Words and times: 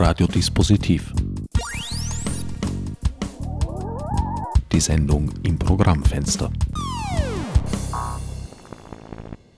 Radiodispositiv. 0.00 1.12
Die 4.72 4.80
Sendung 4.80 5.30
im 5.42 5.58
Programmfenster. 5.58 6.50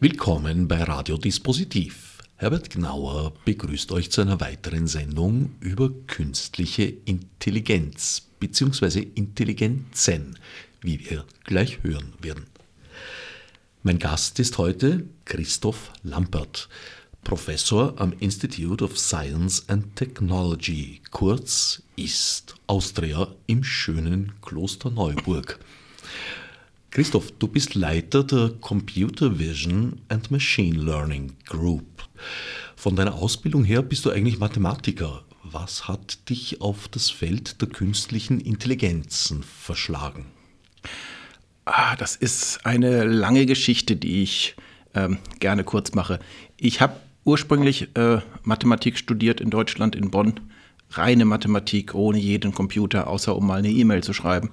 Willkommen 0.01 0.67
bei 0.67 0.83
Radiodispositiv. 0.83 2.19
Herbert 2.35 2.71
Gnauer 2.71 3.35
begrüßt 3.45 3.93
euch 3.93 4.11
zu 4.11 4.23
einer 4.23 4.41
weiteren 4.41 4.89
Sendung 4.89 5.53
über 5.61 5.91
künstliche 6.09 6.93
Intelligenz 7.05 8.27
bzw. 8.41 8.99
Intelligenzen, 9.15 10.41
wie 10.81 11.09
wir 11.09 11.25
gleich 11.45 11.85
hören 11.85 12.15
werden. 12.21 12.47
Mein 13.85 14.01
Gast 14.01 14.41
ist 14.41 14.59
heute 14.59 15.05
Christoph 15.25 15.93
Lampert. 16.03 16.69
Professor 17.25 17.95
am 17.99 18.13
Institute 18.19 18.83
of 18.83 18.99
Science 18.99 19.69
and 19.69 19.95
Technology, 19.97 21.01
kurz 21.11 21.83
IST, 21.97 22.55
Austria 22.67 23.29
im 23.47 23.63
schönen 23.63 24.33
Klosterneuburg. 24.43 25.59
Christoph, 26.91 27.33
du 27.39 27.49
bist 27.49 27.75
Leiter 27.75 28.25
der 28.25 28.51
Computer 28.61 29.39
Vision 29.39 30.01
and 30.09 30.31
Machine 30.31 30.79
Learning 30.79 31.33
Group. 31.47 32.07
Von 32.77 32.97
deiner 32.97 33.15
Ausbildung 33.15 33.65
her 33.65 33.83
bist 33.83 34.05
du 34.05 34.11
eigentlich 34.11 34.39
Mathematiker. 34.39 35.25
Was 35.45 35.89
hat 35.89 36.29
dich 36.29 36.61
auf 36.61 36.89
das 36.89 37.11
Feld 37.11 37.63
der 37.63 37.69
künstlichen 37.69 38.41
Intelligenzen 38.41 39.43
verschlagen? 39.43 40.27
Ah, 41.65 41.95
das 41.97 42.17
ist 42.17 42.67
eine 42.67 43.05
lange 43.05 43.47
Geschichte, 43.47 43.97
die 43.97 44.23
ich 44.23 44.57
ähm, 44.95 45.19
gerne 45.39 45.65
kurz 45.65 45.95
mache. 45.95 46.19
Ich 46.57 46.81
habe 46.81 46.97
ursprünglich 47.25 47.89
äh, 47.97 48.19
Mathematik 48.43 48.99
studiert 48.99 49.41
in 49.41 49.51
Deutschland, 49.51 49.97
in 49.97 50.11
Bonn. 50.11 50.35
Reine 50.91 51.25
Mathematik, 51.25 51.95
ohne 51.95 52.19
jeden 52.19 52.53
Computer, 52.53 53.07
außer 53.07 53.35
um 53.35 53.47
mal 53.47 53.59
eine 53.59 53.71
E-Mail 53.71 54.03
zu 54.03 54.13
schreiben. 54.13 54.51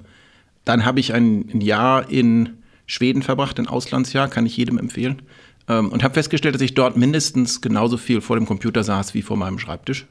Dann 0.63 0.85
habe 0.85 0.99
ich 0.99 1.13
ein, 1.13 1.59
Jahr 1.59 2.09
in 2.09 2.57
Schweden 2.85 3.23
verbracht, 3.23 3.59
ein 3.59 3.67
Auslandsjahr, 3.67 4.29
kann 4.29 4.45
ich 4.45 4.55
jedem 4.55 4.77
empfehlen. 4.77 5.21
Ähm, 5.67 5.89
und 5.89 6.03
habe 6.03 6.13
festgestellt, 6.13 6.55
dass 6.55 6.61
ich 6.61 6.75
dort 6.75 6.95
mindestens 6.95 7.61
genauso 7.61 7.97
viel 7.97 8.21
vor 8.21 8.37
dem 8.37 8.45
Computer 8.45 8.83
saß 8.83 9.13
wie 9.13 9.21
vor 9.21 9.37
meinem 9.37 9.59
Schreibtisch. 9.59 10.07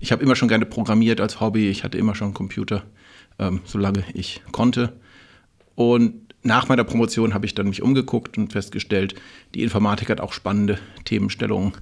Ich 0.00 0.12
habe 0.12 0.22
immer 0.22 0.36
schon 0.36 0.48
gerne 0.48 0.66
programmiert 0.66 1.20
als 1.20 1.40
Hobby. 1.40 1.68
Ich 1.68 1.84
hatte 1.84 1.96
immer 1.96 2.14
schon 2.14 2.28
einen 2.28 2.34
Computer, 2.34 2.82
ähm, 3.38 3.60
solange 3.64 4.04
ich 4.14 4.42
konnte. 4.50 4.94
Und 5.74 6.25
nach 6.46 6.68
meiner 6.68 6.84
Promotion 6.84 7.34
habe 7.34 7.46
ich 7.46 7.54
dann 7.54 7.68
mich 7.68 7.82
umgeguckt 7.82 8.38
und 8.38 8.52
festgestellt, 8.52 9.14
die 9.54 9.62
Informatik 9.62 10.10
hat 10.10 10.20
auch 10.20 10.32
spannende 10.32 10.78
Themenstellungen. 11.04 11.72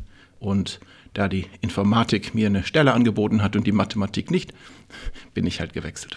Und 0.40 0.80
da 1.12 1.28
die 1.28 1.46
Informatik 1.60 2.34
mir 2.34 2.48
eine 2.48 2.64
Stelle 2.64 2.92
angeboten 2.92 3.42
hat 3.42 3.56
und 3.56 3.66
die 3.66 3.72
Mathematik 3.72 4.30
nicht, 4.30 4.52
bin 5.32 5.46
ich 5.46 5.60
halt 5.60 5.72
gewechselt. 5.72 6.16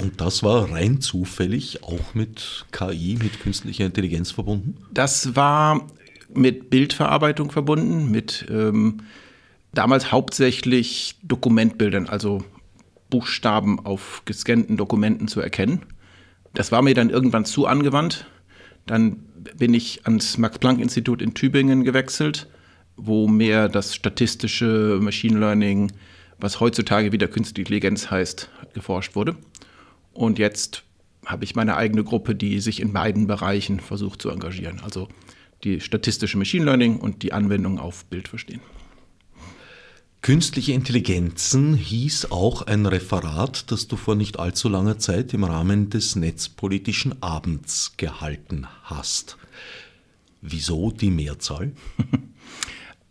Und 0.00 0.20
das 0.20 0.42
war 0.42 0.70
rein 0.70 1.00
zufällig 1.00 1.82
auch 1.82 2.14
mit 2.14 2.66
KI, 2.72 3.18
mit 3.20 3.40
künstlicher 3.40 3.86
Intelligenz 3.86 4.30
verbunden? 4.30 4.76
Das 4.92 5.34
war 5.34 5.86
mit 6.32 6.70
Bildverarbeitung 6.70 7.50
verbunden, 7.50 8.10
mit 8.10 8.46
ähm, 8.50 8.98
damals 9.72 10.12
hauptsächlich 10.12 11.16
Dokumentbildern, 11.22 12.06
also 12.06 12.44
Buchstaben 13.10 13.84
auf 13.84 14.22
gescannten 14.26 14.76
Dokumenten 14.76 15.26
zu 15.26 15.40
erkennen. 15.40 15.82
Das 16.54 16.72
war 16.72 16.82
mir 16.82 16.94
dann 16.94 17.10
irgendwann 17.10 17.44
zu 17.44 17.66
angewandt. 17.66 18.26
Dann 18.86 19.24
bin 19.56 19.74
ich 19.74 20.04
ans 20.04 20.38
Max-Planck-Institut 20.38 21.22
in 21.22 21.34
Tübingen 21.34 21.84
gewechselt, 21.84 22.48
wo 22.96 23.28
mehr 23.28 23.68
das 23.68 23.94
statistische 23.94 24.98
Machine 25.00 25.38
Learning, 25.38 25.92
was 26.38 26.60
heutzutage 26.60 27.12
wieder 27.12 27.28
Künstliche 27.28 27.62
Intelligenz 27.62 28.10
heißt, 28.10 28.50
geforscht 28.74 29.14
wurde. 29.14 29.36
Und 30.12 30.38
jetzt 30.38 30.84
habe 31.26 31.44
ich 31.44 31.54
meine 31.54 31.76
eigene 31.76 32.04
Gruppe, 32.04 32.34
die 32.34 32.58
sich 32.60 32.80
in 32.80 32.92
beiden 32.92 33.26
Bereichen 33.26 33.80
versucht 33.80 34.22
zu 34.22 34.30
engagieren. 34.30 34.80
Also 34.82 35.08
die 35.64 35.80
statistische 35.80 36.38
Machine 36.38 36.64
Learning 36.64 36.98
und 36.98 37.22
die 37.22 37.32
Anwendung 37.32 37.78
auf 37.78 38.04
Bild 38.06 38.28
verstehen. 38.28 38.60
Künstliche 40.20 40.72
Intelligenzen 40.72 41.74
hieß 41.74 42.32
auch 42.32 42.62
ein 42.62 42.86
Referat, 42.86 43.70
das 43.70 43.88
du 43.88 43.96
vor 43.96 44.14
nicht 44.14 44.38
allzu 44.38 44.68
langer 44.68 44.98
Zeit 44.98 45.32
im 45.32 45.44
Rahmen 45.44 45.90
des 45.90 46.16
Netzpolitischen 46.16 47.22
Abends 47.22 47.94
gehalten 47.96 48.66
hast. 48.82 49.38
Wieso 50.40 50.90
die 50.90 51.10
Mehrzahl? 51.10 51.72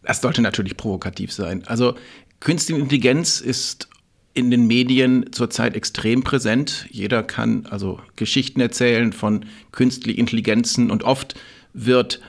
Das 0.04 0.22
sollte 0.22 0.42
natürlich 0.42 0.78
provokativ 0.78 1.34
sein. 1.34 1.68
Also 1.68 1.96
künstliche 2.40 2.80
Intelligenz 2.80 3.42
ist 3.42 3.90
in 4.34 4.52
den 4.52 4.66
Medien 4.66 5.34
zurzeit 5.34 5.76
extrem 5.76 6.24
präsent. 6.24 6.88
Jeder 6.90 7.24
kann 7.24 7.66
also 7.66 8.00
Geschichten 8.16 8.62
erzählen 8.62 9.12
von 9.12 9.46
künstlichen 9.74 10.18
Intelligenzen 10.18 10.92
und 10.92 11.04
oft 11.04 11.36
wird 11.74 12.22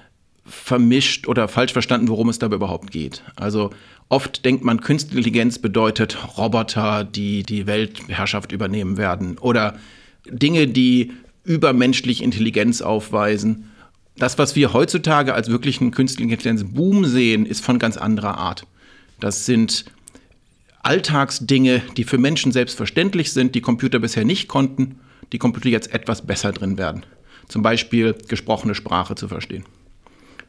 vermischt 0.44 1.28
oder 1.28 1.46
falsch 1.46 1.72
verstanden, 1.72 2.08
worum 2.08 2.30
es 2.30 2.40
dabei 2.40 2.56
überhaupt 2.56 2.90
geht. 2.90 3.22
Also 3.36 3.70
Oft 4.08 4.44
denkt 4.44 4.64
man, 4.64 4.80
Künstliche 4.80 5.18
Intelligenz 5.18 5.58
bedeutet 5.58 6.16
Roboter, 6.38 7.04
die 7.04 7.42
die 7.42 7.66
Weltherrschaft 7.66 8.52
übernehmen 8.52 8.96
werden 8.96 9.36
oder 9.38 9.78
Dinge, 10.26 10.66
die 10.66 11.12
übermenschliche 11.44 12.24
Intelligenz 12.24 12.80
aufweisen. 12.80 13.70
Das, 14.16 14.38
was 14.38 14.56
wir 14.56 14.72
heutzutage 14.72 15.34
als 15.34 15.48
wirklichen 15.48 15.90
künstlichen 15.90 16.30
Intelligenz-Boom 16.30 17.04
sehen, 17.04 17.46
ist 17.46 17.64
von 17.64 17.78
ganz 17.78 17.96
anderer 17.96 18.38
Art. 18.38 18.66
Das 19.20 19.46
sind 19.46 19.84
Alltagsdinge, 20.82 21.82
die 21.96 22.04
für 22.04 22.18
Menschen 22.18 22.52
selbstverständlich 22.52 23.32
sind, 23.32 23.54
die 23.54 23.60
Computer 23.60 23.98
bisher 23.98 24.24
nicht 24.24 24.48
konnten, 24.48 25.00
die 25.32 25.38
Computer 25.38 25.68
jetzt 25.68 25.92
etwas 25.92 26.26
besser 26.26 26.52
drin 26.52 26.78
werden. 26.78 27.04
Zum 27.48 27.62
Beispiel 27.62 28.14
gesprochene 28.28 28.74
Sprache 28.74 29.14
zu 29.14 29.28
verstehen. 29.28 29.64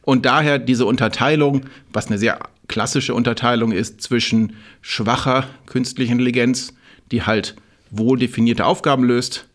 Und 0.02 0.24
daher 0.24 0.58
diese 0.58 0.86
Unterteilung, 0.86 1.66
was 1.92 2.06
eine 2.06 2.18
sehr 2.18 2.40
klassische 2.70 3.14
Unterteilung 3.14 3.72
ist 3.72 4.00
zwischen 4.00 4.54
schwacher 4.80 5.48
künstlicher 5.66 6.12
Intelligenz, 6.12 6.72
die 7.10 7.24
halt 7.24 7.56
wohl 7.90 8.16
definierte 8.16 8.64
Aufgaben 8.64 9.02
löst, 9.02 9.48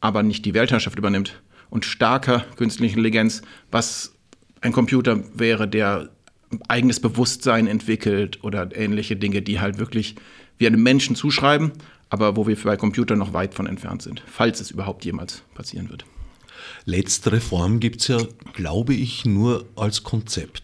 aber 0.00 0.22
nicht 0.22 0.46
die 0.46 0.54
Weltherrschaft 0.54 0.98
übernimmt, 0.98 1.42
und 1.68 1.84
starker 1.84 2.46
künstlicher 2.56 2.94
Intelligenz, 2.94 3.42
was 3.70 4.14
ein 4.62 4.72
Computer 4.72 5.22
wäre, 5.34 5.68
der 5.68 6.08
eigenes 6.68 7.00
Bewusstsein 7.00 7.66
entwickelt 7.66 8.42
oder 8.42 8.74
ähnliche 8.74 9.16
Dinge, 9.16 9.42
die 9.42 9.60
halt 9.60 9.78
wirklich 9.78 10.14
wie 10.56 10.66
einem 10.66 10.82
Menschen 10.82 11.16
zuschreiben, 11.16 11.72
aber 12.08 12.34
wo 12.34 12.46
wir 12.46 12.56
bei 12.56 12.78
Computern 12.78 13.18
noch 13.18 13.34
weit 13.34 13.52
von 13.52 13.66
entfernt 13.66 14.00
sind, 14.00 14.22
falls 14.26 14.60
es 14.60 14.70
überhaupt 14.70 15.04
jemals 15.04 15.42
passieren 15.54 15.90
wird. 15.90 16.06
Letztere 16.86 17.40
Form 17.40 17.78
gibt 17.78 18.00
es 18.00 18.08
ja, 18.08 18.18
glaube 18.54 18.94
ich, 18.94 19.26
nur 19.26 19.66
als 19.76 20.02
Konzept. 20.02 20.62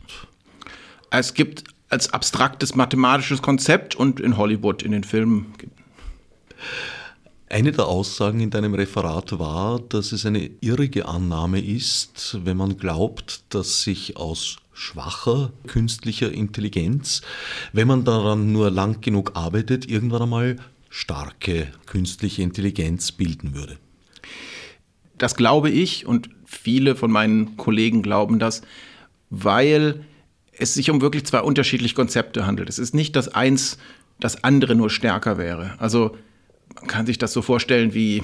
Es 1.11 1.35
gibt 1.35 1.65
als 1.91 2.13
abstraktes 2.13 2.75
mathematisches 2.75 3.43
Konzept 3.43 3.95
und 3.95 4.21
in 4.21 4.37
Hollywood, 4.37 4.83
in 4.83 4.93
den 4.93 5.05
Filmen. 5.05 5.53
Eine 7.49 7.73
der 7.73 7.87
Aussagen 7.87 8.39
in 8.39 8.51
deinem 8.51 8.75
Referat 8.75 9.39
war, 9.41 9.81
dass 9.81 10.13
es 10.13 10.25
eine 10.25 10.51
irrige 10.61 11.07
Annahme 11.07 11.61
ist, 11.61 12.39
wenn 12.45 12.57
man 12.57 12.77
glaubt, 12.77 13.43
dass 13.49 13.83
sich 13.83 14.17
aus 14.17 14.59
schwacher 14.73 15.53
künstlicher 15.67 16.31
Intelligenz, 16.31 17.23
wenn 17.73 17.89
man 17.89 18.05
daran 18.05 18.53
nur 18.53 18.71
lang 18.71 19.01
genug 19.01 19.33
arbeitet, 19.35 19.91
irgendwann 19.91 20.23
einmal 20.23 20.57
starke 20.91 21.67
künstliche 21.87 22.43
Intelligenz 22.43 23.11
bilden 23.11 23.55
würde. 23.55 23.79
Das 25.19 25.35
glaube 25.35 25.71
ich 25.71 26.07
und 26.07 26.31
viele 26.47 26.95
von 26.95 27.11
meinen 27.11 27.57
Kollegen 27.57 28.03
glauben 28.03 28.39
das, 28.39 28.63
weil 29.29 30.05
es 30.61 30.75
sich 30.75 30.91
um 30.91 31.01
wirklich 31.01 31.25
zwei 31.25 31.41
unterschiedliche 31.41 31.95
Konzepte 31.95 32.47
handelt. 32.47 32.69
Es 32.69 32.79
ist 32.79 32.95
nicht, 32.95 33.17
dass 33.17 33.29
eins 33.29 33.79
das 34.21 34.45
andere 34.45 34.75
nur 34.75 34.91
stärker 34.91 35.39
wäre. 35.39 35.75
Also 35.79 36.17
man 36.77 36.87
kann 36.87 37.07
sich 37.07 37.19
das 37.19 37.33
so 37.33 37.43
vorstellen 37.43 37.95
wie 37.95 38.23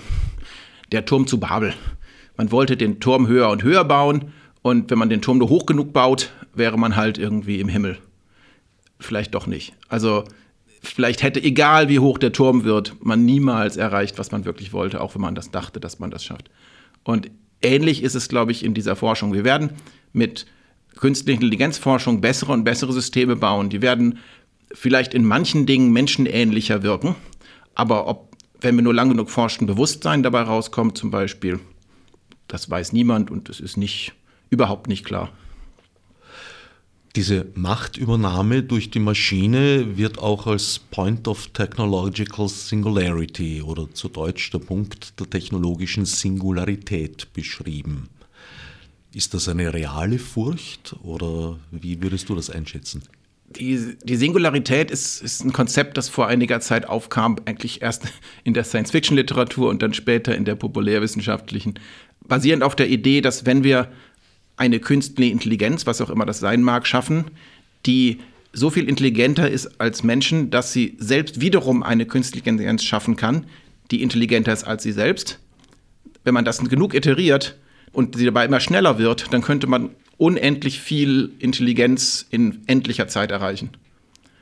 der 0.93 1.05
Turm 1.05 1.27
zu 1.27 1.41
Babel. 1.41 1.75
Man 2.37 2.53
wollte 2.53 2.77
den 2.77 3.01
Turm 3.01 3.29
höher 3.29 3.51
und 3.51 3.63
höher 3.63 3.85
bauen 3.85 4.33
und 4.63 4.91
wenn 4.91 4.99
man 4.99 5.09
den 5.09 5.23
Turm 5.23 5.39
nur 5.39 5.49
hoch 5.49 5.67
genug 5.67 5.93
baut, 5.93 6.33
wäre 6.55 6.79
man 6.79 6.97
halt 6.97 7.19
irgendwie 7.19 7.61
im 7.61 7.69
Himmel. 7.69 7.99
Vielleicht 8.99 9.35
doch 9.35 9.47
nicht. 9.47 9.75
Also 9.89 10.25
vielleicht 10.83 11.23
hätte, 11.23 11.43
egal 11.43 11.89
wie 11.89 11.99
hoch 11.99 12.19
der 12.19 12.33
Turm 12.33 12.65
wird, 12.65 12.95
man 13.05 13.25
niemals 13.25 13.77
erreicht, 13.77 14.19
was 14.19 14.31
man 14.33 14.45
wirklich 14.45 14.73
wollte, 14.73 15.01
auch 15.01 15.15
wenn 15.15 15.23
man 15.23 15.35
das 15.35 15.51
dachte, 15.51 15.81
dass 15.81 15.99
man 15.99 16.11
das 16.11 16.25
schafft. 16.25 16.51
Und 17.03 17.31
ähnlich 17.63 18.03
ist 18.03 18.15
es, 18.15 18.29
glaube 18.29 18.53
ich, 18.53 18.65
in 18.65 18.75
dieser 18.75 18.97
Forschung. 18.97 19.33
Wir 19.33 19.45
werden 19.45 19.71
mit 20.13 20.47
künstliche 20.97 21.37
Intelligenzforschung 21.37 22.21
bessere 22.21 22.53
und 22.53 22.65
bessere 22.65 22.93
Systeme 22.93 23.37
bauen. 23.37 23.71
Die 23.71 23.83
werden 23.83 24.19
vielleicht 24.73 25.15
in 25.15 25.25
manchen 25.25 25.67
Dingen 25.67 25.93
menschenähnlicher 25.93 26.83
wirken, 26.83 27.15
aber 27.75 28.09
ob, 28.09 28.37
wenn 28.61 28.75
wir 28.77 28.83
nur 28.83 28.95
lang 28.95 29.11
genug 29.11 29.31
forschen, 29.31 29.67
Bewusstsein 29.67 30.23
dabei 30.23 30.43
rauskommt, 30.43 30.99
zum 30.99 31.11
Beispiel, 31.11 31.61
das 32.49 32.69
weiß 32.71 32.93
niemand 32.93 33.31
und 33.31 33.49
es 33.49 33.61
ist 33.61 33.77
nicht, 33.77 34.13
überhaupt 34.51 34.89
nicht 34.89 35.05
klar. 35.05 35.31
Diese 37.17 37.47
Machtübernahme 37.55 38.63
durch 38.63 38.91
die 38.91 38.99
Maschine 38.99 39.97
wird 39.97 40.19
auch 40.19 40.47
als 40.47 40.79
Point 40.79 41.27
of 41.29 41.47
Technological 41.49 42.47
Singularity 42.47 43.63
oder 43.63 43.91
zu 43.95 44.09
Deutsch 44.09 44.51
der 44.51 44.59
Punkt 44.59 45.19
der 45.19 45.31
technologischen 45.31 46.05
Singularität 46.05 47.33
beschrieben. 47.33 48.11
Ist 49.17 49.33
das 49.33 49.49
eine 49.49 49.73
reale 49.73 50.19
Furcht 50.19 50.95
oder 51.03 51.59
wie 51.71 52.03
würdest 52.03 52.29
du 52.29 52.35
das 52.35 52.51
einschätzen? 52.51 53.03
Die, 53.49 53.97
die 54.05 54.17
Singularität 54.17 54.91
ist, 54.91 55.23
ist, 55.23 55.43
ein 55.43 55.55
Konzept, 55.55 55.97
das 55.97 56.11
vor 56.11 56.27
einiger 56.27 56.61
Zeit 56.61 56.87
aufkam, 56.87 57.37
eigentlich 57.47 57.81
erst 57.81 58.03
in 58.45 58.53
der 58.53 58.65
Science-Fiction-Literatur 58.65 59.71
und 59.71 59.81
dann 59.81 59.95
später 59.95 60.37
in 60.37 60.45
der 60.45 60.55
populärwissenschaftlichen, 60.55 61.79
basierend 62.29 62.63
auf 62.63 62.77
der 62.77 62.91
Idee, 62.91 63.23
dass 63.23 63.47
wenn 63.47 63.65
wir 63.65 63.91
eine 64.59 64.81
künstliche 64.81 65.33
Intelligenz, 65.33 65.87
was 65.87 66.03
auch 66.03 66.11
immer 66.11 66.27
das 66.27 66.39
sein 66.41 66.61
mag, 66.61 66.87
schaffen, 66.87 67.25
die 67.87 68.19
so 68.53 68.69
viel 68.69 68.87
intelligenter 68.87 69.51
ist 69.51 69.81
als 69.81 70.03
Menschen, 70.03 70.51
dass 70.51 70.75
sie 70.75 70.95
selbst 70.99 71.41
wiederum 71.41 71.83
eine 71.83 72.05
künstliche 72.05 72.51
Intelligenz 72.51 72.85
schaffen 72.85 73.17
kann, 73.17 73.47
die 73.91 74.03
intelligenter 74.03 74.53
ist 74.53 74.65
als 74.65 74.83
sie 74.83 74.93
selbst. 74.93 75.39
Wenn 76.23 76.35
man 76.35 76.45
das 76.45 76.59
genug 76.59 76.93
iteriert 76.93 77.57
und 77.93 78.17
sie 78.17 78.25
dabei 78.25 78.45
immer 78.45 78.61
schneller 78.61 78.99
wird, 78.99 79.33
dann 79.33 79.43
könnte 79.43 79.67
man 79.67 79.91
unendlich 80.19 80.81
viel 80.81 81.33
Intelligenz 81.39 82.27
in 82.31 82.63
endlicher 82.67 83.09
Zeit 83.09 83.31
erreichen. 83.31 83.71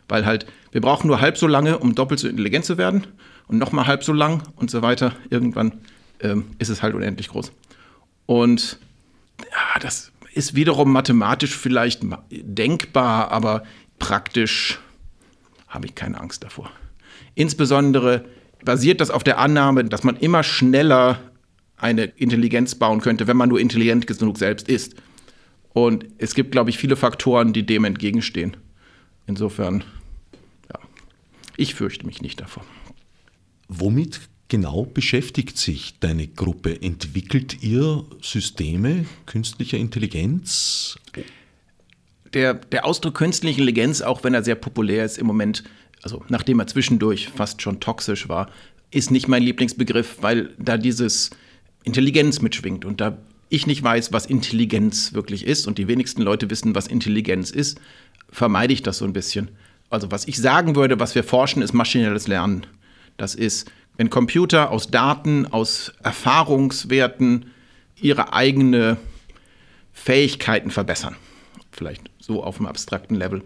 Weil 0.09 0.27
halt, 0.27 0.47
wir 0.73 0.81
brauchen 0.81 1.07
nur 1.07 1.21
halb 1.21 1.39
so 1.39 1.47
lange, 1.47 1.79
um 1.79 1.95
doppelt 1.95 2.21
so 2.21 2.29
intelligent 2.29 2.65
zu 2.65 2.79
werden 2.79 3.07
und 3.49 3.59
nochmal 3.59 3.87
halb 3.87 4.05
so 4.05 4.13
lang 4.13 4.43
und 4.57 4.71
so 4.71 4.83
weiter. 4.83 5.13
Irgendwann 5.31 5.73
ähm, 6.21 6.47
ist 6.59 6.69
es 6.69 6.83
halt 6.83 6.95
unendlich 6.95 7.29
groß. 7.29 7.53
Und 8.27 8.79
ja, 9.41 9.81
das 9.81 10.13
ist 10.33 10.55
wiederum 10.55 10.93
mathematisch 10.93 11.57
vielleicht 11.57 12.03
denkbar, 12.31 13.31
aber 13.31 13.65
praktisch 13.99 14.79
habe 15.69 15.87
ich 15.87 15.95
keine 15.95 16.21
Angst 16.21 16.45
davor. 16.45 16.71
Insbesondere 17.35 18.25
basiert 18.65 19.01
das 19.01 19.11
auf 19.11 19.25
der 19.25 19.39
Annahme, 19.39 19.85
dass 19.85 20.05
man 20.05 20.17
immer 20.17 20.43
schneller 20.43 21.19
eine 21.77 22.05
Intelligenz 22.05 22.75
bauen 22.75 23.01
könnte, 23.01 23.27
wenn 23.27 23.37
man 23.37 23.49
nur 23.49 23.61
intelligent 23.61 24.07
genug 24.07 24.39
selbst 24.39 24.69
ist. 24.69 24.95
Und 25.73 26.07
es 26.19 26.35
gibt, 26.35 26.53
glaube 26.53 26.71
ich, 26.71 26.79
viele 26.79 26.97
Faktoren, 26.97 27.53
die 27.53 27.67
dem 27.67 27.85
entgegenstehen. 27.85 28.57
Insofern, 29.27 29.83
ja, 30.73 30.79
ich 31.57 31.75
fürchte 31.75 32.07
mich 32.07 32.23
nicht 32.23 32.41
davor. 32.41 32.65
Womit 33.69 34.21
genau 34.49 34.85
beschäftigt 34.85 35.59
sich 35.59 35.99
deine 35.99 36.29
Gruppe? 36.29 36.81
Entwickelt 36.81 37.63
ihr 37.63 38.05
Systeme 38.23 39.07
künstlicher 39.27 39.79
Intelligenz? 39.79 40.97
Der, 42.35 42.55
der 42.55 42.85
Ausdruck 42.85 43.15
künstliche 43.15 43.61
Intelligenz, 43.61 44.01
auch 44.01 44.23
wenn 44.23 44.35
er 44.35 44.45
sehr 44.45 44.55
populär 44.55 45.05
ist 45.05 45.19
im 45.19 45.27
Moment, 45.27 45.65
also 46.03 46.23
nachdem 46.29 46.61
er 46.61 46.67
zwischendurch 46.67 47.29
fast 47.29 47.63
schon 47.63 47.81
toxisch 47.81 48.29
war, 48.29 48.51
ist 48.91 49.11
nicht 49.11 49.27
mein 49.27 49.43
Lieblingsbegriff, 49.43 50.19
weil 50.21 50.51
da 50.59 50.77
dieses 50.77 51.31
Intelligenz 51.85 52.41
mitschwingt 52.41 52.85
und 52.85 53.01
da 53.01 53.17
ich 53.49 53.67
nicht 53.67 53.83
weiß, 53.83 54.13
was 54.13 54.27
Intelligenz 54.27 55.13
wirklich 55.13 55.47
ist 55.47 55.67
und 55.67 55.79
die 55.79 55.87
wenigsten 55.87 56.23
Leute 56.23 56.51
wissen, 56.51 56.75
was 56.75 56.87
Intelligenz 56.87 57.51
ist, 57.51 57.81
vermeide 58.31 58.73
ich 58.73 58.83
das 58.83 58.99
so 58.99 59.05
ein 59.05 59.13
bisschen. 59.13 59.51
Also 59.91 60.11
was 60.11 60.27
ich 60.27 60.39
sagen 60.39 60.75
würde, 60.75 60.99
was 60.99 61.15
wir 61.15 61.23
forschen, 61.23 61.63
ist 61.63 61.73
maschinelles 61.73 62.27
Lernen. 62.27 62.67
Das 63.17 63.35
ist 63.35 63.71
wenn 63.97 64.11
Computer 64.11 64.71
aus 64.71 64.89
Daten, 64.89 65.47
aus 65.47 65.93
Erfahrungswerten 66.03 67.47
ihre 68.01 68.33
eigene 68.33 68.97
Fähigkeiten 69.93 70.71
verbessern. 70.71 71.17
Vielleicht 71.71 72.11
so 72.19 72.43
auf 72.43 72.59
einem 72.59 72.67
abstrakten 72.67 73.15
Level. 73.17 73.43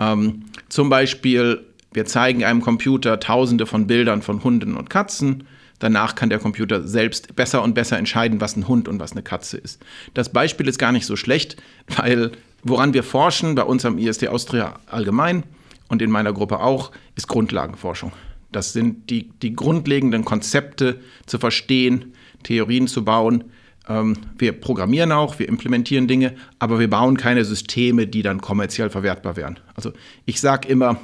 Ähm, 0.00 0.44
zum 0.68 0.88
Beispiel, 0.88 1.64
wir 1.92 2.04
zeigen 2.06 2.44
einem 2.44 2.60
Computer 2.60 3.20
tausende 3.20 3.66
von 3.66 3.86
Bildern 3.86 4.22
von 4.22 4.42
Hunden 4.42 4.76
und 4.76 4.90
Katzen. 4.90 5.44
Danach 5.82 6.14
kann 6.14 6.30
der 6.30 6.38
Computer 6.38 6.86
selbst 6.86 7.34
besser 7.34 7.60
und 7.60 7.74
besser 7.74 7.98
entscheiden, 7.98 8.40
was 8.40 8.54
ein 8.54 8.68
Hund 8.68 8.86
und 8.86 9.00
was 9.00 9.12
eine 9.12 9.22
Katze 9.24 9.56
ist. 9.56 9.82
Das 10.14 10.28
Beispiel 10.28 10.68
ist 10.68 10.78
gar 10.78 10.92
nicht 10.92 11.06
so 11.06 11.16
schlecht, 11.16 11.56
weil 11.96 12.30
woran 12.62 12.94
wir 12.94 13.02
forschen, 13.02 13.56
bei 13.56 13.64
uns 13.64 13.84
am 13.84 13.98
ISD 13.98 14.28
Austria 14.28 14.78
allgemein 14.86 15.42
und 15.88 16.00
in 16.00 16.08
meiner 16.08 16.32
Gruppe 16.32 16.60
auch, 16.60 16.92
ist 17.16 17.26
Grundlagenforschung. 17.26 18.12
Das 18.52 18.72
sind 18.72 19.10
die, 19.10 19.30
die 19.40 19.56
grundlegenden 19.56 20.24
Konzepte 20.24 21.00
zu 21.26 21.40
verstehen, 21.40 22.14
Theorien 22.44 22.86
zu 22.86 23.04
bauen. 23.04 23.42
Ähm, 23.88 24.16
wir 24.38 24.52
programmieren 24.52 25.10
auch, 25.10 25.40
wir 25.40 25.48
implementieren 25.48 26.06
Dinge, 26.06 26.36
aber 26.60 26.78
wir 26.78 26.90
bauen 26.90 27.16
keine 27.16 27.44
Systeme, 27.44 28.06
die 28.06 28.22
dann 28.22 28.40
kommerziell 28.40 28.88
verwertbar 28.88 29.34
wären. 29.34 29.58
Also 29.74 29.92
ich 30.26 30.40
sage 30.40 30.68
immer, 30.68 31.00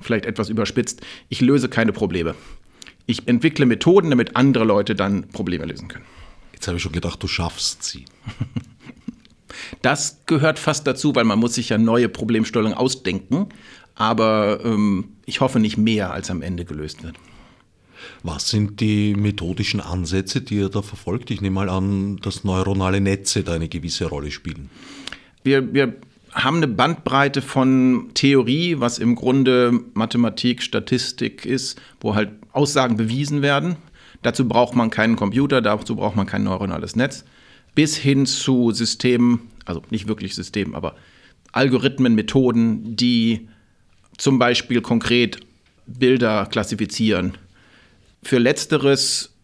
vielleicht 0.00 0.26
etwas 0.26 0.48
überspitzt, 0.48 1.00
ich 1.28 1.40
löse 1.40 1.68
keine 1.68 1.92
Probleme. 1.92 2.34
Ich 3.06 3.28
entwickle 3.28 3.66
Methoden, 3.66 4.10
damit 4.10 4.36
andere 4.36 4.64
Leute 4.64 4.94
dann 4.94 5.28
Probleme 5.28 5.64
lösen 5.64 5.88
können. 5.88 6.04
Jetzt 6.52 6.66
habe 6.66 6.76
ich 6.76 6.82
schon 6.82 6.92
gedacht, 6.92 7.22
du 7.22 7.28
schaffst 7.28 7.82
sie. 7.82 8.04
Das 9.82 10.20
gehört 10.26 10.58
fast 10.58 10.86
dazu, 10.86 11.14
weil 11.14 11.24
man 11.24 11.38
muss 11.38 11.54
sich 11.54 11.70
ja 11.70 11.78
neue 11.78 12.08
Problemstellungen 12.08 12.76
ausdenken 12.76 13.48
aber 13.96 14.60
ähm, 14.62 15.16
ich 15.24 15.40
hoffe 15.40 15.58
nicht 15.58 15.78
mehr, 15.78 16.12
als 16.12 16.30
am 16.30 16.42
Ende 16.42 16.64
gelöst 16.64 17.02
wird. 17.02 17.16
Was 18.22 18.50
sind 18.50 18.80
die 18.80 19.14
methodischen 19.14 19.80
Ansätze, 19.80 20.42
die 20.42 20.56
ihr 20.56 20.68
da 20.68 20.82
verfolgt? 20.82 21.30
Ich 21.30 21.40
nehme 21.40 21.54
mal 21.54 21.70
an, 21.70 22.18
dass 22.18 22.44
neuronale 22.44 23.00
Netze 23.00 23.42
da 23.42 23.54
eine 23.54 23.68
gewisse 23.68 24.04
Rolle 24.04 24.30
spielen. 24.30 24.70
Wir, 25.42 25.72
wir 25.74 25.94
haben 26.32 26.58
eine 26.58 26.68
Bandbreite 26.68 27.40
von 27.40 28.10
Theorie, 28.12 28.78
was 28.78 28.98
im 28.98 29.14
Grunde 29.14 29.80
Mathematik, 29.94 30.62
Statistik 30.62 31.46
ist, 31.46 31.80
wo 32.00 32.14
halt 32.14 32.30
Aussagen 32.56 32.96
bewiesen 32.96 33.42
werden. 33.42 33.76
Dazu 34.22 34.48
braucht 34.48 34.74
man 34.74 34.90
keinen 34.90 35.16
Computer, 35.16 35.60
dazu 35.60 35.96
braucht 35.96 36.16
man 36.16 36.26
kein 36.26 36.42
neuronales 36.42 36.96
Netz, 36.96 37.24
bis 37.74 37.96
hin 37.96 38.26
zu 38.26 38.72
Systemen, 38.72 39.42
also 39.64 39.82
nicht 39.90 40.08
wirklich 40.08 40.34
Systemen, 40.34 40.74
aber 40.74 40.96
Algorithmen, 41.52 42.14
Methoden, 42.14 42.96
die 42.96 43.48
zum 44.16 44.38
Beispiel 44.38 44.80
konkret 44.80 45.40
Bilder 45.86 46.46
klassifizieren. 46.46 47.34
Für 48.22 48.38
letzteres 48.38 49.34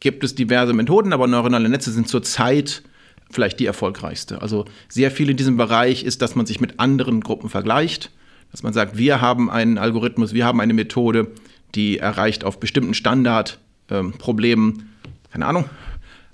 gibt 0.00 0.24
es 0.24 0.34
diverse 0.34 0.72
Methoden, 0.72 1.12
aber 1.12 1.26
neuronale 1.26 1.68
Netze 1.68 1.92
sind 1.92 2.08
zurzeit 2.08 2.82
vielleicht 3.30 3.60
die 3.60 3.66
erfolgreichste. 3.66 4.42
Also 4.42 4.64
sehr 4.88 5.10
viel 5.10 5.30
in 5.30 5.36
diesem 5.36 5.56
Bereich 5.56 6.04
ist, 6.04 6.22
dass 6.22 6.34
man 6.34 6.46
sich 6.46 6.60
mit 6.60 6.80
anderen 6.80 7.20
Gruppen 7.20 7.48
vergleicht, 7.48 8.10
dass 8.50 8.62
man 8.62 8.72
sagt, 8.72 8.96
wir 8.96 9.20
haben 9.20 9.50
einen 9.50 9.78
Algorithmus, 9.78 10.32
wir 10.32 10.46
haben 10.46 10.60
eine 10.60 10.72
Methode, 10.72 11.28
die 11.74 11.98
erreicht 11.98 12.44
auf 12.44 12.60
bestimmten 12.60 12.94
Standardproblemen, 12.94 14.70
ähm, 14.70 14.88
keine 15.30 15.46
Ahnung, 15.46 15.64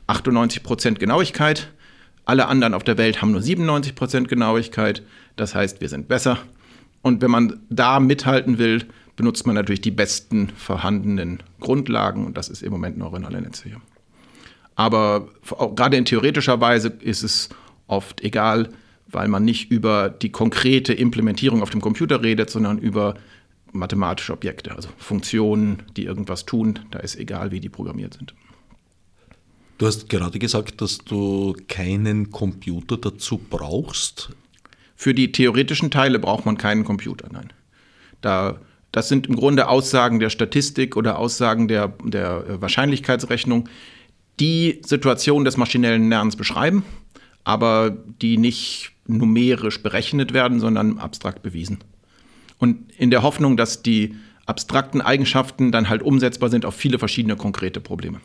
98% 0.07 0.99
Genauigkeit. 0.99 1.71
Alle 2.25 2.47
anderen 2.47 2.75
auf 2.75 2.85
der 2.85 2.99
Welt 2.99 3.21
haben 3.21 3.33
nur 3.33 3.41
97% 3.41 4.29
Genauigkeit. 4.29 5.03
Das 5.37 5.55
heißt, 5.55 5.81
wir 5.81 5.89
sind 5.89 6.09
besser. 6.09 6.39
Und 7.03 7.21
wenn 7.21 7.31
man 7.31 7.61
da 7.69 8.01
mithalten 8.01 8.59
will, 8.59 8.87
benutzt 9.17 9.47
man 9.47 9.55
natürlich 9.55 9.81
die 9.81 9.91
besten 9.91 10.49
vorhandenen 10.57 11.43
Grundlagen 11.61 12.25
und 12.27 12.37
das 12.37 12.49
ist 12.49 12.63
im 12.63 12.73
Moment 12.73 12.99
neuronale 12.99 13.41
Netze 13.41 13.69
hier. 13.69 13.81
Aber 14.75 15.29
gerade 15.77 15.97
in 15.97 16.05
theoretischer 16.05 16.61
Weise 16.61 16.89
ist 17.01 17.23
es 17.23 17.49
oft 17.87 18.23
egal, 18.23 18.71
weil 19.07 19.29
man 19.29 19.45
nicht 19.45 19.71
über 19.71 20.09
die 20.09 20.33
konkrete 20.33 20.93
Implementierung 20.93 21.63
auf 21.63 21.71
dem 21.71 21.81
Computer 21.81 22.23
redet, 22.23 22.51
sondern 22.51 22.79
über 22.79 23.15
mathematische 23.75 24.33
Objekte, 24.33 24.75
also 24.75 24.89
Funktionen, 24.97 25.83
die 25.97 26.05
irgendwas 26.05 26.47
tun. 26.47 26.79
Da 26.91 27.01
ist 27.01 27.17
egal, 27.17 27.51
wie 27.51 27.61
die 27.61 27.69
programmiert 27.69 28.15
sind. 28.15 28.35
Du 29.79 29.87
hast 29.87 30.09
gerade 30.09 30.39
gesagt, 30.39 30.81
dass 30.81 30.99
du 30.99 31.55
keinen 31.69 32.31
Computer 32.31 32.97
dazu 32.97 33.39
brauchst. 33.39 34.31
Für 34.95 35.13
die 35.13 35.33
theoretischen 35.33 35.91
Teile 35.91 36.21
braucht 36.21 36.47
man 36.47 36.57
keinen 36.57 36.85
Computer, 36.85 37.29
nein. 37.33 37.53
Da, 38.21 38.61
das 38.93 39.09
sind 39.09 39.27
im 39.27 39.35
Grunde 39.35 39.69
Aussagen 39.69 40.21
der 40.21 40.31
Statistik 40.31 40.97
oder 40.97 41.19
Aussagen 41.19 41.67
der, 41.67 41.89
der 42.05 42.45
äh, 42.49 42.63
Wahrscheinlichkeitsrechnung, 42.63 43.69
die 44.39 44.81
Situation 44.87 45.45
des 45.45 45.57
maschinellen 45.57 46.09
Lernens 46.09 46.37
beschreiben, 46.37 46.85
aber 47.43 47.91
die 47.91 48.39
nicht 48.39 48.93
numerisch 49.07 49.83
berechnet 49.83 50.33
werden, 50.33 50.61
sondern 50.61 50.99
abstrakt 50.99 51.43
bewiesen. 51.43 51.79
Und 52.65 52.91
in 52.97 53.11
der 53.11 53.23
Hoffnung, 53.23 53.59
dass 53.59 53.83
die 53.83 54.15
abstrakten 54.47 55.03
Eigenschaften 55.03 55.71
dann 55.71 55.91
halt 55.91 56.03
umsetzbar 56.03 56.49
sind 56.49 56.65
auf 56.65 56.75
viele 56.75 56.99
verschiedene 56.99 57.37
konkrete 57.37 57.79
Probleme. 57.79 58.23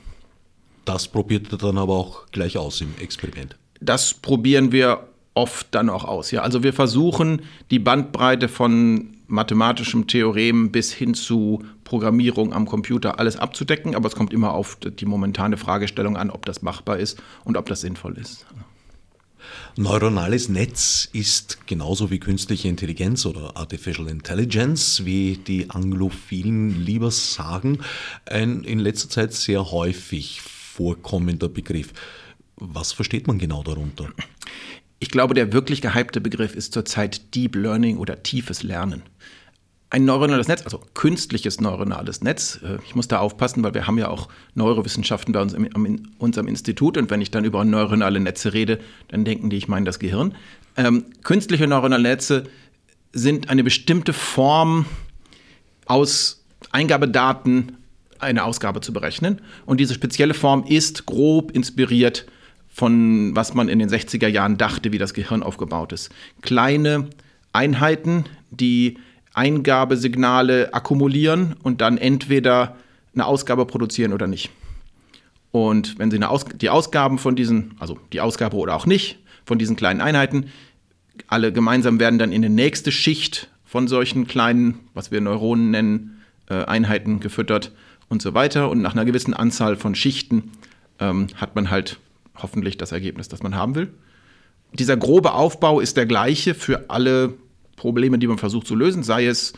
Das 0.86 1.10
probiert 1.10 1.52
ihr 1.52 1.58
dann 1.58 1.78
aber 1.78 1.94
auch 1.94 2.28
gleich 2.32 2.58
aus 2.58 2.80
im 2.80 2.94
Experiment. 3.02 3.58
Das 3.82 4.14
probieren 4.14 4.72
wir 4.72 5.10
oft 5.34 5.68
dann 5.72 5.90
auch 5.90 6.06
aus. 6.06 6.32
Ja? 6.32 6.42
Also 6.42 6.64
wir 6.64 6.72
versuchen 6.72 7.42
die 7.70 7.80
Bandbreite 7.80 8.48
von 8.48 9.10
mathematischem 9.28 10.08
Theorem 10.08 10.72
bis 10.72 10.94
hin 10.94 11.16
zu 11.16 11.66
Programmierung 11.84 12.54
am 12.54 12.66
Computer 12.66 13.20
alles 13.20 13.36
abzudecken, 13.36 13.94
aber 13.94 14.08
es 14.08 14.16
kommt 14.16 14.32
immer 14.32 14.54
auf 14.54 14.78
die 14.82 15.06
momentane 15.06 15.58
Fragestellung 15.58 16.16
an, 16.16 16.30
ob 16.30 16.46
das 16.46 16.62
machbar 16.62 16.98
ist 16.98 17.22
und 17.44 17.58
ob 17.58 17.66
das 17.66 17.82
sinnvoll 17.82 18.18
ist. 18.18 18.46
Neuronales 19.76 20.50
Netz 20.50 21.10
ist 21.14 21.68
genauso 21.68 22.12
wie 22.12 22.20
künstliche 22.20 22.68
Intelligenz 22.68 23.26
oder 23.26 23.56
Artificial 23.56 24.08
Intelligence, 24.08 25.06
wie 25.06 25.38
die 25.38 25.70
Anglophilen 25.70 26.84
lieber 26.84 27.12
sagen, 27.12 27.80
ein 28.26 28.64
in 28.64 28.80
letzter 28.80 29.10
Zeit 29.10 29.34
sehr 29.34 29.72
häufig 29.72 30.42
vorkommender 30.42 31.50
Begriff. 31.50 31.94
Was 32.58 32.92
versteht 32.92 33.28
man 33.28 33.40
genau 33.40 33.64
darunter? 33.64 34.10
Ich 35.00 35.10
glaube, 35.10 35.34
der 35.34 35.54
wirklich 35.54 35.82
gehypte 35.82 36.20
Begriff 36.20 36.56
ist 36.56 36.74
zurzeit 36.74 37.34
Deep 37.34 37.56
Learning 37.56 37.98
oder 37.98 38.22
tiefes 38.22 38.64
Lernen. 38.64 39.04
Ein 39.92 40.06
neuronales 40.06 40.48
Netz, 40.48 40.64
also 40.64 40.82
künstliches 40.94 41.60
neuronales 41.60 42.22
Netz, 42.22 42.60
äh, 42.64 42.78
ich 42.86 42.96
muss 42.96 43.08
da 43.08 43.20
aufpassen, 43.20 43.64
weil 43.64 43.74
wir 43.74 43.88
haben 43.88 43.98
ja 43.98 44.08
auch 44.10 44.30
Neurowissenschaften 44.54 45.34
bei 45.34 45.42
uns 45.42 45.54
in 45.54 46.08
unserem 46.20 46.48
Institut 46.48 46.98
und 46.98 47.10
wenn 47.10 47.22
ich 47.22 47.32
dann 47.32 47.44
über 47.44 47.66
neuronale 47.66 48.20
Netze 48.20 48.54
rede, 48.54 48.80
dann 49.08 49.26
denken 49.26 49.50
die, 49.50 49.58
ich 49.58 49.68
meine 49.68 49.86
das 49.86 49.98
Gehirn. 49.98 50.36
Ähm, 50.78 51.06
künstliche 51.24 51.66
neuronale 51.66 52.04
Netze 52.04 52.44
sind 53.14 53.50
eine 53.50 53.64
bestimmte 53.64 54.14
Form 54.14 54.86
aus 55.88 56.44
Eingabedaten 56.72 57.78
eine 58.20 58.44
Ausgabe 58.44 58.82
zu 58.82 58.94
berechnen. 58.94 59.42
Und 59.66 59.80
diese 59.80 59.94
spezielle 59.94 60.34
Form 60.34 60.66
ist 60.68 61.06
grob 61.06 61.52
inspiriert 61.52 62.26
von 62.72 63.36
was 63.36 63.54
man 63.54 63.68
in 63.68 63.80
den 63.80 63.90
60er 63.90 64.28
Jahren 64.28 64.58
dachte, 64.58 64.94
wie 64.94 64.98
das 64.98 65.14
Gehirn 65.14 65.44
aufgebaut 65.44 65.92
ist. 65.92 66.12
Kleine 66.42 67.10
Einheiten, 67.52 68.26
die 68.52 68.98
Eingabesignale 69.34 70.74
akkumulieren 70.74 71.56
und 71.64 71.82
dann 71.82 71.98
entweder 71.98 72.76
eine 73.14 73.26
Ausgabe 73.26 73.66
produzieren 73.66 74.14
oder 74.14 74.28
nicht. 74.28 74.50
Und 75.52 75.98
wenn 75.98 76.12
Sie 76.12 76.24
Aus 76.24 76.46
die 76.46 76.70
Ausgaben 76.70 77.18
von 77.18 77.36
diesen, 77.36 77.74
also 77.80 77.98
die 78.14 78.22
Ausgabe 78.22 78.58
oder 78.58 78.76
auch 78.76 78.86
nicht, 78.86 79.20
von 79.46 79.58
diesen 79.58 79.76
kleinen 79.76 80.02
Einheiten, 80.02 80.52
alle 81.28 81.52
gemeinsam 81.52 82.00
werden 82.00 82.20
dann 82.20 82.32
in 82.32 82.42
die 82.42 82.50
nächste 82.50 82.92
Schicht 82.92 83.50
von 83.66 83.88
solchen 83.88 84.28
kleinen, 84.28 84.80
was 84.94 85.12
wir 85.12 85.22
Neuronen 85.22 85.72
nennen, 85.72 86.22
äh, 86.50 86.66
Einheiten 86.66 87.20
gefüttert 87.20 87.72
und 88.10 88.22
so 88.22 88.34
weiter. 88.34 88.70
Und 88.70 88.82
nach 88.82 88.94
einer 88.94 89.06
gewissen 89.06 89.34
Anzahl 89.34 89.76
von 89.76 89.96
Schichten 89.96 90.52
ähm, 91.00 91.28
hat 91.36 91.56
man 91.56 91.70
halt 91.70 92.00
hoffentlich 92.36 92.78
das 92.78 92.92
Ergebnis, 92.92 93.28
das 93.28 93.44
man 93.44 93.56
haben 93.56 93.76
will. 93.76 93.92
Dieser 94.74 94.98
grobe 94.98 95.34
Aufbau 95.34 95.80
ist 95.80 95.98
der 95.98 96.06
gleiche 96.06 96.54
für 96.54 96.90
alle 96.90 97.34
Probleme, 97.80 98.20
die 98.20 98.28
man 98.28 98.38
versucht 98.38 98.68
zu 98.68 98.76
lösen, 98.76 99.04
sei 99.04 99.26
es 99.26 99.54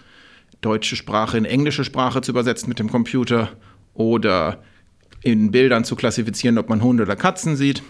deutsche 0.62 0.96
Sprache 0.96 1.38
in 1.38 1.46
englische 1.46 1.84
Sprache 1.84 2.22
zu 2.22 2.32
übersetzen 2.32 2.70
mit 2.70 2.80
dem 2.80 2.90
Computer 2.90 3.50
oder 3.96 4.64
in 5.24 5.52
Bildern 5.52 5.84
zu 5.84 5.96
klassifizieren, 5.96 6.58
ob 6.58 6.70
man 6.70 6.84
Hunde 6.84 7.04
oder 7.04 7.16
Katzen 7.16 7.56
sieht. 7.56 7.82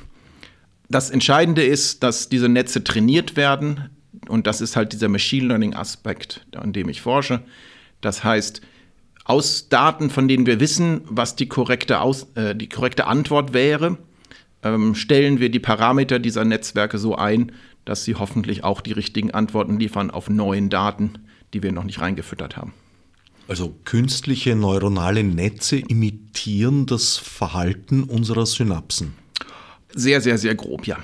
Das 0.90 1.10
Entscheidende 1.10 1.64
ist, 1.64 2.02
dass 2.04 2.30
diese 2.30 2.50
Netze 2.50 2.84
trainiert 2.84 3.36
werden 3.36 3.90
und 4.28 4.48
das 4.48 4.62
ist 4.62 4.76
halt 4.76 4.94
dieser 4.94 5.10
Machine 5.10 5.48
Learning 5.48 5.74
Aspekt, 5.76 6.46
an 6.56 6.74
dem 6.74 6.90
ich 6.90 7.02
forsche. 7.02 7.42
Das 8.00 8.24
heißt, 8.24 8.62
aus 9.26 9.70
Daten, 9.70 10.10
von 10.10 10.28
denen 10.28 10.46
wir 10.46 10.60
wissen, 10.60 11.02
was 11.06 11.36
die 11.36 11.48
korrekte, 11.48 12.00
aus, 12.00 12.28
äh, 12.36 12.56
die 12.56 12.70
korrekte 12.70 13.06
Antwort 13.06 13.54
wäre, 13.54 13.98
ähm, 14.64 14.96
stellen 14.96 15.40
wir 15.40 15.50
die 15.50 15.60
Parameter 15.60 16.20
dieser 16.20 16.46
Netzwerke 16.46 16.98
so 16.98 17.16
ein, 17.16 17.52
dass 17.86 18.04
sie 18.04 18.16
hoffentlich 18.16 18.64
auch 18.64 18.82
die 18.82 18.92
richtigen 18.92 19.32
Antworten 19.32 19.80
liefern 19.80 20.12
auf 20.12 20.30
neuen 20.30 20.70
Daten, 20.70 21.14
die 21.54 21.64
wir 21.64 21.72
noch 21.72 21.84
nicht 21.84 22.02
reingefüttert 22.02 22.58
haben. 22.58 22.74
Also 23.48 23.76
künstliche 23.84 24.56
neuronale 24.56 25.24
Netze 25.24 25.78
imitieren 25.78 26.86
das 26.86 27.18
Verhalten 27.18 28.04
unserer 28.04 28.46
Synapsen. 28.46 29.14
Sehr, 29.94 30.22
sehr, 30.22 30.38
sehr 30.38 30.56
grob, 30.56 30.88
ja. 30.88 30.98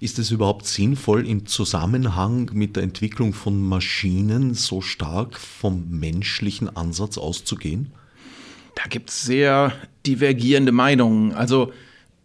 Ist 0.00 0.18
es 0.18 0.32
überhaupt 0.32 0.66
sinnvoll, 0.66 1.26
im 1.26 1.46
Zusammenhang 1.46 2.50
mit 2.52 2.74
der 2.76 2.82
Entwicklung 2.82 3.32
von 3.32 3.62
Maschinen 3.62 4.54
so 4.54 4.80
stark 4.80 5.38
vom 5.38 5.86
menschlichen 5.88 6.76
Ansatz 6.76 7.16
auszugehen? 7.18 7.92
Da 8.74 8.84
gibt 8.88 9.10
es 9.10 9.22
sehr 9.22 9.72
divergierende 10.04 10.72
Meinungen. 10.72 11.32
Also 11.32 11.72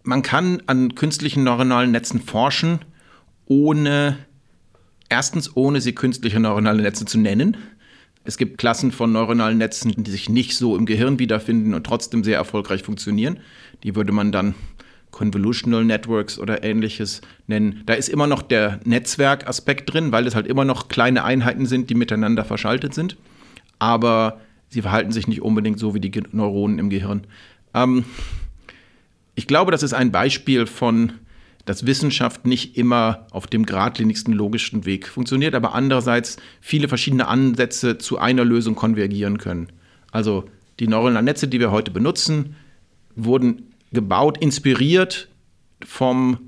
man 0.08 0.22
kann 0.22 0.64
an 0.68 0.96
künstlichen 0.96 1.44
neuronalen 1.44 1.92
Netzen 1.92 2.22
forschen, 2.22 2.80
ohne 3.46 4.18
erstens 5.10 5.56
ohne 5.56 5.82
sie 5.82 5.94
künstliche 5.94 6.40
neuronale 6.40 6.82
Netze 6.82 7.06
zu 7.06 7.20
nennen. 7.20 7.58
Es 8.24 8.38
gibt 8.38 8.58
Klassen 8.58 8.92
von 8.94 9.12
neuronalen 9.12 9.58
Netzen, 9.58 9.94
die 9.98 10.12
sich 10.12 10.30
nicht 10.30 10.56
so 10.56 10.78
im 10.78 10.86
Gehirn 10.86 11.20
wiederfinden 11.20 11.74
und 11.74 11.86
trotzdem 11.86 12.24
sehr 12.24 12.38
erfolgreich 12.38 12.84
funktionieren. 12.84 13.40
Die 13.84 13.96
würde 13.96 14.14
man 14.14 14.32
dann 14.32 14.56
Convolutional 15.12 15.84
Networks 15.84 16.40
oder 16.40 16.64
ähnliches 16.64 17.22
nennen. 17.48 17.84
Da 17.86 17.94
ist 17.94 18.08
immer 18.08 18.28
noch 18.28 18.42
der 18.42 18.80
Netzwerkaspekt 18.86 19.94
drin, 19.94 20.14
weil 20.14 20.26
es 20.26 20.36
halt 20.36 20.48
immer 20.48 20.64
noch 20.64 20.88
kleine 20.88 21.26
Einheiten 21.26 21.66
sind, 21.66 21.90
die 21.90 21.96
miteinander 21.96 22.46
verschaltet 22.46 22.94
sind. 22.94 23.18
Aber 23.78 24.40
sie 24.70 24.82
verhalten 24.82 25.12
sich 25.12 25.28
nicht 25.28 25.42
unbedingt 25.42 25.80
so 25.80 25.94
wie 25.94 26.00
die 26.00 26.12
Neuronen 26.32 26.80
im 26.80 26.90
Gehirn. 26.90 27.28
Ähm, 27.74 28.06
ich 29.38 29.46
glaube, 29.46 29.72
das 29.72 29.84
ist 29.84 29.94
ein 29.94 30.12
Beispiel 30.12 30.66
von, 30.66 31.12
dass 31.66 31.86
Wissenschaft 31.86 32.48
nicht 32.48 32.76
immer 32.76 33.28
auf 33.30 33.46
dem 33.46 33.68
geradlinigsten 33.68 34.34
logischen 34.34 34.86
Weg 34.86 35.08
funktioniert, 35.08 35.54
aber 35.54 35.76
andererseits 35.76 36.38
viele 36.60 36.88
verschiedene 36.88 37.28
Ansätze 37.28 38.00
zu 38.00 38.18
einer 38.18 38.44
Lösung 38.44 38.74
konvergieren 38.74 39.38
können. 39.38 39.68
Also 40.12 40.46
die 40.80 40.88
neuronalen 40.88 41.26
Netze, 41.26 41.48
die 41.48 41.60
wir 41.60 41.70
heute 41.70 41.92
benutzen, 41.92 42.56
wurden 43.16 43.74
gebaut, 43.92 44.40
inspiriert 44.40 45.28
vom 45.86 46.40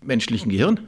menschlichen 0.00 0.50
Gehirn. 0.50 0.80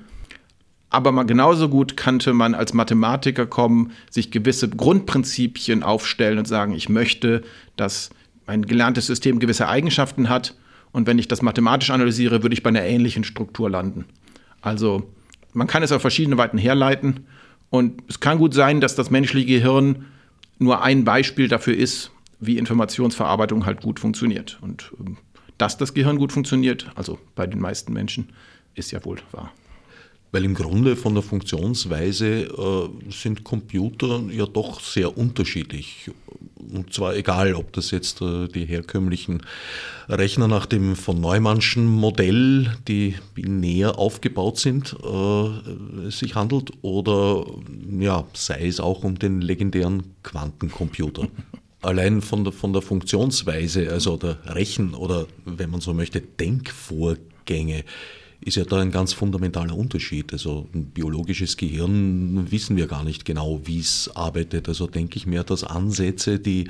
Aber 0.91 1.13
mal 1.13 1.23
genauso 1.23 1.69
gut 1.69 1.97
könnte 1.97 2.33
man 2.33 2.57
als 2.57 2.75
Mathematiker 2.75 3.47
kommen, 3.47 3.93
sich 4.11 4.33
gewisse 4.33 4.69
Grundprinzipien 4.69 5.85
aufstellen 5.85 6.39
und 6.39 6.49
sagen, 6.49 6.75
ich 6.75 6.89
möchte, 6.89 7.45
dass 7.77 8.11
ein 8.45 8.67
gelerntes 8.67 9.07
System 9.07 9.39
gewisse 9.39 9.69
Eigenschaften 9.69 10.29
hat 10.29 10.57
und 10.95 11.09
wenn 11.09 11.19
ich 11.19 11.27
das 11.27 11.43
mathematisch 11.43 11.91
analysiere, 11.91 12.45
würde 12.45 12.55
ich 12.55 12.63
bei 12.63 12.69
einer 12.69 12.85
ähnlichen 12.85 13.25
Struktur 13.25 13.69
landen. 13.69 14.05
Also 14.63 15.11
man 15.53 15.67
kann 15.67 15.83
es 15.83 15.91
auf 15.91 16.01
verschiedene 16.01 16.39
Weiten 16.39 16.57
herleiten. 16.57 17.27
Und 17.69 18.01
es 18.09 18.21
kann 18.21 18.39
gut 18.39 18.55
sein, 18.55 18.81
dass 18.81 18.95
das 18.95 19.11
menschliche 19.11 19.47
Gehirn 19.47 20.05
nur 20.61 20.83
ein 20.83 21.03
Beispiel 21.03 21.49
dafür 21.49 21.77
ist, 21.77 22.13
wie 22.39 22.59
Informationsverarbeitung 22.59 23.67
halt 23.67 23.83
gut 23.83 23.99
funktioniert. 23.99 24.59
Und 24.61 24.93
ähm, 25.01 25.17
dass 25.59 25.77
das 25.77 25.95
Gehirn 25.95 26.17
gut 26.17 26.31
funktioniert, 26.31 26.89
also 26.95 27.19
bei 27.35 27.49
den 27.49 27.61
meisten 27.61 27.93
Menschen, 27.93 28.29
ist 28.77 28.93
ja 28.93 29.05
wohl 29.05 29.19
wahr. 29.33 29.53
Weil 30.35 30.47
im 30.47 30.55
Grunde 30.55 30.97
von 30.97 31.15
der 31.15 31.23
Funktionsweise 31.23 32.27
äh, 32.27 33.13
sind 33.13 33.45
Computer 33.45 34.21
ja 34.33 34.47
doch 34.47 34.81
sehr 34.81 35.17
unterschiedlich. 35.17 36.11
Und 36.73 36.93
zwar 36.93 37.15
egal, 37.15 37.55
ob 37.55 37.73
das 37.73 37.93
jetzt 37.93 38.21
äh, 38.21 38.49
die 38.49 38.65
herkömmlichen 38.65 39.45
Rechner 40.09 40.49
nach 40.49 40.67
dem 40.67 40.97
von 40.97 41.21
Neumannschen 41.21 41.87
Modell, 41.87 42.77
die 42.89 43.15
binär 43.35 43.97
aufgebaut 43.97 44.59
sind, 44.59 44.97
äh, 45.05 46.11
sich 46.11 46.35
handelt, 46.35 46.73
oder 46.83 47.47
ja, 48.01 48.27
sei 48.33 48.67
es 48.67 48.81
auch 48.81 49.05
um 49.05 49.17
den 49.17 49.41
legendären 49.41 50.03
Quantencomputer. 50.25 51.29
Allein 51.81 52.23
von 52.23 52.43
der, 52.43 52.53
von 52.53 52.73
der 52.73 52.83
Funktionsweise, 52.83 53.89
also 53.89 54.17
der 54.17 54.39
Rechen- 54.47 54.95
oder, 54.95 55.29
wenn 55.45 55.71
man 55.71 55.81
so 55.81 55.95
möchte, 55.95 56.21
Denkvorgänge, 56.21 57.85
ist 58.45 58.57
ja 58.57 58.65
da 58.65 58.79
ein 58.79 58.91
ganz 58.91 59.15
fundamentaler 59.15 59.75
Unterschied. 59.75 60.33
Also 60.33 60.69
ein 60.75 60.87
biologisches 60.87 61.57
Gehirn 61.57 62.51
wissen 62.51 62.77
wir 62.77 62.87
gar 62.87 63.03
nicht 63.03 63.25
genau, 63.25 63.63
wie 63.65 63.79
es 63.79 64.11
arbeitet. 64.15 64.69
Also 64.69 64.87
denke 64.87 65.17
ich 65.17 65.27
mehr, 65.27 65.45
dass 65.45 65.65
Ansätze, 65.65 66.39
die 66.39 66.69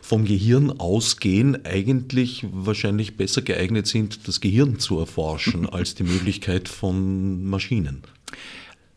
vom 0.00 0.24
Gehirn 0.24 0.80
ausgehen, 0.80 1.64
eigentlich 1.64 2.44
wahrscheinlich 2.50 3.16
besser 3.16 3.42
geeignet 3.42 3.86
sind, 3.86 4.26
das 4.26 4.40
Gehirn 4.40 4.80
zu 4.80 4.98
erforschen, 4.98 5.68
als 5.70 5.94
die 5.94 6.02
Möglichkeit 6.02 6.68
von 6.68 7.44
Maschinen. 7.44 8.02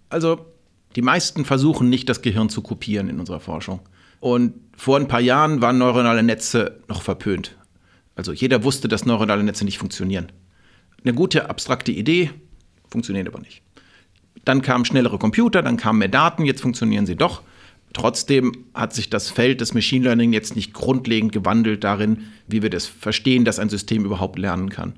Also 0.10 0.46
die 0.96 1.04
meisten 1.04 1.46
versuchen 1.46 1.90
nicht, 1.90 2.10
das 2.10 2.24
Gehirn 2.24 2.50
zu 2.50 2.62
kopieren 2.62 3.08
in 3.08 3.20
unserer 3.20 3.40
Forschung. 3.40 3.82
Und 4.20 4.56
vor 4.76 4.98
ein 4.98 5.08
paar 5.08 5.22
Jahren 5.22 5.62
waren 5.62 5.78
neuronale 5.78 6.24
Netze 6.24 6.80
noch 6.88 7.04
verpönt. 7.04 7.56
Also 8.16 8.34
jeder 8.34 8.64
wusste, 8.64 8.88
dass 8.88 9.06
neuronale 9.06 9.44
Netze 9.44 9.64
nicht 9.64 9.78
funktionieren 9.78 10.32
eine 11.06 11.14
gute 11.14 11.50
abstrakte 11.50 11.92
Idee, 11.92 12.32
funktioniert 12.90 13.28
aber 13.28 13.40
nicht. 13.40 13.62
Dann 14.44 14.62
kamen 14.62 14.86
schnellere 14.86 15.18
Computer, 15.18 15.62
dann 15.62 15.78
kamen 15.78 16.00
mehr 16.00 16.08
Daten, 16.08 16.46
jetzt 16.46 16.62
funktionieren 16.62 17.06
sie 17.06 17.16
doch. 17.16 17.42
Trotzdem 17.94 18.66
hat 18.74 18.94
sich 18.94 19.10
das 19.10 19.30
Feld 19.30 19.62
des 19.62 19.74
Machine 19.74 20.04
Learning 20.04 20.34
jetzt 20.34 20.56
nicht 20.56 20.74
grundlegend 20.74 21.32
gewandelt 21.32 21.84
darin, 21.84 22.26
wie 22.48 22.62
wir 22.62 22.70
das 22.70 22.86
verstehen, 22.86 23.46
dass 23.46 23.58
ein 23.58 23.70
System 23.70 24.04
überhaupt 24.04 24.38
lernen 24.38 24.70
kann. 24.70 24.94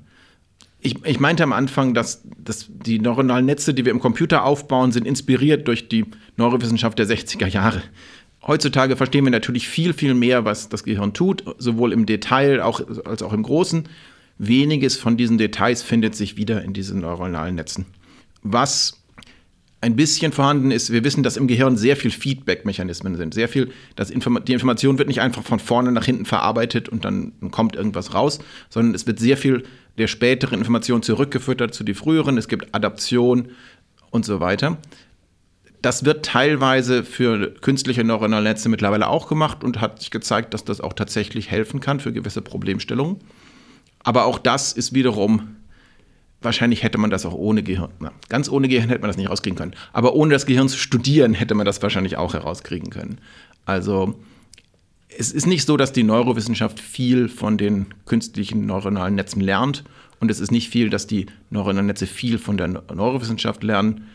Ich, 0.80 1.04
ich 1.04 1.20
meinte 1.20 1.42
am 1.42 1.52
Anfang, 1.52 1.94
dass, 1.94 2.22
dass 2.36 2.66
die 2.68 2.98
neuronalen 2.98 3.46
Netze, 3.46 3.74
die 3.74 3.84
wir 3.84 3.92
im 3.92 4.00
Computer 4.00 4.44
aufbauen, 4.44 4.92
sind 4.92 5.06
inspiriert 5.06 5.66
durch 5.68 5.88
die 5.88 6.06
Neurowissenschaft 6.36 6.98
der 6.98 7.06
60er 7.06 7.46
Jahre. 7.46 7.82
Heutzutage 8.46 8.96
verstehen 8.96 9.24
wir 9.24 9.30
natürlich 9.30 9.68
viel, 9.68 9.92
viel 9.92 10.14
mehr, 10.14 10.44
was 10.44 10.68
das 10.68 10.84
Gehirn 10.84 11.12
tut, 11.12 11.44
sowohl 11.58 11.92
im 11.92 12.06
Detail 12.06 12.62
auch, 12.62 12.80
als 13.04 13.22
auch 13.22 13.32
im 13.32 13.42
Großen. 13.42 13.88
Weniges 14.38 14.96
von 14.96 15.16
diesen 15.16 15.38
Details 15.38 15.82
findet 15.82 16.14
sich 16.14 16.36
wieder 16.36 16.62
in 16.62 16.72
diesen 16.72 17.00
neuronalen 17.00 17.56
Netzen. 17.56 17.86
was 18.42 18.94
ein 19.80 19.94
bisschen 19.94 20.32
vorhanden 20.32 20.70
ist, 20.72 20.92
wir 20.92 21.04
wissen, 21.04 21.22
dass 21.22 21.36
im 21.36 21.46
Gehirn 21.46 21.76
sehr 21.76 21.96
viel 21.96 22.10
Feedback-Mechanismen 22.10 23.16
sind. 23.16 23.32
Sehr 23.32 23.48
viel, 23.48 23.70
das 23.94 24.10
Inform 24.10 24.44
die 24.44 24.52
Information 24.52 24.98
wird 24.98 25.08
nicht 25.08 25.20
einfach 25.20 25.44
von 25.44 25.60
vorne 25.60 25.92
nach 25.92 26.04
hinten 26.04 26.24
verarbeitet 26.24 26.88
und 26.88 27.04
dann 27.04 27.32
kommt 27.52 27.76
irgendwas 27.76 28.12
raus, 28.12 28.40
sondern 28.70 28.94
es 28.94 29.06
wird 29.06 29.20
sehr 29.20 29.36
viel 29.36 29.64
der 29.96 30.08
späteren 30.08 30.58
Information 30.58 31.02
zurückgefüttert 31.02 31.74
zu 31.74 31.84
die 31.84 31.94
früheren. 31.94 32.38
Es 32.38 32.48
gibt 32.48 32.74
Adaption 32.74 33.50
und 34.10 34.24
so 34.24 34.40
weiter. 34.40 34.78
Das 35.80 36.04
wird 36.04 36.24
teilweise 36.24 37.04
für 37.04 37.54
künstliche 37.60 38.02
neuronale 38.02 38.42
Netze 38.42 38.68
mittlerweile 38.68 39.06
auch 39.06 39.28
gemacht 39.28 39.62
und 39.62 39.80
hat 39.80 40.00
sich 40.00 40.10
gezeigt, 40.10 40.54
dass 40.54 40.64
das 40.64 40.80
auch 40.80 40.92
tatsächlich 40.92 41.52
helfen 41.52 41.78
kann 41.78 42.00
für 42.00 42.12
gewisse 42.12 42.42
Problemstellungen. 42.42 43.18
Aber 44.02 44.24
auch 44.24 44.38
das 44.38 44.72
ist 44.72 44.94
wiederum 44.94 45.56
Wahrscheinlich 46.40 46.84
hätte 46.84 46.98
man 46.98 47.10
das 47.10 47.26
auch 47.26 47.34
ohne 47.34 47.64
Gehirn. 47.64 47.90
Na, 47.98 48.12
ganz 48.28 48.48
ohne 48.48 48.68
Gehirn 48.68 48.88
hätte 48.88 49.00
man 49.00 49.08
das 49.08 49.16
nicht 49.16 49.28
rauskriegen 49.28 49.58
können. 49.58 49.74
Aber 49.92 50.14
ohne 50.14 50.32
das 50.32 50.46
Gehirn 50.46 50.68
zu 50.68 50.78
studieren, 50.78 51.34
hätte 51.34 51.56
man 51.56 51.66
das 51.66 51.82
wahrscheinlich 51.82 52.16
auch 52.16 52.32
herauskriegen 52.32 52.90
können. 52.90 53.18
Also 53.64 54.14
es 55.16 55.32
ist 55.32 55.46
nicht 55.46 55.66
so, 55.66 55.76
dass 55.76 55.92
die 55.92 56.04
Neurowissenschaft 56.04 56.78
viel 56.78 57.28
von 57.28 57.58
den 57.58 57.86
künstlichen 58.06 58.66
neuronalen 58.66 59.16
Netzen 59.16 59.40
lernt. 59.40 59.82
Und 60.20 60.30
es 60.30 60.38
ist 60.38 60.52
nicht 60.52 60.68
viel, 60.68 60.90
dass 60.90 61.08
die 61.08 61.26
neuronalen 61.50 61.86
Netze 61.86 62.06
viel 62.06 62.38
von 62.38 62.56
der 62.56 62.68
Neurowissenschaft 62.68 63.64
lernen. 63.64 64.06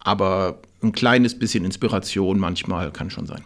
Aber 0.00 0.60
ein 0.82 0.92
kleines 0.92 1.38
bisschen 1.38 1.64
Inspiration 1.64 2.38
manchmal 2.38 2.90
kann 2.90 3.08
schon 3.08 3.26
sein. 3.26 3.42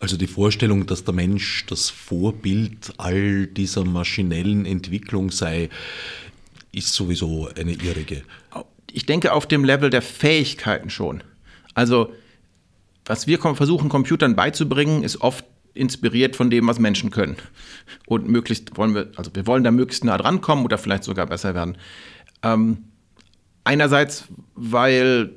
Also 0.00 0.16
die 0.16 0.26
Vorstellung, 0.26 0.86
dass 0.86 1.04
der 1.04 1.14
Mensch 1.14 1.64
das 1.66 1.90
Vorbild 1.90 2.92
all 2.98 3.46
dieser 3.46 3.84
maschinellen 3.84 4.66
Entwicklung 4.66 5.30
sei, 5.30 5.70
ist 6.72 6.92
sowieso 6.92 7.48
eine 7.56 7.72
irrige. 7.72 8.22
Ich 8.92 9.06
denke 9.06 9.32
auf 9.32 9.46
dem 9.46 9.64
Level 9.64 9.90
der 9.90 10.02
Fähigkeiten 10.02 10.90
schon. 10.90 11.22
Also, 11.74 12.12
was 13.04 13.26
wir 13.26 13.38
versuchen, 13.38 13.88
Computern 13.88 14.36
beizubringen, 14.36 15.02
ist 15.02 15.20
oft 15.20 15.44
inspiriert 15.74 16.36
von 16.36 16.50
dem, 16.50 16.66
was 16.66 16.78
Menschen 16.78 17.10
können. 17.10 17.36
Und 18.06 18.28
möglichst 18.28 18.76
wollen 18.76 18.94
wir, 18.94 19.10
also 19.16 19.30
wir 19.34 19.46
wollen 19.46 19.64
da 19.64 19.70
möglichst 19.70 20.04
nah 20.04 20.16
dran 20.16 20.40
kommen 20.40 20.64
oder 20.64 20.78
vielleicht 20.78 21.04
sogar 21.04 21.26
besser 21.26 21.54
werden. 21.54 21.76
Ähm, 22.42 22.84
einerseits, 23.64 24.24
weil 24.54 25.30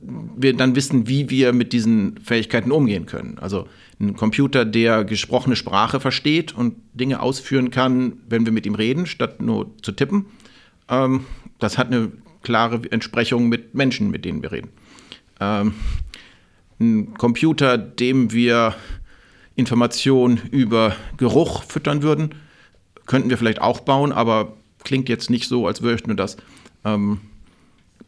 wir 0.00 0.54
dann 0.54 0.76
wissen, 0.76 1.08
wie 1.08 1.30
wir 1.30 1.52
mit 1.52 1.72
diesen 1.72 2.18
Fähigkeiten 2.18 2.70
umgehen 2.70 3.06
können. 3.06 3.38
Also 3.40 3.66
ein 3.98 4.14
Computer, 4.14 4.64
der 4.64 5.04
gesprochene 5.04 5.56
Sprache 5.56 6.00
versteht 6.00 6.54
und 6.54 6.76
Dinge 6.94 7.20
ausführen 7.20 7.70
kann, 7.70 8.18
wenn 8.28 8.44
wir 8.44 8.52
mit 8.52 8.66
ihm 8.66 8.74
reden, 8.74 9.06
statt 9.06 9.40
nur 9.40 9.70
zu 9.82 9.92
tippen, 9.92 10.26
ähm, 10.88 11.24
das 11.58 11.78
hat 11.78 11.88
eine 11.88 12.12
klare 12.42 12.80
Entsprechung 12.90 13.48
mit 13.48 13.74
Menschen, 13.74 14.10
mit 14.10 14.24
denen 14.24 14.42
wir 14.42 14.52
reden. 14.52 14.68
Ähm, 15.40 15.74
ein 16.78 17.14
Computer, 17.14 17.78
dem 17.78 18.32
wir 18.32 18.74
Informationen 19.54 20.38
über 20.50 20.94
Geruch 21.16 21.64
füttern 21.64 22.02
würden, 22.02 22.34
könnten 23.06 23.30
wir 23.30 23.38
vielleicht 23.38 23.60
auch 23.62 23.80
bauen, 23.80 24.12
aber 24.12 24.56
klingt 24.84 25.08
jetzt 25.08 25.30
nicht 25.30 25.48
so, 25.48 25.66
als 25.66 25.80
würden 25.82 26.08
wir 26.08 26.14
das. 26.14 26.36
Ähm, 26.84 27.20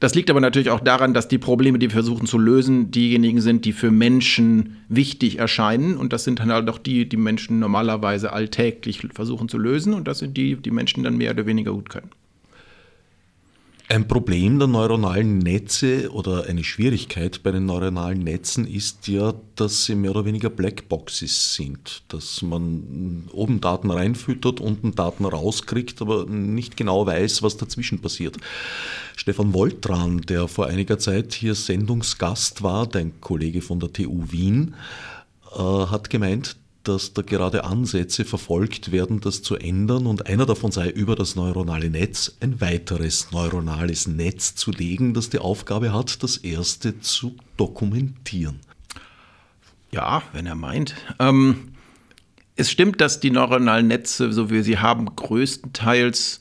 das 0.00 0.14
liegt 0.14 0.30
aber 0.30 0.40
natürlich 0.40 0.70
auch 0.70 0.80
daran, 0.80 1.12
dass 1.12 1.26
die 1.26 1.38
Probleme, 1.38 1.78
die 1.78 1.88
wir 1.88 1.94
versuchen 1.94 2.26
zu 2.26 2.38
lösen, 2.38 2.90
diejenigen 2.90 3.40
sind, 3.40 3.64
die 3.64 3.72
für 3.72 3.90
Menschen 3.90 4.76
wichtig 4.88 5.38
erscheinen. 5.38 5.96
Und 5.96 6.12
das 6.12 6.24
sind 6.24 6.38
dann 6.38 6.52
halt 6.52 6.68
auch 6.68 6.78
die, 6.78 7.08
die 7.08 7.16
Menschen 7.16 7.58
normalerweise 7.58 8.32
alltäglich 8.32 9.00
versuchen 9.12 9.48
zu 9.48 9.58
lösen. 9.58 9.94
Und 9.94 10.06
das 10.06 10.20
sind 10.20 10.36
die, 10.36 10.56
die 10.56 10.70
Menschen 10.70 11.02
dann 11.02 11.16
mehr 11.16 11.32
oder 11.32 11.46
weniger 11.46 11.72
gut 11.72 11.90
können. 11.90 12.10
Ein 13.90 14.06
Problem 14.06 14.58
der 14.58 14.68
neuronalen 14.68 15.38
Netze 15.38 16.12
oder 16.12 16.44
eine 16.44 16.62
Schwierigkeit 16.62 17.42
bei 17.42 17.52
den 17.52 17.64
neuronalen 17.64 18.18
Netzen 18.22 18.66
ist 18.66 19.08
ja, 19.08 19.32
dass 19.56 19.86
sie 19.86 19.94
mehr 19.94 20.10
oder 20.10 20.26
weniger 20.26 20.50
Blackboxes 20.50 21.54
sind, 21.54 22.02
dass 22.08 22.42
man 22.42 23.24
oben 23.32 23.62
Daten 23.62 23.90
reinfüttert, 23.90 24.60
unten 24.60 24.94
Daten 24.94 25.24
rauskriegt, 25.24 26.02
aber 26.02 26.26
nicht 26.26 26.76
genau 26.76 27.06
weiß, 27.06 27.42
was 27.42 27.56
dazwischen 27.56 28.02
passiert. 28.02 28.36
Stefan 29.16 29.54
Woltran, 29.54 30.20
der 30.20 30.48
vor 30.48 30.66
einiger 30.66 30.98
Zeit 30.98 31.32
hier 31.32 31.54
Sendungsgast 31.54 32.62
war, 32.62 32.86
dein 32.86 33.22
Kollege 33.22 33.62
von 33.62 33.80
der 33.80 33.90
TU 33.90 34.24
Wien, 34.30 34.74
äh, 35.56 35.62
hat 35.62 36.10
gemeint, 36.10 36.56
dass 36.88 37.12
da 37.12 37.22
gerade 37.22 37.64
Ansätze 37.64 38.24
verfolgt 38.24 38.90
werden, 38.90 39.20
das 39.20 39.42
zu 39.42 39.56
ändern 39.56 40.06
und 40.06 40.26
einer 40.26 40.46
davon 40.46 40.72
sei 40.72 40.88
über 40.88 41.14
das 41.16 41.36
neuronale 41.36 41.90
Netz 41.90 42.36
ein 42.40 42.60
weiteres 42.60 43.30
neuronales 43.30 44.06
Netz 44.06 44.54
zu 44.54 44.70
legen, 44.70 45.12
das 45.12 45.28
die 45.28 45.38
Aufgabe 45.38 45.92
hat, 45.92 46.22
das 46.22 46.38
erste 46.38 46.98
zu 47.00 47.36
dokumentieren. 47.58 48.60
Ja, 49.92 50.22
wenn 50.32 50.46
er 50.46 50.54
meint. 50.54 50.94
Ähm, 51.18 51.72
es 52.56 52.70
stimmt, 52.70 53.00
dass 53.00 53.20
die 53.20 53.30
neuronalen 53.30 53.86
Netze, 53.86 54.32
so 54.32 54.50
wie 54.50 54.54
wir 54.54 54.64
sie 54.64 54.78
haben, 54.78 55.14
größtenteils 55.14 56.38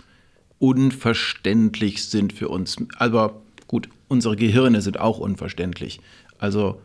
unverständlich 0.60 2.06
sind 2.06 2.34
für 2.34 2.50
uns. 2.50 2.78
Aber 2.98 3.42
gut, 3.68 3.90
unsere 4.08 4.36
Gehirne 4.36 4.82
sind 4.82 5.00
auch 5.00 5.20
unverständlich. 5.20 6.00
Also 6.40 6.82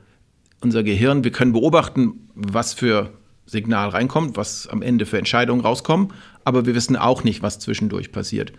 unser 0.61 0.83
Gehirn, 0.83 1.25
wir 1.25 1.31
können 1.31 1.53
beobachten, 1.53 2.29
was 2.35 2.75
für 2.75 3.13
Signal 3.53 3.91
reinkommt, 3.91 4.37
was 4.37 4.67
am 4.67 4.83
Ende 4.83 5.07
für 5.07 5.19
Entscheidungen 5.19 5.61
rauskommen, 5.61 6.09
aber 6.45 6.67
wir 6.67 6.75
wissen 6.75 6.97
auch 6.97 7.23
nicht, 7.23 7.43
was 7.43 7.59
zwischendurch 7.59 8.11
passiert. 8.11 8.53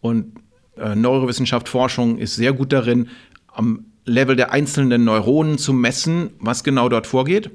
Und 0.00 0.34
äh, 0.76 0.94
Neurowissenschaft, 0.94 1.68
Forschung 1.68 2.18
ist 2.18 2.34
sehr 2.36 2.52
gut 2.52 2.72
darin, 2.72 3.08
am 3.46 3.86
Level 4.04 4.36
der 4.36 4.52
einzelnen 4.52 5.04
Neuronen 5.04 5.56
zu 5.56 5.72
messen, 5.72 6.30
was 6.38 6.64
genau 6.64 6.88
dort 6.88 7.06
vorgeht. 7.06 7.50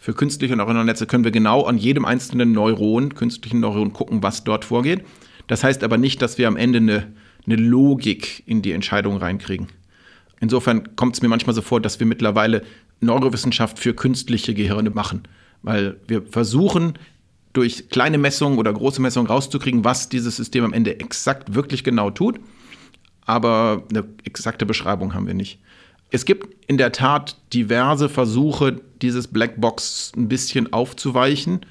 Für 0.00 0.14
künstliche 0.14 0.56
neuronale 0.56 0.86
Netze 0.86 1.06
können 1.06 1.24
wir 1.24 1.30
genau 1.30 1.64
an 1.64 1.76
jedem 1.76 2.04
einzelnen 2.04 2.52
Neuron, 2.52 3.14
künstlichen 3.14 3.60
Neuron, 3.60 3.92
gucken, 3.92 4.22
was 4.22 4.44
dort 4.44 4.64
vorgeht. 4.64 5.04
Das 5.48 5.64
heißt 5.64 5.82
aber 5.82 5.98
nicht, 5.98 6.22
dass 6.22 6.38
wir 6.38 6.48
am 6.48 6.56
Ende 6.56 6.78
eine, 6.78 7.12
eine 7.46 7.56
Logik 7.56 8.42
in 8.46 8.62
die 8.62 8.72
Entscheidung 8.72 9.16
reinkriegen. 9.16 9.66
Insofern 10.40 10.94
kommt 10.94 11.16
es 11.16 11.22
mir 11.22 11.28
manchmal 11.28 11.54
so 11.54 11.62
vor, 11.62 11.80
dass 11.80 11.98
wir 11.98 12.06
mittlerweile 12.06 12.62
Neurowissenschaft 13.00 13.78
für 13.78 13.92
künstliche 13.92 14.54
Gehirne 14.54 14.90
machen. 14.90 15.24
Weil 15.62 16.00
wir 16.06 16.22
versuchen, 16.22 16.94
durch 17.52 17.88
kleine 17.88 18.18
Messungen 18.18 18.58
oder 18.58 18.72
große 18.72 19.02
Messungen 19.02 19.28
rauszukriegen, 19.28 19.84
was 19.84 20.08
dieses 20.08 20.36
System 20.36 20.64
am 20.64 20.72
Ende 20.72 21.00
exakt 21.00 21.54
wirklich 21.54 21.82
genau 21.84 22.10
tut. 22.10 22.38
Aber 23.24 23.82
eine 23.90 24.04
exakte 24.24 24.64
Beschreibung 24.64 25.14
haben 25.14 25.26
wir 25.26 25.34
nicht. 25.34 25.58
Es 26.10 26.24
gibt 26.24 26.48
in 26.68 26.78
der 26.78 26.92
Tat 26.92 27.36
diverse 27.52 28.08
Versuche, 28.08 28.80
dieses 29.02 29.28
Blackbox 29.28 30.12
ein 30.16 30.28
bisschen 30.28 30.72
aufzuweichen. 30.72 31.66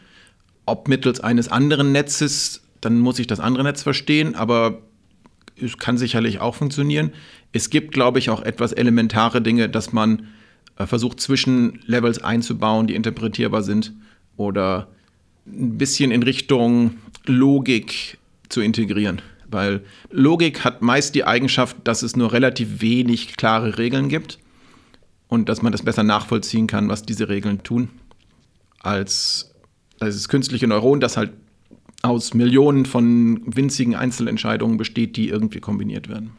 Ob 0.65 0.87
mittels 0.87 1.19
eines 1.19 1.47
anderen 1.47 1.91
Netzes, 1.91 2.61
dann 2.81 2.99
muss 2.99 3.19
ich 3.19 3.27
das 3.27 3.39
andere 3.39 3.63
Netz 3.63 3.81
verstehen, 3.81 4.35
aber 4.35 4.81
es 5.59 5.77
kann 5.77 5.97
sicherlich 5.97 6.39
auch 6.39 6.53
funktionieren. 6.53 7.11
Es 7.51 7.69
gibt, 7.69 7.93
glaube 7.93 8.19
ich, 8.19 8.29
auch 8.29 8.41
etwas 8.41 8.73
elementare 8.73 9.41
Dinge, 9.41 9.69
dass 9.69 9.93
man 9.93 10.27
versucht 10.85 11.19
zwischen 11.19 11.79
Levels 11.85 12.23
einzubauen, 12.23 12.87
die 12.87 12.95
interpretierbar 12.95 13.63
sind 13.63 13.93
oder 14.35 14.87
ein 15.47 15.77
bisschen 15.77 16.11
in 16.11 16.23
Richtung 16.23 16.95
Logik 17.25 18.17
zu 18.49 18.61
integrieren. 18.61 19.21
Weil 19.49 19.81
Logik 20.11 20.63
hat 20.63 20.81
meist 20.81 21.15
die 21.15 21.23
Eigenschaft, 21.23 21.77
dass 21.85 22.03
es 22.03 22.15
nur 22.15 22.33
relativ 22.33 22.81
wenig 22.81 23.37
klare 23.37 23.77
Regeln 23.77 24.09
gibt 24.09 24.39
und 25.29 25.49
dass 25.49 25.61
man 25.61 25.71
das 25.71 25.83
besser 25.83 26.03
nachvollziehen 26.03 26.67
kann, 26.67 26.89
was 26.89 27.03
diese 27.03 27.29
Regeln 27.29 27.63
tun, 27.63 27.89
als 28.79 29.53
das 29.99 30.29
künstliche 30.29 30.67
Neuron, 30.67 30.99
das 30.99 31.17
halt 31.17 31.31
aus 32.03 32.33
Millionen 32.33 32.85
von 32.85 33.41
winzigen 33.45 33.95
Einzelentscheidungen 33.95 34.77
besteht, 34.77 35.17
die 35.17 35.29
irgendwie 35.29 35.59
kombiniert 35.59 36.09
werden. 36.09 36.31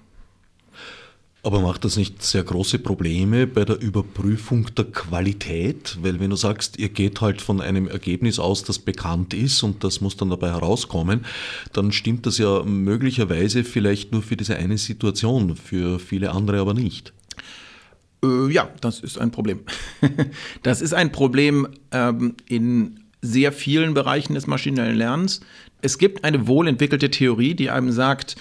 Aber 1.49 1.61
macht 1.61 1.87
das 1.87 1.97
nicht 1.97 2.23
sehr 2.23 2.43
große 2.43 2.79
Probleme 2.79 3.47
bei 3.47 3.65
der 3.65 3.81
Überprüfung 3.81 4.67
der 4.75 4.85
Qualität? 4.85 5.97
Weil 6.03 6.21
wenn 6.21 6.29
du 6.29 6.37
sagst, 6.37 6.79
ihr 6.79 6.91
geht 6.91 7.23
halt 7.23 7.41
von 7.41 7.63
einem 7.63 7.89
Ergebnis 7.89 8.39
aus, 8.39 8.65
das 8.65 8.79
bekannt 8.79 9.33
ist 9.33 9.63
und 9.63 9.83
das 9.83 10.03
muss 10.03 10.19
dann 10.19 10.29
dabei 10.29 10.51
herauskommen, 10.51 11.25
dann 11.73 11.91
stimmt 11.91 12.27
das 12.27 12.37
ja 12.37 12.63
möglicherweise 12.65 13.65
vielleicht 13.65 14.13
nur 14.13 14.21
für 14.21 14.37
diese 14.37 14.57
eine 14.57 14.77
Situation, 14.77 15.57
für 15.57 15.99
viele 15.99 16.33
andere 16.33 16.61
aber 16.61 16.75
nicht. 16.75 17.15
Äh, 18.23 18.53
ja, 18.53 18.69
das 18.83 19.01
ist 19.01 19.17
ein 19.17 19.31
Problem. 19.31 19.61
das 20.63 20.83
ist 20.83 20.93
ein 20.93 21.13
Problem 21.13 21.67
ähm, 21.93 22.35
in 22.47 23.05
sehr 23.23 23.53
vielen 23.53 23.95
Bereichen 23.95 24.35
des 24.35 24.47
maschinellen 24.47 24.99
Lernens. 24.99 25.41
Es 25.81 25.97
gibt 25.97 26.25
eine 26.25 26.47
wohlentwickelte 26.47 27.11
Theorie, 27.11 27.55
die 27.55 27.71
einem 27.71 27.91
sagt, 27.91 28.37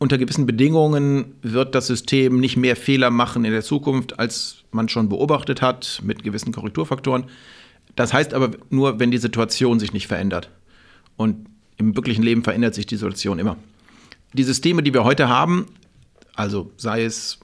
unter 0.00 0.16
gewissen 0.16 0.46
Bedingungen 0.46 1.34
wird 1.42 1.74
das 1.74 1.86
System 1.86 2.40
nicht 2.40 2.56
mehr 2.56 2.74
Fehler 2.74 3.10
machen 3.10 3.44
in 3.44 3.52
der 3.52 3.62
Zukunft, 3.62 4.18
als 4.18 4.64
man 4.72 4.88
schon 4.88 5.10
beobachtet 5.10 5.60
hat, 5.60 6.00
mit 6.02 6.24
gewissen 6.24 6.52
Korrekturfaktoren. 6.52 7.24
Das 7.96 8.14
heißt 8.14 8.32
aber 8.32 8.52
nur, 8.70 8.98
wenn 8.98 9.10
die 9.10 9.18
Situation 9.18 9.78
sich 9.78 9.92
nicht 9.92 10.06
verändert. 10.06 10.48
Und 11.16 11.46
im 11.76 11.94
wirklichen 11.96 12.22
Leben 12.22 12.42
verändert 12.42 12.74
sich 12.74 12.86
die 12.86 12.96
Situation 12.96 13.38
immer. 13.38 13.58
Die 14.32 14.42
Systeme, 14.42 14.82
die 14.82 14.94
wir 14.94 15.04
heute 15.04 15.28
haben, 15.28 15.66
also 16.34 16.72
sei 16.78 17.04
es 17.04 17.38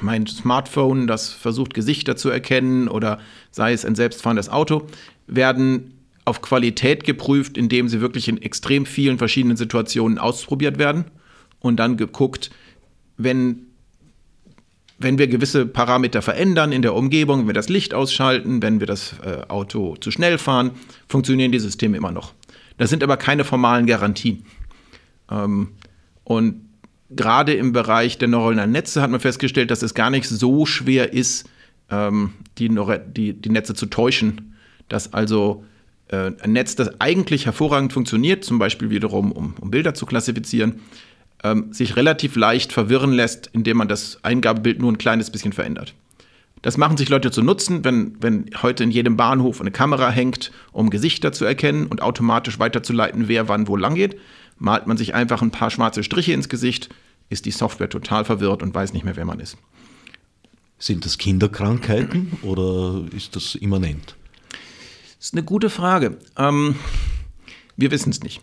mein 0.00 0.26
Smartphone, 0.26 1.06
das 1.06 1.28
versucht 1.28 1.74
Gesichter 1.74 2.16
zu 2.16 2.30
erkennen 2.30 2.88
oder 2.88 3.18
sei 3.50 3.74
es 3.74 3.84
ein 3.84 3.96
selbstfahrendes 3.96 4.48
Auto, 4.48 4.86
werden 5.26 5.92
auf 6.24 6.40
Qualität 6.40 7.04
geprüft, 7.04 7.58
indem 7.58 7.88
sie 7.88 8.00
wirklich 8.00 8.28
in 8.28 8.40
extrem 8.40 8.86
vielen 8.86 9.18
verschiedenen 9.18 9.58
Situationen 9.58 10.16
ausprobiert 10.16 10.78
werden 10.78 11.04
und 11.62 11.76
dann 11.76 11.96
geguckt, 11.96 12.50
wenn, 13.16 13.66
wenn 14.98 15.18
wir 15.18 15.28
gewisse 15.28 15.64
Parameter 15.64 16.22
verändern 16.22 16.72
in 16.72 16.82
der 16.82 16.94
Umgebung, 16.94 17.40
wenn 17.40 17.46
wir 17.46 17.54
das 17.54 17.68
Licht 17.68 17.94
ausschalten, 17.94 18.62
wenn 18.62 18.80
wir 18.80 18.86
das 18.86 19.14
äh, 19.24 19.48
Auto 19.48 19.96
zu 19.96 20.10
schnell 20.10 20.38
fahren, 20.38 20.72
funktionieren 21.08 21.52
die 21.52 21.60
Systeme 21.60 21.96
immer 21.96 22.12
noch. 22.12 22.34
Das 22.78 22.90
sind 22.90 23.02
aber 23.02 23.16
keine 23.16 23.44
formalen 23.44 23.86
Garantien. 23.86 24.44
Ähm, 25.30 25.68
und 26.24 26.68
gerade 27.10 27.54
im 27.54 27.72
Bereich 27.72 28.18
der 28.18 28.28
neuronalen 28.28 28.72
Netze 28.72 29.02
hat 29.02 29.10
man 29.10 29.20
festgestellt, 29.20 29.70
dass 29.70 29.82
es 29.82 29.94
gar 29.94 30.10
nicht 30.10 30.28
so 30.28 30.66
schwer 30.66 31.12
ist, 31.12 31.48
ähm, 31.90 32.32
die, 32.58 32.70
die, 33.16 33.34
die 33.34 33.50
Netze 33.50 33.74
zu 33.74 33.86
täuschen. 33.86 34.56
Dass 34.88 35.12
also 35.12 35.64
äh, 36.08 36.32
ein 36.40 36.52
Netz, 36.52 36.74
das 36.74 37.00
eigentlich 37.00 37.46
hervorragend 37.46 37.92
funktioniert, 37.92 38.44
zum 38.44 38.58
Beispiel 38.58 38.90
wiederum, 38.90 39.32
um, 39.32 39.54
um 39.60 39.70
Bilder 39.70 39.94
zu 39.94 40.06
klassifizieren, 40.06 40.80
ähm, 41.44 41.72
sich 41.72 41.96
relativ 41.96 42.36
leicht 42.36 42.72
verwirren 42.72 43.12
lässt, 43.12 43.48
indem 43.52 43.78
man 43.78 43.88
das 43.88 44.18
Eingabebild 44.22 44.80
nur 44.80 44.92
ein 44.92 44.98
kleines 44.98 45.30
bisschen 45.30 45.52
verändert. 45.52 45.94
Das 46.62 46.76
machen 46.78 46.96
sich 46.96 47.08
Leute 47.08 47.32
zu 47.32 47.42
nutzen, 47.42 47.84
wenn, 47.84 48.16
wenn 48.20 48.50
heute 48.62 48.84
in 48.84 48.92
jedem 48.92 49.16
Bahnhof 49.16 49.60
eine 49.60 49.72
Kamera 49.72 50.10
hängt, 50.10 50.52
um 50.70 50.90
Gesichter 50.90 51.32
zu 51.32 51.44
erkennen 51.44 51.86
und 51.86 52.02
automatisch 52.02 52.60
weiterzuleiten, 52.60 53.26
wer 53.26 53.48
wann 53.48 53.66
wo 53.66 53.76
lang 53.76 53.96
geht. 53.96 54.16
Malt 54.58 54.86
man 54.86 54.96
sich 54.96 55.12
einfach 55.14 55.42
ein 55.42 55.50
paar 55.50 55.70
schwarze 55.70 56.04
Striche 56.04 56.32
ins 56.32 56.48
Gesicht, 56.48 56.88
ist 57.30 57.46
die 57.46 57.50
Software 57.50 57.88
total 57.88 58.24
verwirrt 58.24 58.62
und 58.62 58.74
weiß 58.74 58.92
nicht 58.92 59.04
mehr, 59.04 59.16
wer 59.16 59.24
man 59.24 59.40
ist. 59.40 59.56
Sind 60.78 61.04
das 61.04 61.18
Kinderkrankheiten 61.18 62.38
oder 62.42 63.02
ist 63.14 63.34
das 63.34 63.56
immanent? 63.56 64.14
Das 65.18 65.28
ist 65.28 65.34
eine 65.34 65.42
gute 65.42 65.70
Frage. 65.70 66.18
Ähm, 66.36 66.76
wir 67.76 67.90
wissen 67.90 68.10
es 68.10 68.22
nicht. 68.22 68.40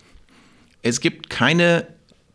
Es 0.82 1.00
gibt 1.00 1.30
keine 1.30 1.88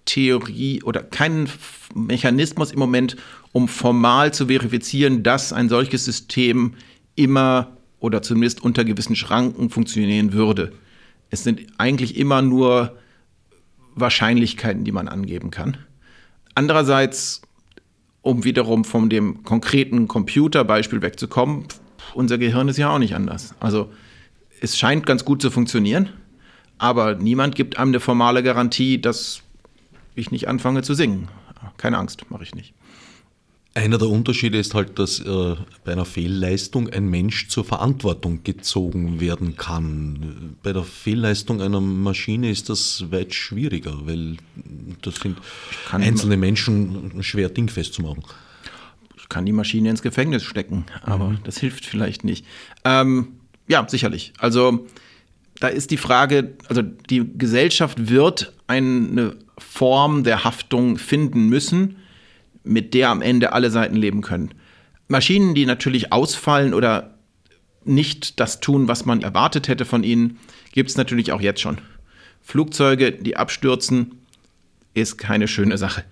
Theorie 0.04 0.82
oder 0.82 1.02
keinen 1.02 1.48
Mechanismus 1.94 2.72
im 2.72 2.78
Moment, 2.78 3.16
um 3.52 3.68
formal 3.68 4.34
zu 4.34 4.46
verifizieren, 4.46 5.22
dass 5.22 5.52
ein 5.52 5.68
solches 5.68 6.04
System 6.04 6.74
immer 7.14 7.76
oder 8.00 8.20
zumindest 8.20 8.62
unter 8.62 8.84
gewissen 8.84 9.16
Schranken 9.16 9.70
funktionieren 9.70 10.32
würde. 10.32 10.72
Es 11.30 11.42
sind 11.44 11.62
eigentlich 11.78 12.16
immer 12.16 12.42
nur 12.42 12.98
Wahrscheinlichkeiten, 13.94 14.84
die 14.84 14.92
man 14.92 15.08
angeben 15.08 15.50
kann. 15.50 15.78
Andererseits, 16.54 17.42
um 18.22 18.44
wiederum 18.44 18.84
von 18.84 19.08
dem 19.08 19.42
konkreten 19.44 20.08
Computerbeispiel 20.08 21.00
wegzukommen, 21.00 21.64
unser 22.14 22.38
Gehirn 22.38 22.68
ist 22.68 22.76
ja 22.76 22.90
auch 22.90 22.98
nicht 22.98 23.14
anders. 23.14 23.54
Also 23.60 23.90
es 24.60 24.78
scheint 24.78 25.06
ganz 25.06 25.24
gut 25.24 25.40
zu 25.40 25.50
funktionieren, 25.50 26.10
aber 26.78 27.14
niemand 27.14 27.54
gibt 27.54 27.78
einem 27.78 27.90
eine 27.90 28.00
formale 28.00 28.42
Garantie, 28.42 29.00
dass 29.00 29.43
ich 30.14 30.30
nicht 30.30 30.48
anfange 30.48 30.82
zu 30.82 30.94
singen. 30.94 31.28
Keine 31.76 31.98
Angst, 31.98 32.30
mache 32.30 32.42
ich 32.42 32.54
nicht. 32.54 32.74
Einer 33.76 33.98
der 33.98 34.08
Unterschiede 34.08 34.56
ist 34.56 34.72
halt, 34.72 35.00
dass 35.00 35.18
äh, 35.18 35.56
bei 35.84 35.92
einer 35.92 36.04
Fehlleistung 36.04 36.88
ein 36.90 37.08
Mensch 37.08 37.48
zur 37.48 37.64
Verantwortung 37.64 38.44
gezogen 38.44 39.20
werden 39.20 39.56
kann. 39.56 40.56
Bei 40.62 40.72
der 40.72 40.84
Fehlleistung 40.84 41.60
einer 41.60 41.80
Maschine 41.80 42.50
ist 42.50 42.68
das 42.68 43.10
weit 43.10 43.34
schwieriger, 43.34 44.06
weil 44.06 44.36
das 45.02 45.16
sind 45.16 45.38
einzelne 45.90 46.36
Menschen 46.36 47.20
schwer 47.24 47.48
dingfest 47.48 47.94
zu 47.94 48.02
machen. 48.02 48.22
Ich 49.16 49.28
kann 49.28 49.44
die 49.44 49.52
Maschine 49.52 49.90
ins 49.90 50.02
Gefängnis 50.02 50.44
stecken, 50.44 50.84
aber 51.02 51.30
mhm. 51.30 51.38
das 51.42 51.58
hilft 51.58 51.84
vielleicht 51.84 52.22
nicht. 52.22 52.46
Ähm, 52.84 53.40
ja, 53.66 53.84
sicherlich. 53.88 54.34
Also 54.38 54.86
da 55.58 55.66
ist 55.66 55.90
die 55.90 55.96
Frage, 55.96 56.56
also 56.68 56.82
die 56.82 57.28
Gesellschaft 57.36 58.08
wird 58.08 58.52
eine 58.68 59.36
Form 59.58 60.24
der 60.24 60.44
Haftung 60.44 60.98
finden 60.98 61.48
müssen, 61.48 61.96
mit 62.62 62.94
der 62.94 63.10
am 63.10 63.22
Ende 63.22 63.52
alle 63.52 63.70
Seiten 63.70 63.96
leben 63.96 64.22
können. 64.22 64.50
Maschinen, 65.08 65.54
die 65.54 65.66
natürlich 65.66 66.12
ausfallen 66.12 66.74
oder 66.74 67.14
nicht 67.84 68.40
das 68.40 68.60
tun, 68.60 68.88
was 68.88 69.04
man 69.04 69.22
erwartet 69.22 69.68
hätte 69.68 69.84
von 69.84 70.02
ihnen, 70.02 70.38
gibt 70.72 70.90
es 70.90 70.96
natürlich 70.96 71.32
auch 71.32 71.40
jetzt 71.40 71.60
schon. 71.60 71.78
Flugzeuge, 72.40 73.12
die 73.12 73.36
abstürzen, 73.36 74.12
ist 74.94 75.18
keine 75.18 75.48
schöne 75.48 75.76
Sache. 75.76 76.04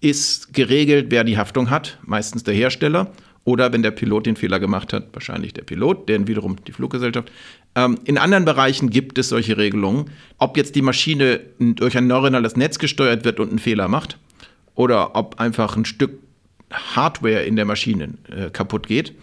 Ist 0.00 0.52
geregelt, 0.52 1.06
wer 1.10 1.24
die 1.24 1.38
Haftung 1.38 1.70
hat, 1.70 1.98
meistens 2.02 2.42
der 2.42 2.54
Hersteller 2.54 3.12
oder 3.44 3.72
wenn 3.72 3.82
der 3.82 3.90
Pilot 3.90 4.26
den 4.26 4.36
Fehler 4.36 4.60
gemacht 4.60 4.92
hat, 4.92 5.08
wahrscheinlich 5.12 5.54
der 5.54 5.62
Pilot, 5.62 6.08
denn 6.08 6.26
wiederum 6.26 6.56
die 6.64 6.72
Fluggesellschaft. 6.72 7.30
Ähm, 7.74 7.98
in 8.04 8.18
anderen 8.18 8.44
Bereichen 8.44 8.90
gibt 8.90 9.18
es 9.18 9.28
solche 9.28 9.56
Regelungen. 9.56 10.10
Ob 10.38 10.56
jetzt 10.56 10.74
die 10.74 10.82
Maschine 10.82 11.40
durch 11.58 11.96
ein 11.96 12.06
neuronales 12.06 12.56
Netz 12.56 12.78
gesteuert 12.78 13.24
wird 13.24 13.40
und 13.40 13.50
einen 13.50 13.58
Fehler 13.58 13.88
macht, 13.88 14.18
oder 14.74 15.14
ob 15.14 15.38
einfach 15.38 15.76
ein 15.76 15.84
Stück 15.84 16.18
Hardware 16.70 17.42
in 17.42 17.56
der 17.56 17.64
Maschine 17.64 18.14
äh, 18.28 18.50
kaputt 18.50 18.86
geht. 18.86 19.14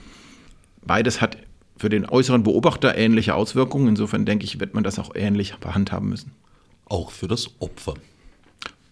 Beides 0.86 1.22
hat 1.22 1.38
für 1.78 1.90
den 1.90 2.08
äußeren 2.08 2.44
Beobachter 2.44 2.98
ähnliche 2.98 3.36
Auswirkungen. 3.36 3.88
Insofern 3.88 4.26
denke 4.26 4.46
ich, 4.46 4.60
wird 4.60 4.74
man 4.74 4.84
das 4.84 5.00
auch 5.00 5.16
ähnlich 5.16 5.56
behandhaben 5.56 6.10
müssen. 6.10 6.32
Auch 6.86 7.12
für 7.12 7.28
das 7.28 7.50
Opfer. 7.60 7.96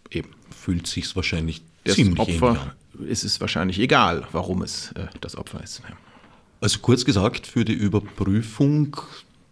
Eben. 0.10 0.30
Fühlt 0.50 0.88
sich 0.88 1.06
es 1.06 1.15
wahrscheinlich 1.15 1.62
das 1.84 1.96
ziemlich 1.96 2.20
Opfer 2.20 2.76
ist 3.08 3.24
es 3.24 3.41
wahrscheinlich 3.41 3.80
egal, 3.80 4.28
warum 4.32 4.62
es 4.62 4.91
äh, 4.94 5.08
das 5.22 5.36
Opfer 5.36 5.63
ist. 5.63 5.82
Ja. 5.88 5.96
Also 6.62 6.80
kurz 6.80 7.06
gesagt, 7.06 7.46
für 7.46 7.65
die 7.65 7.74
Überprüfung 7.74 8.96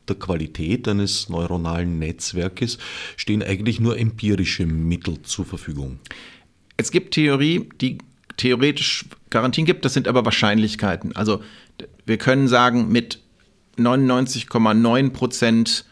der 0.07 0.15
Qualität 0.15 0.87
eines 0.87 1.29
neuronalen 1.29 1.99
Netzwerkes 1.99 2.77
stehen 3.15 3.43
eigentlich 3.43 3.79
nur 3.79 3.97
empirische 3.97 4.65
Mittel 4.65 5.21
zur 5.21 5.45
Verfügung. 5.45 5.99
Es 6.77 6.91
gibt 6.91 7.13
Theorie, 7.13 7.69
die 7.79 7.99
theoretisch 8.37 9.05
Garantien 9.29 9.65
gibt, 9.65 9.85
das 9.85 9.93
sind 9.93 10.07
aber 10.07 10.25
Wahrscheinlichkeiten. 10.25 11.15
Also 11.15 11.41
wir 12.05 12.17
können 12.17 12.47
sagen, 12.47 12.91
mit 12.91 13.19
99,9 13.77 15.09
Prozent 15.11 15.85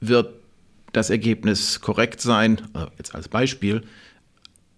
wird 0.00 0.34
das 0.92 1.10
Ergebnis 1.10 1.80
korrekt 1.80 2.20
sein, 2.20 2.62
also 2.72 2.88
jetzt 2.96 3.14
als 3.14 3.28
Beispiel, 3.28 3.82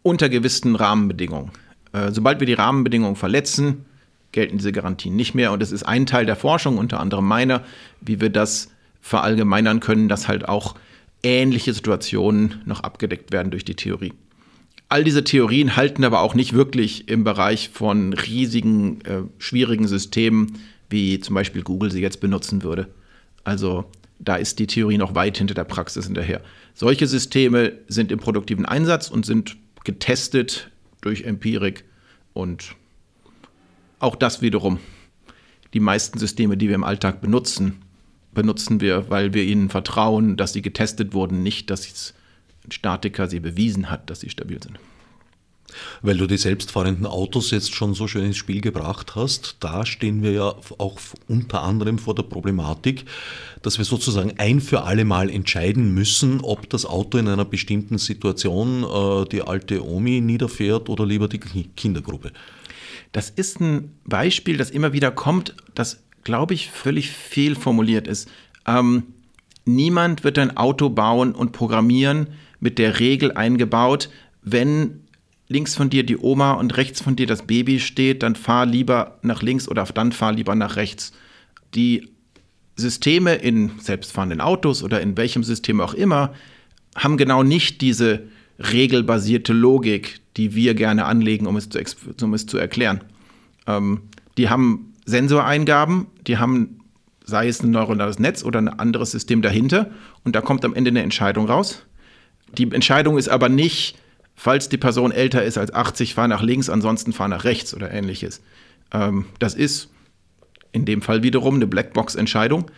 unter 0.03 0.29
gewissen 0.29 0.75
Rahmenbedingungen. 0.77 1.51
Äh, 1.93 2.11
sobald 2.11 2.41
wir 2.41 2.47
die 2.47 2.55
Rahmenbedingungen 2.55 3.17
verletzen, 3.17 3.85
gelten 4.33 4.59
diese 4.59 4.73
Garantien 4.73 5.17
nicht 5.17 5.35
mehr. 5.35 5.53
Und 5.53 5.63
es 5.63 5.73
ist 5.73 5.83
ein 5.83 6.07
Teil 6.07 6.27
der 6.27 6.37
Forschung, 6.37 6.79
unter 6.79 7.01
anderem 7.01 7.27
meiner, 7.27 7.65
wie 8.01 8.21
wir 8.21 8.31
das 8.31 8.71
verallgemeinern 9.01 9.81
können, 9.81 10.09
dass 10.09 10.29
halt 10.29 10.49
auch 10.49 10.75
ähnliche 11.23 11.73
Situationen 11.73 12.63
noch 12.65 12.81
abgedeckt 12.81 13.33
werden 13.33 13.51
durch 13.51 13.65
die 13.65 13.75
Theorie. 13.75 14.13
All 14.89 15.05
diese 15.05 15.23
Theorien 15.23 15.77
halten 15.77 16.05
aber 16.05 16.21
auch 16.21 16.35
nicht 16.35 16.53
wirklich 16.53 17.09
im 17.09 17.23
Bereich 17.23 17.69
von 17.69 18.13
riesigen, 18.13 19.01
äh, 19.03 19.23
schwierigen 19.39 19.87
Systemen, 19.87 20.59
wie 20.89 21.21
zum 21.21 21.35
Beispiel 21.35 21.63
Google 21.63 21.93
sie 21.93 22.01
jetzt 22.01 22.21
benutzen 22.21 22.63
würde. 22.63 22.89
Also 23.45 23.85
da 24.19 24.37
ist 24.37 24.59
die 24.59 24.67
Theorie 24.67 24.99
noch 24.99 25.15
weit 25.15 25.39
hinter 25.39 25.55
der 25.55 25.65
Praxis 25.65 26.07
hinterher. 26.07 26.43
Solche 26.75 27.07
Systeme 27.07 27.73
sind 27.89 28.11
im 28.11 28.19
produktiven 28.19 28.67
Einsatz 28.67 29.09
und 29.09 29.25
sind 29.25 29.57
getestet 29.85 30.71
durch 31.01 31.23
Empirik 31.23 31.85
und 32.33 32.75
auch 33.99 34.17
das 34.17 34.43
wiederum. 34.43 34.79
Die 35.73 35.81
meisten 35.81 36.19
Systeme, 36.19 36.57
die 36.57 36.69
wir 36.69 36.75
im 36.75 36.85
Alltag 36.85 37.21
benutzen, 37.21 37.81
benutzen 38.33 38.81
wir, 38.81 39.11
weil 39.11 39.35
wir 39.35 39.45
ihnen 39.45 39.69
vertrauen, 39.69 40.37
dass 40.37 40.53
sie 40.53 40.63
getestet 40.63 41.13
wurden, 41.15 41.43
nicht, 41.43 41.71
dass 41.71 42.15
ein 42.65 42.73
Statiker 42.73 43.29
sie 43.29 43.41
bewiesen 43.41 43.91
hat, 43.91 44.11
dass 44.11 44.21
sie 44.21 44.31
stabil 44.31 44.63
sind. 44.63 44.79
Weil 46.03 46.17
du 46.17 46.27
die 46.27 46.37
selbstfahrenden 46.37 47.07
Autos 47.07 47.51
jetzt 47.53 47.75
schon 47.75 47.95
so 47.95 48.09
schön 48.09 48.25
ins 48.25 48.37
Spiel 48.37 48.61
gebracht 48.61 49.15
hast, 49.15 49.57
da 49.61 49.87
stehen 49.87 50.23
wir 50.23 50.33
ja 50.33 50.55
auch 50.79 50.99
unter 51.29 51.63
anderem 51.63 51.99
vor 51.99 52.15
der 52.15 52.25
Problematik, 52.25 53.05
dass 53.63 53.79
wir 53.79 53.85
sozusagen 53.85 54.35
ein 54.39 54.61
für 54.61 54.83
alle 54.83 55.05
Mal 55.05 55.31
entscheiden 55.31 55.95
müssen, 55.95 56.41
ob 56.41 56.69
das 56.71 56.87
Auto 56.87 57.19
in 57.19 57.29
einer 57.29 57.45
bestimmten 57.45 57.99
Situation 57.99 58.85
äh, 58.85 59.29
die 59.29 59.43
alte 59.43 59.85
Omi 59.87 60.21
niederfährt 60.21 60.89
oder 60.89 61.07
lieber 61.07 61.29
die 61.29 61.39
Kindergruppe. 61.39 62.33
Das 63.13 63.31
ist 63.31 63.61
ein 63.61 63.93
Beispiel, 64.05 64.57
das 64.57 64.71
immer 64.71 64.93
wieder 64.93 65.11
kommt, 65.11 65.55
das, 65.75 66.01
glaube 66.25 66.55
ich, 66.55 66.71
völlig 66.71 67.11
fehlformuliert 67.11 68.07
ist. 68.07 68.29
Ähm, 68.67 69.05
niemand 69.65 70.25
wird 70.25 70.39
ein 70.39 70.57
Auto 70.57 70.91
bauen 70.91 71.33
und 71.33 71.53
programmieren 71.53 72.29
mit 72.61 72.79
der 72.79 73.01
Regel 73.01 73.33
eingebaut, 73.33 74.11
wenn 74.43 75.01
links 75.49 75.75
von 75.75 75.91
dir 75.91 76.05
die 76.05 76.17
Oma 76.17 76.53
und 76.53 76.77
rechts 76.77 77.01
von 77.01 77.17
dir 77.17 77.27
das 77.27 77.43
Baby 77.43 77.81
steht, 77.81 78.23
dann 78.23 78.37
fahr 78.37 78.67
lieber 78.67 79.19
nach 79.23 79.43
links 79.43 79.69
oder 79.69 79.83
dann 79.85 80.13
fahr 80.13 80.33
lieber 80.33 80.55
nach 80.55 80.77
rechts. 80.77 81.13
Die 81.75 82.09
Systeme 82.77 83.35
in 83.35 83.73
selbstfahrenden 83.81 84.41
Autos 84.41 84.83
oder 84.83 85.01
in 85.01 85.17
welchem 85.17 85.43
System 85.43 85.81
auch 85.81 85.95
immer 85.95 86.33
haben 86.95 87.17
genau 87.17 87.43
nicht 87.43 87.81
diese 87.81 88.29
regelbasierte 88.59 89.53
Logik, 89.53 90.21
die 90.37 90.55
wir 90.55 90.75
gerne 90.75 91.07
anlegen, 91.07 91.47
um 91.47 91.57
es 91.57 91.69
zu, 91.69 91.81
um 92.23 92.35
es 92.35 92.47
zu 92.47 92.59
erklären. 92.59 93.01
Ähm, 93.67 94.03
die 94.37 94.49
haben 94.49 94.90
Sensoreingaben, 95.05 96.07
die 96.27 96.39
haben, 96.39 96.81
sei 97.25 97.49
es 97.49 97.63
ein 97.63 97.71
neuronales 97.71 98.19
Netz 98.19 98.45
oder 98.45 98.59
ein 98.61 98.69
anderes 98.69 99.11
System 99.11 99.43
dahinter, 99.43 99.91
und 100.25 100.37
da 100.37 100.41
kommt 100.41 100.65
am 100.65 100.75
Ende 100.75 100.91
eine 100.91 101.03
Entscheidung 101.03 101.47
raus. 101.47 101.87
Die 102.57 102.71
Entscheidung 102.71 103.19
ist 103.19 103.29
aber 103.29 103.49
nicht, 103.49 103.97
falls 104.35 104.69
die 104.69 104.79
Person 104.79 105.13
älter 105.13 105.43
ist 105.45 105.59
als 105.59 105.73
80, 105.73 106.15
fahr 106.15 106.29
nach 106.29 106.43
links, 106.43 106.69
ansonsten 106.69 107.13
fahr 107.13 107.29
nach 107.29 107.45
rechts 107.45 107.75
oder 107.75 107.91
ähnliches. 107.93 108.41
Ähm, 108.93 109.27
das 109.39 109.55
ist 109.55 109.91
in 110.73 110.85
dem 110.85 111.03
Fall 111.03 111.23
wiederum 111.23 111.57
eine 111.57 111.67
Blackbox-Entscheidung, 111.67 112.71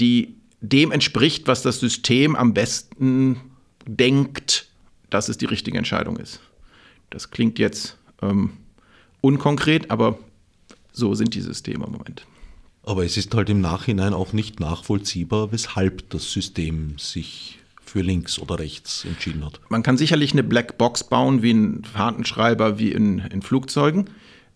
die 0.00 0.36
dem 0.60 0.90
entspricht, 0.92 1.46
was 1.46 1.62
das 1.62 1.80
System 1.80 2.36
am 2.36 2.52
besten 2.52 3.40
denkt, 3.86 4.68
dass 5.10 5.28
es 5.28 5.38
die 5.38 5.46
richtige 5.46 5.78
Entscheidung 5.78 6.16
ist. 6.16 6.40
Das 7.10 7.30
klingt 7.30 7.58
jetzt 7.58 7.96
ähm, 8.22 8.52
unkonkret, 9.20 9.90
aber 9.90 10.18
so 10.98 11.14
sind 11.14 11.34
die 11.34 11.40
Systeme 11.40 11.86
im 11.86 11.92
Moment. 11.92 12.26
Aber 12.82 13.04
es 13.04 13.16
ist 13.16 13.34
halt 13.34 13.48
im 13.50 13.60
Nachhinein 13.60 14.14
auch 14.14 14.32
nicht 14.32 14.60
nachvollziehbar, 14.60 15.52
weshalb 15.52 16.10
das 16.10 16.32
System 16.32 16.98
sich 16.98 17.58
für 17.84 18.02
links 18.02 18.38
oder 18.38 18.58
rechts 18.58 19.04
entschieden 19.04 19.44
hat. 19.44 19.60
Man 19.70 19.82
kann 19.82 19.96
sicherlich 19.96 20.32
eine 20.32 20.42
Blackbox 20.42 21.04
bauen, 21.04 21.42
wie 21.42 21.52
ein 21.52 21.84
Fahrtenschreiber, 21.84 22.78
wie 22.78 22.92
in, 22.92 23.18
in 23.18 23.42
Flugzeugen. 23.42 24.10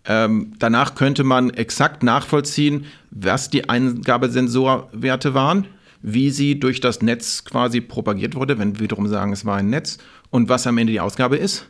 Ähm, 0.04 0.52
danach 0.58 0.94
könnte 0.94 1.24
man 1.24 1.50
exakt 1.50 2.02
nachvollziehen, 2.02 2.86
was 3.10 3.50
die 3.50 3.68
Eingabesensorwerte 3.68 5.32
waren, 5.34 5.66
wie 6.02 6.30
sie 6.30 6.58
durch 6.58 6.80
das 6.80 7.00
Netz 7.02 7.44
quasi 7.44 7.80
propagiert 7.80 8.34
wurde, 8.34 8.58
wenn 8.58 8.74
wir 8.74 8.80
wiederum 8.80 9.06
sagen, 9.06 9.32
es 9.32 9.44
war 9.44 9.56
ein 9.56 9.70
Netz, 9.70 9.98
und 10.30 10.48
was 10.48 10.66
am 10.66 10.78
Ende 10.78 10.92
die 10.92 11.00
Ausgabe 11.00 11.36
ist. 11.36 11.68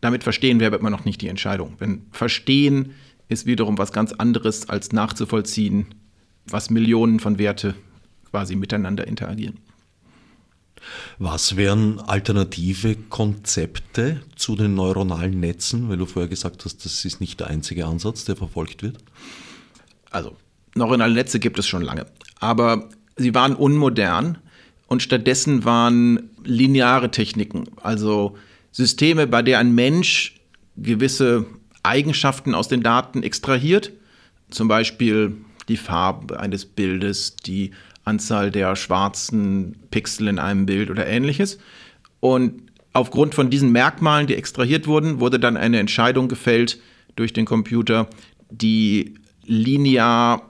Damit 0.00 0.22
verstehen 0.24 0.60
wir 0.60 0.68
aber 0.68 0.78
immer 0.78 0.90
noch 0.90 1.04
nicht 1.04 1.20
die 1.20 1.28
Entscheidung. 1.28 1.74
Wenn 1.78 2.02
Verstehen 2.12 2.94
ist 3.28 3.46
wiederum 3.46 3.78
was 3.78 3.92
ganz 3.92 4.12
anderes 4.12 4.68
als 4.68 4.92
nachzuvollziehen, 4.92 5.86
was 6.46 6.70
Millionen 6.70 7.20
von 7.20 7.38
Werte 7.38 7.74
quasi 8.30 8.56
miteinander 8.56 9.06
interagieren. 9.06 9.58
Was 11.18 11.56
wären 11.56 11.98
alternative 12.00 12.94
Konzepte 12.94 14.20
zu 14.36 14.56
den 14.56 14.74
neuronalen 14.74 15.40
Netzen, 15.40 15.88
weil 15.88 15.96
du 15.96 16.06
vorher 16.06 16.28
gesagt 16.28 16.64
hast, 16.64 16.84
das 16.84 17.04
ist 17.04 17.20
nicht 17.20 17.40
der 17.40 17.48
einzige 17.48 17.86
Ansatz, 17.86 18.24
der 18.24 18.36
verfolgt 18.36 18.82
wird? 18.82 18.98
Also, 20.10 20.36
neuronale 20.74 21.14
Netze 21.14 21.40
gibt 21.40 21.58
es 21.58 21.66
schon 21.66 21.82
lange, 21.82 22.06
aber 22.38 22.88
sie 23.16 23.34
waren 23.34 23.54
unmodern 23.56 24.38
und 24.86 25.02
stattdessen 25.02 25.64
waren 25.64 26.30
lineare 26.44 27.10
Techniken, 27.10 27.64
also 27.82 28.36
Systeme, 28.70 29.26
bei 29.26 29.42
der 29.42 29.58
ein 29.58 29.74
Mensch 29.74 30.40
gewisse 30.76 31.46
Eigenschaften 31.88 32.54
aus 32.54 32.68
den 32.68 32.82
Daten 32.82 33.22
extrahiert, 33.22 33.92
zum 34.50 34.68
Beispiel 34.68 35.36
die 35.68 35.76
Farbe 35.76 36.38
eines 36.38 36.64
Bildes, 36.66 37.36
die 37.36 37.72
Anzahl 38.04 38.50
der 38.50 38.76
schwarzen 38.76 39.76
Pixel 39.90 40.28
in 40.28 40.38
einem 40.38 40.66
Bild 40.66 40.90
oder 40.90 41.06
ähnliches. 41.06 41.58
Und 42.20 42.62
aufgrund 42.92 43.34
von 43.34 43.50
diesen 43.50 43.72
Merkmalen, 43.72 44.26
die 44.26 44.34
extrahiert 44.34 44.86
wurden, 44.86 45.20
wurde 45.20 45.38
dann 45.40 45.56
eine 45.56 45.78
Entscheidung 45.78 46.28
gefällt 46.28 46.78
durch 47.16 47.32
den 47.32 47.44
Computer, 47.44 48.08
die 48.50 49.14
linear 49.44 50.46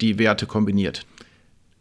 die 0.00 0.18
Werte 0.18 0.46
kombiniert. 0.46 1.06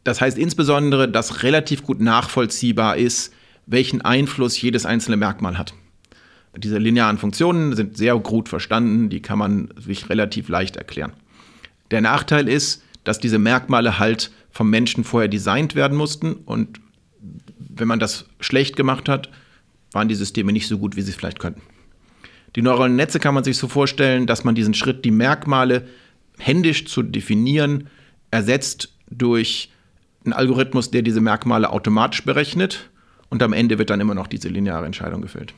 Das 0.04 0.22
heißt 0.22 0.38
insbesondere, 0.38 1.10
dass 1.10 1.44
relativ 1.44 1.84
gut 1.84 2.00
nachvollziehbar 2.00 2.98
ist, 2.98 3.34
welchen 3.66 4.02
Einfluss 4.02 4.62
jedes 4.62 4.86
einzelne 4.86 5.18
Merkmal 5.18 5.58
hat. 5.58 5.74
Diese 6.56 6.78
linearen 6.78 7.18
Funktionen 7.18 7.76
sind 7.76 7.98
sehr 7.98 8.16
gut 8.18 8.50
verstanden, 8.50 9.10
die 9.10 9.22
kann 9.22 9.38
man 9.38 9.70
sich 9.80 10.10
relativ 10.10 10.50
leicht 10.50 10.76
erklären. 10.76 11.14
Der 11.92 12.02
Nachteil 12.02 12.48
ist, 12.48 12.84
dass 13.04 13.20
diese 13.20 13.40
Merkmale 13.40 14.00
halt 14.00 14.32
vom 14.52 14.70
Menschen 14.70 15.04
vorher 15.04 15.30
designt 15.30 15.76
werden 15.76 15.98
mussten. 15.98 16.34
Und 16.34 16.80
wenn 17.58 17.88
man 17.88 18.00
das 18.00 18.26
schlecht 18.40 18.76
gemacht 18.76 19.08
hat, 19.08 19.30
waren 19.92 20.08
die 20.08 20.16
Systeme 20.16 20.52
nicht 20.52 20.68
so 20.68 20.78
gut, 20.78 20.96
wie 20.96 21.02
sie 21.02 21.12
es 21.12 21.16
vielleicht 21.16 21.40
könnten. 21.40 21.62
Die 22.56 22.62
neuralen 22.62 22.96
Netze 22.96 23.20
kann 23.20 23.36
man 23.36 23.44
sich 23.44 23.58
so 23.58 23.68
vorstellen, 23.68 24.26
dass 24.26 24.44
man 24.44 24.56
diesen 24.56 24.74
Schritt, 24.74 25.06
die 25.06 25.12
Merkmale 25.12 25.88
händisch 26.40 26.86
zu 26.86 27.04
definieren, 27.04 27.88
ersetzt 28.32 28.94
durch 29.10 29.72
einen 30.26 30.34
Algorithmus, 30.34 30.92
der 30.92 31.02
diese 31.02 31.22
Merkmale 31.22 31.70
automatisch 31.70 32.26
berechnet. 32.26 32.90
Und 33.30 33.44
am 33.44 33.54
Ende 33.54 33.78
wird 33.78 33.90
dann 33.90 34.02
immer 34.02 34.16
noch 34.16 34.28
diese 34.28 34.50
lineare 34.50 34.86
Entscheidung 34.86 35.22
gefällt. 35.22 35.54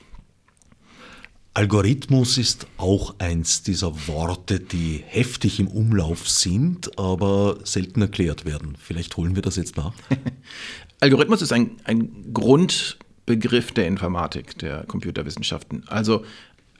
Algorithmus 1.54 2.38
ist 2.38 2.68
auch 2.78 3.16
eins 3.20 3.64
dieser 3.64 4.08
Worte, 4.08 4.60
die 4.60 5.04
heftig 5.06 5.60
im 5.60 5.68
Umlauf 5.68 6.30
sind, 6.30 6.98
aber 6.98 7.58
selten 7.64 8.02
erklärt 8.02 8.46
werden. 8.46 8.76
Vielleicht 8.80 9.18
holen 9.18 9.36
wir 9.36 9.42
das 9.42 9.56
jetzt 9.56 9.76
nach. 9.76 9.94
Algorithmus 11.00 11.42
ist 11.42 11.52
ein, 11.52 11.78
ein 11.86 12.34
Grundbegriff 12.34 13.72
der 13.72 13.88
Informatik, 13.88 14.58
der 14.60 14.86
Computerwissenschaften. 14.86 15.88
Also 15.88 16.24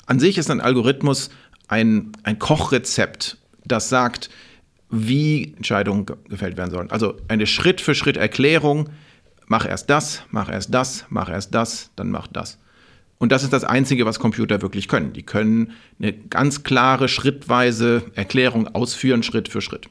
an 0.06 0.20
sich 0.20 0.38
ist 0.38 0.50
ein 0.52 0.62
Algorithmus 0.62 1.30
ein, 1.68 2.12
ein 2.24 2.40
Kochrezept, 2.40 3.38
das 3.66 3.90
sagt, 3.90 4.30
wie 4.90 5.54
Entscheidungen 5.56 6.06
gefällt 6.28 6.58
werden 6.58 6.72
sollen. 6.72 6.92
Also 6.92 7.16
eine 7.28 7.48
Schritt-für-Schritt-Erklärung, 7.48 8.90
mach 9.48 9.68
erst 9.68 9.90
das, 9.90 10.24
mach 10.32 10.50
erst 10.50 10.74
das, 10.74 11.06
mach 11.10 11.30
erst 11.30 11.54
das, 11.54 11.92
dann 11.96 12.10
mach 12.10 12.28
das. 12.28 12.58
Und 13.20 13.34
das 13.34 13.44
ist 13.44 13.52
das 13.52 13.66
Einzige, 13.66 14.06
was 14.06 14.18
Computer 14.18 14.62
wirklich 14.62 14.88
können. 14.88 15.12
Die 15.12 15.24
können 15.24 15.74
eine 16.00 16.14
ganz 16.14 16.64
klare, 16.64 17.10
schrittweise 17.10 18.04
Erklärung 18.16 18.68
ausführen, 18.74 19.24
Schritt 19.24 19.50
für 19.50 19.62
Schritt. 19.62 19.90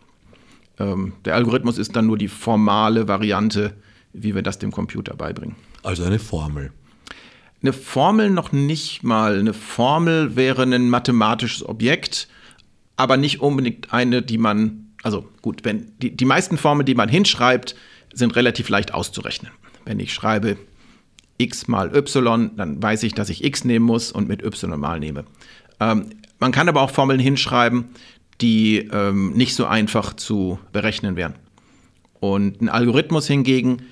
Ähm, 0.79 1.13
der 1.27 1.35
Algorithmus 1.35 1.77
ist 1.77 1.95
dann 1.95 2.07
nur 2.07 2.17
die 2.17 2.29
formale 2.29 3.07
Variante, 3.07 3.75
wie 4.15 4.35
wir 4.35 4.43
das 4.43 4.59
dem 4.59 4.73
Computer 4.73 5.15
beibringen. 5.15 5.57
Also 5.83 6.05
eine 6.05 6.19
Formel. 6.19 6.73
Eine 7.63 7.75
Formel 7.75 8.31
noch 8.31 8.53
nicht 8.53 9.03
mal. 9.03 9.39
Eine 9.39 9.53
Formel 9.53 10.35
wäre 10.35 10.63
ein 10.63 10.89
mathematisches 10.89 11.69
Objekt, 11.69 12.29
aber 12.97 13.19
nicht 13.19 13.41
unbedingt 13.41 13.93
eine, 13.93 14.23
die 14.23 14.39
man, 14.39 14.93
also 15.03 15.29
gut, 15.43 15.65
wenn 15.65 15.93
die, 16.01 16.17
die 16.17 16.25
meisten 16.25 16.57
Formeln, 16.57 16.87
die 16.87 16.95
man 16.95 17.11
hinschreibt, 17.11 17.77
sind 18.15 18.37
relativ 18.37 18.71
leicht 18.71 18.95
auszurechnen. 18.95 19.53
Wenn 19.85 20.01
ich 20.01 20.15
schreibe 20.15 20.57
x 21.39 21.69
mal 21.69 21.95
y, 21.95 22.51
dann 22.57 22.83
weiß 22.83 23.03
ich, 23.05 23.15
dass 23.15 23.31
ich 23.31 23.45
x 23.45 23.65
nehmen 23.65 23.87
muss 23.87 24.13
und 24.13 24.29
mit 24.29 24.43
y 24.43 24.79
mal 24.79 25.01
nehme. 25.01 25.25
Ähm, 25.81 26.11
man 26.39 26.53
kann 26.53 26.69
aber 26.69 26.83
auch 26.83 26.91
Formeln 26.91 27.21
hinschreiben, 27.21 27.87
die 28.41 28.89
ähm, 28.93 29.33
nicht 29.33 29.55
so 29.55 29.67
einfach 29.67 30.15
zu 30.15 30.59
berechnen 30.73 31.17
wären. 31.17 31.35
Und 32.21 32.61
ein 32.61 32.69
Algorithmus 32.69 33.27
hingegen 33.27 33.83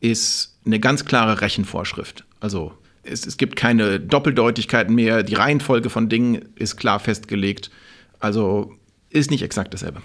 ist 0.00 0.58
eine 0.64 0.80
ganz 0.80 1.04
klare 1.04 1.40
Rechenvorschrift. 1.40 2.24
Also 2.40 2.72
es, 3.02 3.26
es 3.26 3.36
gibt 3.36 3.56
keine 3.56 4.00
Doppeldeutigkeiten 4.00 4.94
mehr, 4.94 5.22
die 5.22 5.34
Reihenfolge 5.34 5.90
von 5.90 6.08
Dingen 6.08 6.48
ist 6.56 6.76
klar 6.76 7.00
festgelegt. 7.00 7.70
Also 8.18 8.72
ist 9.10 9.30
nicht 9.30 9.42
exakt 9.42 9.72
dasselbe. 9.72 10.02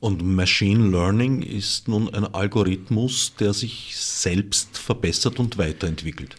Und 0.00 0.22
Machine 0.22 0.90
Learning 0.90 1.42
ist 1.42 1.88
nun 1.88 2.12
ein 2.14 2.24
Algorithmus, 2.32 3.34
der 3.34 3.52
sich 3.52 3.96
selbst 3.96 4.78
verbessert 4.78 5.40
und 5.40 5.58
weiterentwickelt. 5.58 6.36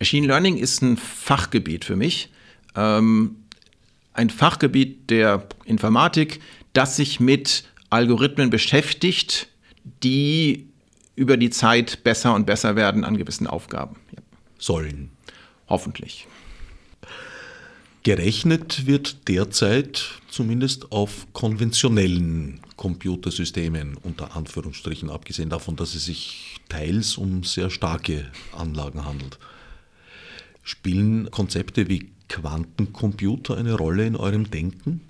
Machine 0.00 0.26
Learning 0.26 0.56
ist 0.56 0.82
ein 0.82 0.96
Fachgebiet 0.96 1.84
für 1.84 1.96
mich. 1.96 2.28
Ähm, 2.74 3.36
ein 4.12 4.30
Fachgebiet 4.30 5.10
der 5.10 5.46
Informatik, 5.64 6.40
das 6.72 6.96
sich 6.96 7.20
mit 7.20 7.64
Algorithmen 7.90 8.50
beschäftigt, 8.50 9.48
die 10.02 10.66
über 11.14 11.36
die 11.36 11.50
Zeit 11.50 12.02
besser 12.02 12.34
und 12.34 12.46
besser 12.46 12.76
werden 12.76 13.04
an 13.04 13.16
gewissen 13.16 13.46
Aufgaben. 13.46 13.96
Ja. 14.12 14.22
Sollen. 14.58 15.10
Hoffentlich. 15.68 16.26
Gerechnet 18.06 18.86
wird 18.86 19.26
derzeit 19.26 20.20
zumindest 20.28 20.92
auf 20.92 21.26
konventionellen 21.32 22.60
Computersystemen, 22.76 23.96
unter 24.00 24.36
Anführungsstrichen, 24.36 25.10
abgesehen 25.10 25.50
davon, 25.50 25.74
dass 25.74 25.96
es 25.96 26.04
sich 26.04 26.54
teils 26.68 27.16
um 27.16 27.42
sehr 27.42 27.68
starke 27.68 28.30
Anlagen 28.56 29.04
handelt. 29.04 29.40
Spielen 30.62 31.32
Konzepte 31.32 31.88
wie 31.88 32.12
Quantencomputer 32.28 33.56
eine 33.56 33.74
Rolle 33.74 34.06
in 34.06 34.14
eurem 34.14 34.52
Denken? 34.52 35.00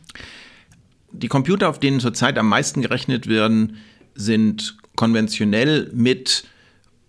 Die 1.13 1.29
Computer, 1.29 1.69
auf 1.69 1.79
denen 1.79 2.01
zurzeit 2.01 2.39
am 2.39 2.49
meisten 2.49 2.81
gerechnet 2.81 3.27
werden, 3.27 3.77
sind 4.15 4.79
konventionell 4.95 5.91
mit 5.93 6.45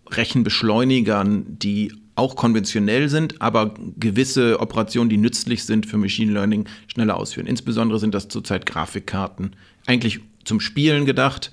Rechenbeschleunigern, 0.09 1.45
die 1.59 1.93
auch 2.17 2.35
konventionell 2.35 3.09
sind, 3.09 3.41
aber 3.41 3.73
gewisse 3.97 4.59
Operationen, 4.59 5.09
die 5.09 5.17
nützlich 5.17 5.65
sind 5.65 5.85
für 5.85 5.97
Machine 5.97 6.31
Learning, 6.31 6.65
schneller 6.87 7.17
ausführen. 7.17 7.47
Insbesondere 7.47 7.99
sind 7.99 8.13
das 8.13 8.27
zurzeit 8.27 8.65
Grafikkarten. 8.65 9.55
Eigentlich 9.85 10.19
zum 10.43 10.59
Spielen 10.59 11.05
gedacht, 11.05 11.51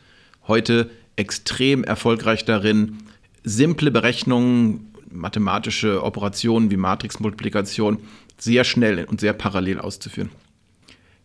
heute 0.48 0.90
extrem 1.16 1.84
erfolgreich 1.84 2.44
darin, 2.44 2.98
simple 3.44 3.90
Berechnungen, 3.90 4.92
mathematische 5.10 6.02
Operationen 6.02 6.70
wie 6.70 6.76
Matrixmultiplikation 6.76 7.98
sehr 8.38 8.64
schnell 8.64 9.04
und 9.04 9.20
sehr 9.20 9.32
parallel 9.32 9.78
auszuführen. 9.78 10.30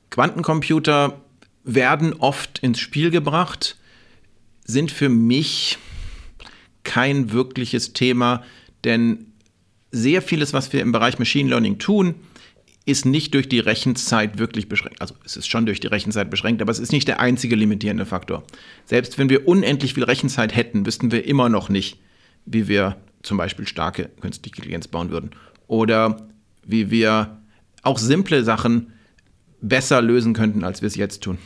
Quantencomputer 0.09 1.21
werden 1.63 2.13
oft 2.13 2.59
ins 2.59 2.79
Spiel 2.79 3.09
gebracht, 3.09 3.77
sind 4.63 4.91
für 4.91 5.09
mich 5.09 5.77
kein 6.83 7.31
wirkliches 7.31 7.93
Thema, 7.93 8.43
denn 8.83 9.28
sehr 9.91 10.21
vieles, 10.21 10.53
was 10.53 10.71
wir 10.73 10.81
im 10.81 10.91
Bereich 10.91 11.19
Machine 11.19 11.49
Learning 11.49 11.77
tun, 11.77 12.15
ist 12.85 13.05
nicht 13.05 13.33
durch 13.33 13.47
die 13.47 13.59
Rechenzeit 13.59 14.39
wirklich 14.39 14.67
beschränkt. 14.67 15.01
Also 15.01 15.15
es 15.23 15.37
ist 15.37 15.47
schon 15.47 15.65
durch 15.65 15.79
die 15.79 15.87
Rechenzeit 15.87 16.29
beschränkt, 16.29 16.61
aber 16.61 16.71
es 16.71 16.79
ist 16.79 16.91
nicht 16.91 17.07
der 17.07 17.19
einzige 17.19 17.55
limitierende 17.55 18.05
Faktor. 18.05 18.43
Selbst 18.85 19.17
wenn 19.17 19.29
wir 19.29 19.47
unendlich 19.47 19.93
viel 19.93 20.03
Rechenzeit 20.03 20.55
hätten, 20.55 20.85
wüssten 20.85 21.11
wir 21.11 21.25
immer 21.25 21.49
noch 21.49 21.69
nicht, 21.69 21.99
wie 22.45 22.67
wir 22.67 22.97
zum 23.21 23.37
Beispiel 23.37 23.67
starke 23.67 24.09
künstliche 24.21 24.55
Intelligenz 24.55 24.87
bauen 24.87 25.11
würden. 25.11 25.31
Oder 25.67 26.27
wie 26.65 26.89
wir 26.89 27.39
auch 27.83 27.99
simple 27.99 28.43
Sachen 28.43 28.93
besser 29.61 30.01
lösen 30.01 30.33
könnten, 30.33 30.63
als 30.63 30.81
wir 30.81 30.87
es 30.87 30.95
jetzt 30.95 31.21
tun. 31.21 31.37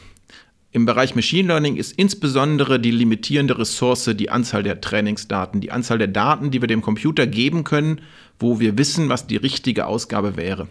Im 0.74 0.88
Bereich 0.88 1.14
Machine 1.14 1.50
Learning 1.50 1.76
ist 1.76 1.92
insbesondere 1.92 2.80
die 2.80 2.90
limitierende 2.90 3.60
Ressource 3.60 4.10
die 4.16 4.32
Anzahl 4.32 4.64
der 4.64 4.82
Trainingsdaten, 4.82 5.62
die 5.62 5.72
Anzahl 5.72 6.00
der 6.00 6.08
Daten, 6.08 6.50
die 6.50 6.62
wir 6.62 6.68
dem 6.68 6.82
Computer 6.82 7.28
geben 7.28 7.64
können, 7.64 8.02
wo 8.40 8.60
wir 8.60 8.76
wissen, 8.76 9.08
was 9.08 9.28
die 9.28 9.38
richtige 9.38 9.86
Ausgabe 9.86 10.36
wäre. 10.36 10.68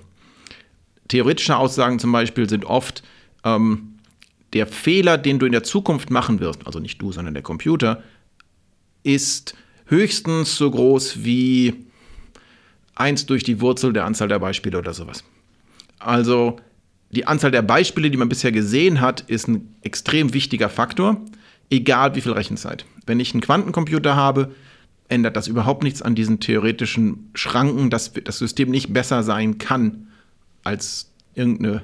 Theoretische 1.07 1.57
Aussagen 1.57 2.01
zum 2.01 2.11
Beispiel 2.11 2.49
sind 2.49 2.65
oft, 2.65 3.05
ähm, 3.45 4.01
der 4.55 4.67
Fehler, 4.67 5.19
den 5.19 5.39
du 5.39 5.47
in 5.47 5.53
der 5.53 5.63
Zukunft 5.63 6.11
machen 6.11 6.41
wirst, 6.41 6.67
also 6.67 6.81
nicht 6.81 7.01
du, 7.01 7.13
sondern 7.13 7.35
der 7.35 7.45
Computer, 7.45 8.03
ist 9.05 9.55
höchstens 9.87 10.57
so 10.57 10.69
groß 10.69 11.23
wie 11.23 11.87
1 12.97 13.27
durch 13.27 13.45
die 13.45 13.61
Wurzel 13.61 13.93
der 13.93 14.05
Anzahl 14.05 14.27
der 14.27 14.41
Beispiele 14.41 14.79
oder 14.79 14.95
sowas. 14.95 15.23
Also 16.01 16.59
die 17.13 17.27
Anzahl 17.27 17.51
der 17.51 17.63
Beispiele, 17.63 18.11
die 18.11 18.17
man 18.17 18.29
bisher 18.29 18.53
gesehen 18.53 19.01
hat, 19.01 19.21
ist 19.21 19.47
ein 19.47 19.75
extrem 19.83 20.33
wichtiger 20.33 20.69
Faktor, 20.69 21.21
egal 21.71 22.15
wie 22.15 22.23
viel 22.23 22.33
Rechenzeit. 22.33 22.87
Wenn 23.07 23.21
ich 23.21 23.33
einen 23.33 23.43
Quantencomputer 23.43 24.17
habe, 24.17 24.55
ändert 25.09 25.37
das 25.37 25.47
überhaupt 25.47 25.83
nichts 25.83 26.01
an 26.01 26.15
diesen 26.15 26.41
theoretischen 26.41 27.31
Schranken, 27.35 27.91
dass 27.91 28.13
das 28.25 28.39
System 28.39 28.71
nicht 28.71 28.93
besser 28.95 29.23
sein 29.23 29.59
kann 29.59 30.09
als 30.65 31.11
irgendeine 31.35 31.83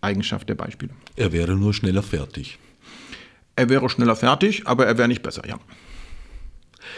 Eigenschaft 0.00 0.48
der 0.48 0.54
Beispiele. 0.54 0.92
Er 1.16 1.32
wäre 1.32 1.56
nur 1.56 1.74
schneller 1.74 2.02
fertig. 2.02 2.58
Er 3.56 3.68
wäre 3.68 3.90
schneller 3.90 4.16
fertig, 4.16 4.66
aber 4.66 4.86
er 4.86 4.96
wäre 4.96 5.08
nicht 5.08 5.22
besser, 5.22 5.46
ja. 5.46 5.58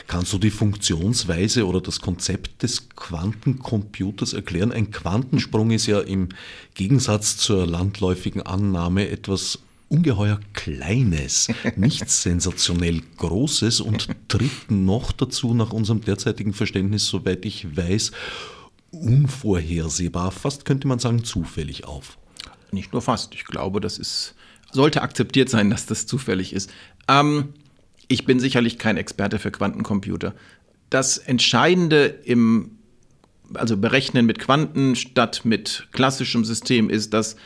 Kannst 0.06 0.32
du 0.32 0.38
die 0.38 0.50
Funktionsweise 0.50 1.66
oder 1.66 1.80
das 1.80 2.00
Konzept 2.00 2.62
des 2.62 2.88
Quantencomputers 2.90 4.32
erklären? 4.32 4.72
Ein 4.72 4.90
Quantensprung 4.90 5.70
ist 5.70 5.86
ja 5.86 6.00
im 6.00 6.28
Gegensatz 6.74 7.36
zur 7.36 7.66
landläufigen 7.66 8.42
Annahme 8.42 9.08
etwas 9.08 9.60
ungeheuer 9.88 10.40
Kleines, 10.54 11.48
nichts 11.76 12.22
sensationell 12.22 13.02
Großes 13.18 13.80
und 13.80 14.08
tritt 14.28 14.70
noch 14.70 15.12
dazu 15.12 15.54
nach 15.54 15.72
unserem 15.72 16.00
derzeitigen 16.00 16.54
Verständnis, 16.54 17.06
soweit 17.06 17.44
ich 17.44 17.76
weiß, 17.76 18.12
unvorhersehbar, 18.90 20.30
fast 20.32 20.64
könnte 20.64 20.88
man 20.88 20.98
sagen 20.98 21.24
zufällig 21.24 21.84
auf. 21.84 22.18
Nicht 22.70 22.92
nur 22.92 23.02
fast, 23.02 23.34
ich 23.34 23.44
glaube, 23.44 23.80
das 23.80 23.98
ist, 23.98 24.34
sollte 24.72 25.02
akzeptiert 25.02 25.50
sein, 25.50 25.68
dass 25.68 25.84
das 25.84 26.06
zufällig 26.06 26.54
ist. 26.54 26.70
Ähm, 27.06 27.52
ich 28.12 28.26
bin 28.26 28.38
sicherlich 28.38 28.78
kein 28.78 28.98
Experte 28.98 29.38
für 29.38 29.50
Quantencomputer. 29.50 30.34
Das 30.90 31.16
Entscheidende 31.16 32.04
im 32.06 32.78
also 33.54 33.76
Berechnen 33.76 34.26
mit 34.26 34.38
Quanten 34.38 34.96
statt 34.96 35.42
mit 35.44 35.88
klassischem 35.92 36.44
System 36.44 36.90
ist, 36.90 37.14
dass 37.14 37.36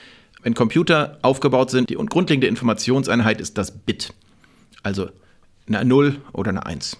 wenn 0.42 0.54
Computer 0.54 1.18
aufgebaut 1.22 1.70
sind, 1.70 1.88
die 1.90 1.94
grundlegende 1.94 2.48
Informationseinheit 2.48 3.40
ist 3.40 3.58
das 3.58 3.76
Bit. 3.78 4.12
Also 4.82 5.08
eine 5.68 5.84
0 5.84 6.16
oder 6.32 6.50
eine 6.50 6.66
1. 6.66 6.96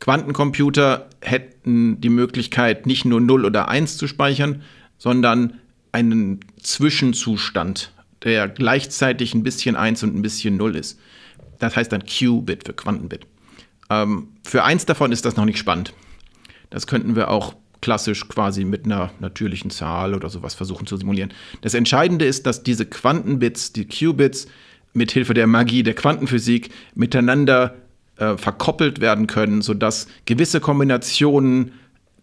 Quantencomputer 0.00 1.08
hätten 1.20 2.00
die 2.00 2.10
Möglichkeit, 2.10 2.86
nicht 2.86 3.04
nur 3.04 3.20
0 3.20 3.44
oder 3.44 3.68
1 3.68 3.98
zu 3.98 4.06
speichern, 4.06 4.62
sondern 4.96 5.58
einen 5.92 6.40
Zwischenzustand, 6.62 7.92
der 8.24 8.48
gleichzeitig 8.48 9.34
ein 9.34 9.42
bisschen 9.42 9.76
1 9.76 10.02
und 10.04 10.16
ein 10.16 10.22
bisschen 10.22 10.56
0 10.56 10.76
ist. 10.76 10.98
Das 11.58 11.76
heißt 11.76 11.92
dann 11.92 12.04
Qubit 12.04 12.64
für 12.64 12.72
Quantenbit. 12.72 13.26
Ähm, 13.90 14.28
für 14.44 14.64
eins 14.64 14.86
davon 14.86 15.12
ist 15.12 15.24
das 15.24 15.36
noch 15.36 15.44
nicht 15.44 15.58
spannend. 15.58 15.92
Das 16.70 16.86
könnten 16.86 17.16
wir 17.16 17.30
auch 17.30 17.54
klassisch 17.80 18.28
quasi 18.28 18.64
mit 18.64 18.84
einer 18.84 19.10
natürlichen 19.20 19.70
Zahl 19.70 20.14
oder 20.14 20.28
sowas 20.28 20.54
versuchen 20.54 20.86
zu 20.86 20.96
simulieren. 20.96 21.32
Das 21.60 21.74
Entscheidende 21.74 22.24
ist, 22.24 22.46
dass 22.46 22.62
diese 22.62 22.86
Quantenbits, 22.86 23.72
die 23.72 23.86
Qubits, 23.86 24.48
mit 24.94 25.12
Hilfe 25.12 25.34
der 25.34 25.46
Magie 25.46 25.82
der 25.82 25.94
Quantenphysik 25.94 26.70
miteinander 26.94 27.76
äh, 28.16 28.36
verkoppelt 28.36 29.00
werden 29.00 29.26
können, 29.26 29.62
sodass 29.62 30.08
gewisse 30.24 30.60
Kombinationen 30.60 31.72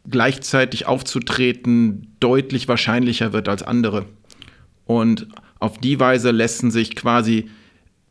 gleichzeitig 0.10 0.86
aufzutreten 0.86 2.15
deutlich 2.19 2.67
wahrscheinlicher 2.67 3.34
wird 3.34 3.50
als 3.50 3.63
andere. 3.63 4.06
Und 4.86 5.28
auf 5.60 5.80
die 5.80 6.00
Weise 6.00 6.32
lassen 6.32 6.69
sich 6.69 6.95
quasi 6.95 7.50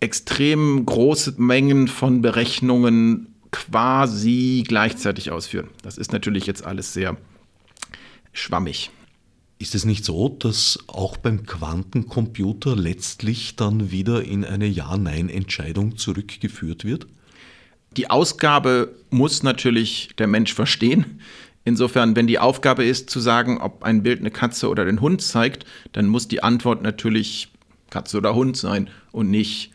extrem 0.04 0.84
große 0.84 1.34
Mengen 1.38 1.88
von 1.88 2.20
Berechnungen 2.20 3.34
quasi 3.50 4.62
gleichzeitig 4.68 5.30
ausführen. 5.30 5.68
Das 5.82 5.96
ist 5.96 6.12
natürlich 6.12 6.44
jetzt 6.46 6.64
alles 6.66 6.92
sehr 6.92 7.16
schwammig. 8.32 8.90
Ist 9.58 9.74
es 9.74 9.86
nicht 9.86 10.04
so, 10.04 10.28
dass 10.28 10.78
auch 10.88 11.16
beim 11.16 11.46
Quantencomputer 11.46 12.76
letztlich 12.76 13.56
dann 13.56 13.90
wieder 13.90 14.22
in 14.24 14.44
eine 14.44 14.66
Ja-Nein-Entscheidung 14.66 15.96
zurückgeführt 15.96 16.84
wird? 16.84 17.06
Die 17.96 18.10
Ausgabe 18.10 18.94
muss 19.08 19.42
natürlich 19.42 20.10
der 20.18 20.26
Mensch 20.26 20.52
verstehen. 20.52 21.20
Insofern, 21.64 22.14
wenn 22.14 22.26
die 22.26 22.38
Aufgabe 22.38 22.84
ist 22.84 23.08
zu 23.08 23.20
sagen, 23.20 23.58
ob 23.58 23.84
ein 23.84 24.02
Bild 24.02 24.20
eine 24.20 24.30
Katze 24.30 24.68
oder 24.68 24.84
den 24.84 25.00
Hund 25.00 25.22
zeigt, 25.22 25.64
dann 25.92 26.08
muss 26.08 26.28
die 26.28 26.42
Antwort 26.42 26.82
natürlich 26.82 27.48
Katze 27.88 28.18
oder 28.18 28.34
Hund 28.34 28.58
sein 28.58 28.90
und 29.12 29.30
nicht 29.30 29.73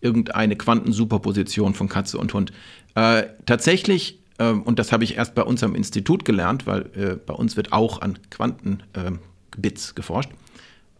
irgendeine 0.00 0.56
Quantensuperposition 0.56 1.74
von 1.74 1.88
Katze 1.88 2.18
und 2.18 2.32
Hund. 2.34 2.52
Äh, 2.94 3.24
tatsächlich, 3.46 4.20
äh, 4.38 4.50
und 4.50 4.78
das 4.78 4.92
habe 4.92 5.04
ich 5.04 5.16
erst 5.16 5.34
bei 5.34 5.42
uns 5.42 5.62
am 5.62 5.74
Institut 5.74 6.24
gelernt, 6.24 6.66
weil 6.66 6.80
äh, 6.96 7.16
bei 7.16 7.34
uns 7.34 7.56
wird 7.56 7.72
auch 7.72 8.00
an 8.00 8.18
Quantenbits 8.30 9.94
geforscht. 9.94 10.30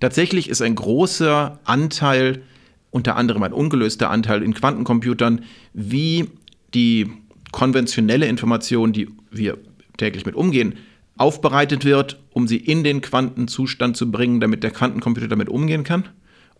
Tatsächlich 0.00 0.48
ist 0.48 0.62
ein 0.62 0.74
großer 0.74 1.58
Anteil, 1.64 2.42
unter 2.90 3.16
anderem 3.16 3.42
ein 3.42 3.52
ungelöster 3.52 4.10
Anteil 4.10 4.42
in 4.42 4.54
Quantencomputern, 4.54 5.44
wie 5.72 6.30
die 6.74 7.10
konventionelle 7.52 8.26
Information, 8.26 8.92
die 8.92 9.08
wir 9.30 9.58
täglich 9.96 10.24
mit 10.24 10.34
umgehen, 10.34 10.74
aufbereitet 11.16 11.84
wird, 11.84 12.18
um 12.30 12.48
sie 12.48 12.56
in 12.56 12.82
den 12.82 13.02
Quantenzustand 13.02 13.96
zu 13.96 14.10
bringen, 14.10 14.40
damit 14.40 14.62
der 14.62 14.70
Quantencomputer 14.70 15.28
damit 15.28 15.50
umgehen 15.50 15.84
kann 15.84 16.08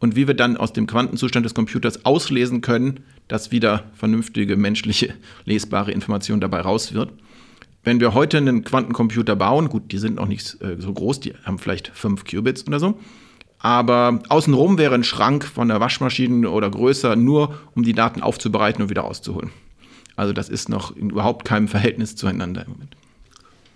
und 0.00 0.16
wie 0.16 0.26
wir 0.26 0.34
dann 0.34 0.56
aus 0.56 0.72
dem 0.72 0.86
Quantenzustand 0.86 1.46
des 1.46 1.54
Computers 1.54 2.04
auslesen 2.04 2.62
können, 2.62 3.00
dass 3.28 3.52
wieder 3.52 3.84
vernünftige 3.94 4.56
menschliche 4.56 5.14
lesbare 5.44 5.92
Information 5.92 6.40
dabei 6.40 6.60
raus 6.60 6.92
wird. 6.92 7.12
Wenn 7.84 8.00
wir 8.00 8.12
heute 8.12 8.38
einen 8.38 8.64
Quantencomputer 8.64 9.36
bauen, 9.36 9.68
gut, 9.68 9.92
die 9.92 9.98
sind 9.98 10.16
noch 10.16 10.26
nicht 10.26 10.60
äh, 10.60 10.76
so 10.78 10.92
groß, 10.92 11.20
die 11.20 11.34
haben 11.44 11.58
vielleicht 11.58 11.88
fünf 11.88 12.24
Qubits 12.24 12.66
oder 12.66 12.80
so, 12.80 12.98
aber 13.58 14.22
außenrum 14.28 14.78
wäre 14.78 14.94
ein 14.94 15.04
Schrank 15.04 15.44
von 15.44 15.68
der 15.68 15.80
Waschmaschine 15.80 16.50
oder 16.50 16.70
größer, 16.70 17.14
nur 17.14 17.58
um 17.74 17.82
die 17.82 17.92
Daten 17.92 18.22
aufzubereiten 18.22 18.82
und 18.82 18.90
wieder 18.90 19.04
auszuholen. 19.04 19.50
Also 20.16 20.32
das 20.32 20.48
ist 20.48 20.68
noch 20.68 20.96
in 20.96 21.10
überhaupt 21.10 21.46
keinem 21.46 21.68
Verhältnis 21.68 22.16
zueinander 22.16 22.64
im 22.66 22.72
Moment. 22.72 22.96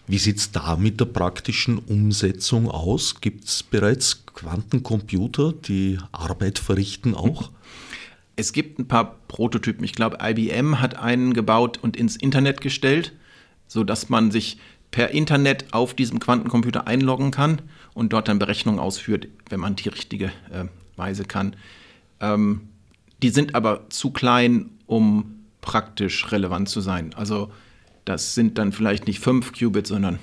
Wie 0.07 0.19
sieht 0.19 0.37
es 0.37 0.53
da 0.53 0.77
mit 0.77 1.01
der 1.01 1.07
praktischen 1.07 1.79
Umsetzung 1.79 2.71
aus? 2.71 3.21
Gibt 3.21 3.45
es 3.45 3.63
bereits 3.63 4.27
Quantencomputer, 4.27 5.53
die 5.53 5.99
Arbeit 6.13 6.59
verrichten 6.59 7.15
auch? 7.15 7.51
Es 8.37 8.53
gibt 8.53 8.81
ein 8.81 8.89
paar 8.89 9.15
Prototypen. 9.29 9.85
Ich 9.85 9.93
glaube, 9.93 10.19
IBM 10.21 10.81
hat 10.81 10.97
einen 10.99 11.35
gebaut 11.35 11.79
und 11.81 11.97
ins 11.97 12.17
Internet 12.17 12.61
gestellt, 12.61 13.13
sodass 13.69 14.09
man 14.09 14.33
sich 14.33 14.59
per 14.91 15.11
Internet 15.11 15.67
auf 15.73 15.95
diesem 15.95 16.19
Quantencomputer 16.19 16.89
einloggen 16.89 17.31
kann 17.31 17.63
und 17.95 18.13
dort 18.13 18.27
dann 18.27 18.41
Berechnungen 18.41 18.81
ausführt, 18.81 19.29
wenn 19.51 19.61
man 19.61 19.77
die 19.77 19.89
richtige 19.89 20.33
äh, 20.51 20.65
Weise 20.97 21.23
kann. 21.25 21.55
Ähm, 22.19 22.69
die 23.23 23.31
sind 23.31 23.55
aber 23.55 23.89
zu 23.91 24.11
klein, 24.11 24.71
um 24.87 25.45
praktisch 25.61 26.33
relevant 26.33 26.69
zu 26.69 26.81
sein. 26.81 27.15
Also 27.15 27.53
das 28.05 28.35
sind 28.35 28.59
dann 28.59 28.73
vielleicht 28.73 29.07
nicht 29.07 29.21
5 29.21 29.53
Qubits, 29.53 29.89
sondern 29.89 30.19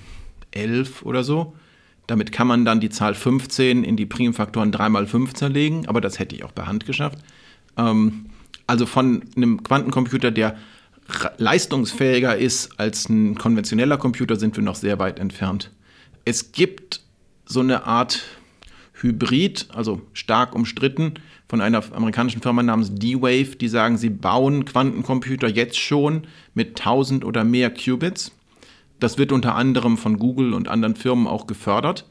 11 0.51 1.03
oder 1.03 1.23
so. 1.23 1.55
Damit 2.07 2.31
kann 2.31 2.47
man 2.47 2.65
dann 2.65 2.79
die 2.79 2.89
Zahl 2.89 3.15
15 3.15 3.83
in 3.83 3.95
die 3.95 4.05
Primfaktoren 4.05 4.71
3 4.71 4.89
mal 4.89 5.07
5 5.07 5.33
zerlegen, 5.33 5.87
aber 5.87 6.01
das 6.01 6.19
hätte 6.19 6.35
ich 6.35 6.43
auch 6.43 6.53
per 6.53 6.67
Hand 6.67 6.85
geschafft. 6.85 7.19
Ähm, 7.77 8.25
also 8.67 8.85
von 8.85 9.23
einem 9.35 9.63
Quantencomputer, 9.63 10.31
der 10.31 10.57
leistungsfähiger 11.37 12.37
ist 12.37 12.79
als 12.79 13.09
ein 13.09 13.37
konventioneller 13.37 13.97
Computer, 13.97 14.35
sind 14.35 14.55
wir 14.55 14.63
noch 14.63 14.75
sehr 14.75 14.99
weit 14.99 15.19
entfernt. 15.19 15.71
Es 16.25 16.51
gibt 16.51 17.01
so 17.45 17.59
eine 17.59 17.85
Art 17.85 18.23
Hybrid, 19.01 19.67
also 19.73 20.01
stark 20.13 20.55
umstritten, 20.55 21.15
von 21.51 21.59
einer 21.59 21.83
amerikanischen 21.91 22.41
Firma 22.41 22.63
namens 22.63 22.95
D-Wave, 22.95 23.57
die 23.57 23.67
sagen, 23.67 23.97
sie 23.97 24.09
bauen 24.09 24.63
Quantencomputer 24.63 25.49
jetzt 25.49 25.77
schon 25.77 26.21
mit 26.53 26.79
1000 26.79 27.25
oder 27.25 27.43
mehr 27.43 27.69
Qubits. 27.73 28.31
Das 29.01 29.17
wird 29.17 29.33
unter 29.33 29.55
anderem 29.55 29.97
von 29.97 30.17
Google 30.17 30.53
und 30.53 30.69
anderen 30.69 30.95
Firmen 30.95 31.27
auch 31.27 31.47
gefördert. 31.47 32.07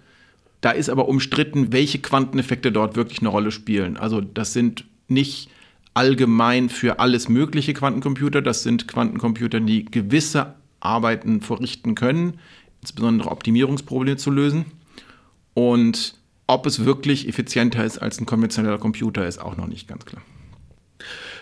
Da 0.60 0.72
ist 0.72 0.90
aber 0.90 1.08
umstritten, 1.08 1.72
welche 1.72 2.00
Quanteneffekte 2.00 2.70
dort 2.70 2.96
wirklich 2.96 3.20
eine 3.20 3.30
Rolle 3.30 3.50
spielen. 3.50 3.96
Also 3.96 4.20
das 4.20 4.52
sind 4.52 4.84
nicht 5.08 5.48
allgemein 5.94 6.68
für 6.68 6.98
alles 6.98 7.30
mögliche 7.30 7.72
Quantencomputer, 7.72 8.42
das 8.42 8.62
sind 8.62 8.88
Quantencomputer, 8.88 9.60
die 9.60 9.86
gewisse 9.86 10.54
Arbeiten 10.80 11.40
verrichten 11.40 11.94
können, 11.94 12.34
insbesondere 12.82 13.30
Optimierungsprobleme 13.30 14.18
zu 14.18 14.30
lösen. 14.30 14.66
Und 15.54 16.19
ob 16.50 16.66
es 16.66 16.84
wirklich 16.84 17.28
effizienter 17.28 17.84
ist 17.84 17.98
als 17.98 18.20
ein 18.20 18.26
konventioneller 18.26 18.78
Computer, 18.78 19.26
ist 19.26 19.38
auch 19.38 19.56
noch 19.56 19.66
nicht 19.66 19.88
ganz 19.88 20.04
klar. 20.04 20.22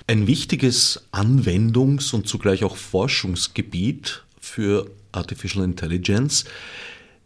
Ein 0.07 0.27
wichtiges 0.27 1.07
Anwendungs- 1.13 2.15
und 2.15 2.29
zugleich 2.29 2.65
auch 2.65 2.77
Forschungsgebiet 2.77 4.25
für 4.41 4.91
Artificial 5.13 5.65
Intelligence 5.65 6.45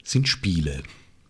sind 0.03 0.29
Spiele. 0.29 0.83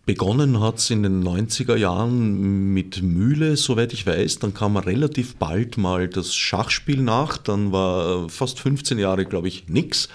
Begonnen 0.05 0.59
hat 0.59 0.79
es 0.79 0.89
in 0.89 1.03
den 1.03 1.23
90er 1.23 1.77
Jahren 1.77 2.73
mit 2.73 3.01
Mühle, 3.01 3.55
soweit 3.55 3.93
ich 3.93 4.05
weiß. 4.05 4.39
Dann 4.39 4.53
kam 4.53 4.75
relativ 4.75 5.35
bald 5.35 5.77
mal 5.77 6.09
das 6.09 6.35
Schachspiel 6.35 7.01
nach. 7.01 7.37
Dann 7.37 7.71
war 7.71 8.27
fast 8.29 8.59
15 8.59 8.99
Jahre, 8.99 9.25
glaube 9.25 9.47
ich, 9.47 9.69
nichts. 9.69 10.09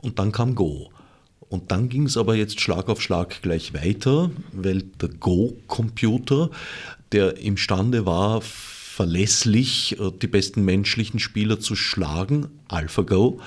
Und 0.00 0.18
dann 0.18 0.32
kam 0.32 0.54
Go. 0.54 0.90
Und 1.48 1.70
dann 1.70 1.88
ging 1.88 2.04
es 2.04 2.16
aber 2.16 2.34
jetzt 2.34 2.60
Schlag 2.60 2.88
auf 2.88 3.00
Schlag 3.00 3.40
gleich 3.42 3.72
weiter, 3.72 4.30
weil 4.52 4.82
der 4.82 5.08
Go-Computer, 5.08 6.50
der 7.12 7.38
imstande 7.38 8.04
war, 8.04 8.42
verlässlich 8.42 9.98
äh, 9.98 10.10
die 10.10 10.26
besten 10.26 10.64
menschlichen 10.64 11.20
Spieler 11.20 11.60
zu 11.60 11.74
schlagen, 11.76 12.48
AlphaGo, 12.68 13.40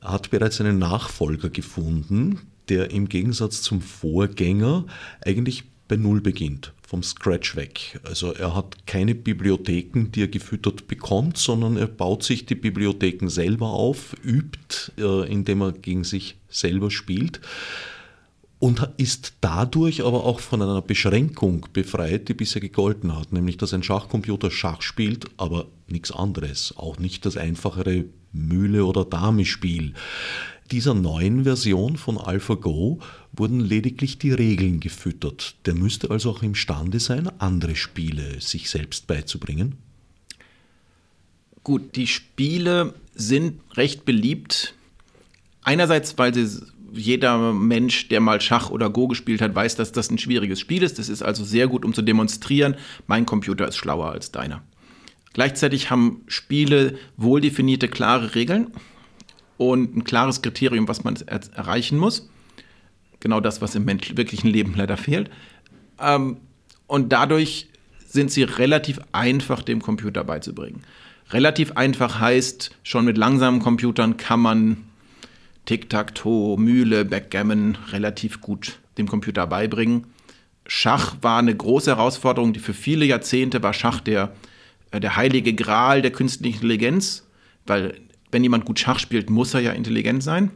hat 0.00 0.30
bereits 0.30 0.60
einen 0.60 0.78
Nachfolger 0.78 1.50
gefunden, 1.50 2.40
der 2.68 2.90
im 2.90 3.08
Gegensatz 3.08 3.62
zum 3.62 3.80
Vorgänger 3.80 4.86
eigentlich 5.24 5.64
bei 5.86 5.96
Null 5.96 6.20
beginnt, 6.20 6.72
vom 6.94 7.02
Scratch 7.02 7.56
weg. 7.56 7.98
Also 8.04 8.32
er 8.34 8.54
hat 8.54 8.86
keine 8.86 9.16
Bibliotheken, 9.16 10.12
die 10.12 10.22
er 10.22 10.28
gefüttert 10.28 10.86
bekommt, 10.86 11.38
sondern 11.38 11.76
er 11.76 11.88
baut 11.88 12.22
sich 12.22 12.46
die 12.46 12.54
Bibliotheken 12.54 13.28
selber 13.28 13.70
auf, 13.70 14.14
übt, 14.22 14.92
äh, 14.96 15.28
indem 15.28 15.62
er 15.62 15.72
gegen 15.72 16.04
sich 16.04 16.36
selber 16.48 16.92
spielt 16.92 17.40
und 18.60 18.88
ist 18.96 19.34
dadurch 19.40 20.04
aber 20.04 20.22
auch 20.22 20.38
von 20.38 20.62
einer 20.62 20.82
Beschränkung 20.82 21.66
befreit, 21.72 22.28
die 22.28 22.34
bisher 22.34 22.60
gegolten 22.60 23.18
hat, 23.18 23.32
nämlich 23.32 23.56
dass 23.56 23.74
ein 23.74 23.82
Schachcomputer 23.82 24.52
Schach 24.52 24.80
spielt, 24.80 25.26
aber 25.36 25.66
nichts 25.88 26.12
anderes, 26.12 26.74
auch 26.76 27.00
nicht 27.00 27.26
das 27.26 27.36
einfachere 27.36 28.04
Mühle- 28.32 28.84
oder 28.84 29.04
Dame-Spiel. 29.04 29.94
Dieser 30.70 30.94
neuen 30.94 31.42
Version 31.42 31.96
von 31.96 32.18
AlphaGo 32.18 33.00
wurden 33.36 33.60
lediglich 33.60 34.18
die 34.18 34.32
Regeln 34.32 34.80
gefüttert. 34.80 35.56
Der 35.66 35.74
müsste 35.74 36.10
also 36.10 36.30
auch 36.30 36.42
imstande 36.42 37.00
sein, 37.00 37.30
andere 37.38 37.76
Spiele 37.76 38.40
sich 38.40 38.70
selbst 38.70 39.06
beizubringen. 39.06 39.76
Gut, 41.62 41.96
die 41.96 42.06
Spiele 42.06 42.94
sind 43.14 43.60
recht 43.74 44.04
beliebt. 44.04 44.74
Einerseits, 45.62 46.18
weil 46.18 46.34
sie 46.34 46.62
jeder 46.92 47.52
Mensch, 47.52 48.08
der 48.08 48.20
mal 48.20 48.40
Schach 48.40 48.70
oder 48.70 48.90
Go 48.90 49.08
gespielt 49.08 49.40
hat, 49.40 49.54
weiß, 49.54 49.76
dass 49.76 49.92
das 49.92 50.10
ein 50.10 50.18
schwieriges 50.18 50.60
Spiel 50.60 50.82
ist. 50.82 50.98
Das 50.98 51.08
ist 51.08 51.22
also 51.22 51.44
sehr 51.44 51.66
gut, 51.66 51.84
um 51.84 51.94
zu 51.94 52.02
demonstrieren, 52.02 52.76
mein 53.06 53.26
Computer 53.26 53.66
ist 53.66 53.76
schlauer 53.76 54.10
als 54.10 54.30
deiner. 54.30 54.62
Gleichzeitig 55.32 55.90
haben 55.90 56.22
Spiele 56.28 56.96
wohldefinierte, 57.16 57.88
klare 57.88 58.34
Regeln 58.34 58.68
und 59.56 59.96
ein 59.96 60.04
klares 60.04 60.42
Kriterium, 60.42 60.86
was 60.86 61.02
man 61.02 61.16
er 61.26 61.40
erreichen 61.54 61.98
muss. 61.98 62.28
Genau 63.20 63.40
das, 63.40 63.60
was 63.60 63.74
im 63.74 63.86
wirklichen 63.86 64.48
Leben 64.48 64.74
leider 64.76 64.96
fehlt. 64.96 65.30
Ähm, 66.00 66.38
und 66.86 67.12
dadurch 67.12 67.68
sind 68.06 68.30
sie 68.30 68.42
relativ 68.44 69.00
einfach 69.12 69.62
dem 69.62 69.82
Computer 69.82 70.24
beizubringen. 70.24 70.82
Relativ 71.30 71.72
einfach 71.72 72.20
heißt, 72.20 72.76
schon 72.82 73.04
mit 73.04 73.16
langsamen 73.18 73.60
Computern 73.60 74.16
kann 74.16 74.40
man 74.40 74.76
Tic-Tac-Toe, 75.66 76.58
Mühle, 76.58 77.04
Backgammon 77.04 77.78
relativ 77.90 78.40
gut 78.40 78.78
dem 78.98 79.08
Computer 79.08 79.46
beibringen. 79.46 80.06
Schach 80.66 81.16
war 81.22 81.38
eine 81.38 81.54
große 81.54 81.90
Herausforderung, 81.90 82.52
die 82.52 82.60
für 82.60 82.74
viele 82.74 83.04
Jahrzehnte 83.04 83.62
war 83.62 83.72
Schach 83.72 84.00
der, 84.00 84.32
äh, 84.90 85.00
der 85.00 85.16
heilige 85.16 85.54
Gral 85.54 86.02
der 86.02 86.12
künstlichen 86.12 86.56
Intelligenz, 86.56 87.26
weil 87.66 88.00
wenn 88.30 88.42
jemand 88.42 88.64
gut 88.64 88.78
Schach 88.78 88.98
spielt, 88.98 89.30
muss 89.30 89.54
er 89.54 89.60
ja 89.60 89.72
intelligent 89.72 90.22
sein. 90.22 90.50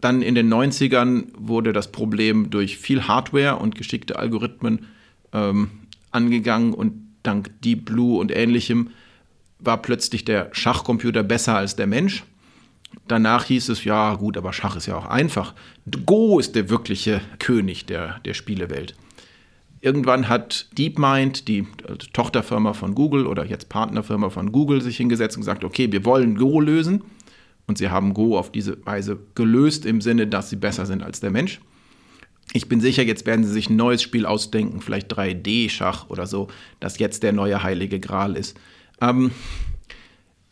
Dann 0.00 0.22
in 0.22 0.34
den 0.34 0.52
90ern 0.52 1.26
wurde 1.36 1.72
das 1.72 1.90
Problem 1.90 2.50
durch 2.50 2.78
viel 2.78 3.08
Hardware 3.08 3.56
und 3.56 3.74
geschickte 3.74 4.18
Algorithmen 4.18 4.86
ähm, 5.32 5.70
angegangen 6.10 6.72
und 6.72 7.08
dank 7.22 7.60
Deep 7.62 7.84
Blue 7.84 8.18
und 8.18 8.34
ähnlichem 8.34 8.90
war 9.58 9.82
plötzlich 9.82 10.24
der 10.24 10.50
Schachcomputer 10.52 11.22
besser 11.22 11.56
als 11.56 11.76
der 11.76 11.86
Mensch. 11.86 12.22
Danach 13.06 13.44
hieß 13.44 13.68
es, 13.70 13.84
ja 13.84 14.14
gut, 14.14 14.36
aber 14.36 14.52
Schach 14.52 14.76
ist 14.76 14.86
ja 14.86 14.96
auch 14.96 15.06
einfach. 15.06 15.54
Go 16.06 16.38
ist 16.38 16.54
der 16.54 16.70
wirkliche 16.70 17.20
König 17.38 17.86
der, 17.86 18.20
der 18.24 18.34
Spielewelt. 18.34 18.94
Irgendwann 19.80 20.28
hat 20.28 20.66
DeepMind, 20.76 21.46
die 21.46 21.66
Tochterfirma 22.12 22.72
von 22.72 22.94
Google 22.94 23.26
oder 23.26 23.44
jetzt 23.46 23.68
Partnerfirma 23.68 24.30
von 24.30 24.50
Google, 24.50 24.82
sich 24.82 24.96
hingesetzt 24.96 25.36
und 25.36 25.42
gesagt, 25.42 25.64
okay, 25.64 25.92
wir 25.92 26.04
wollen 26.04 26.36
Go 26.36 26.60
lösen. 26.60 27.02
Und 27.68 27.78
sie 27.78 27.90
haben 27.90 28.14
Go 28.14 28.36
auf 28.36 28.50
diese 28.50 28.84
Weise 28.84 29.18
gelöst 29.34 29.86
im 29.86 30.00
Sinne, 30.00 30.26
dass 30.26 30.50
sie 30.50 30.56
besser 30.56 30.86
sind 30.86 31.02
als 31.02 31.20
der 31.20 31.30
Mensch. 31.30 31.60
Ich 32.54 32.66
bin 32.66 32.80
sicher, 32.80 33.02
jetzt 33.02 33.26
werden 33.26 33.44
sie 33.44 33.52
sich 33.52 33.68
ein 33.68 33.76
neues 33.76 34.02
Spiel 34.02 34.24
ausdenken, 34.24 34.80
vielleicht 34.80 35.12
3D-Schach 35.12 36.08
oder 36.08 36.26
so, 36.26 36.48
das 36.80 36.98
jetzt 36.98 37.22
der 37.22 37.32
neue 37.32 37.62
heilige 37.62 38.00
Gral 38.00 38.36
ist. 38.36 38.58
Ähm, 39.02 39.30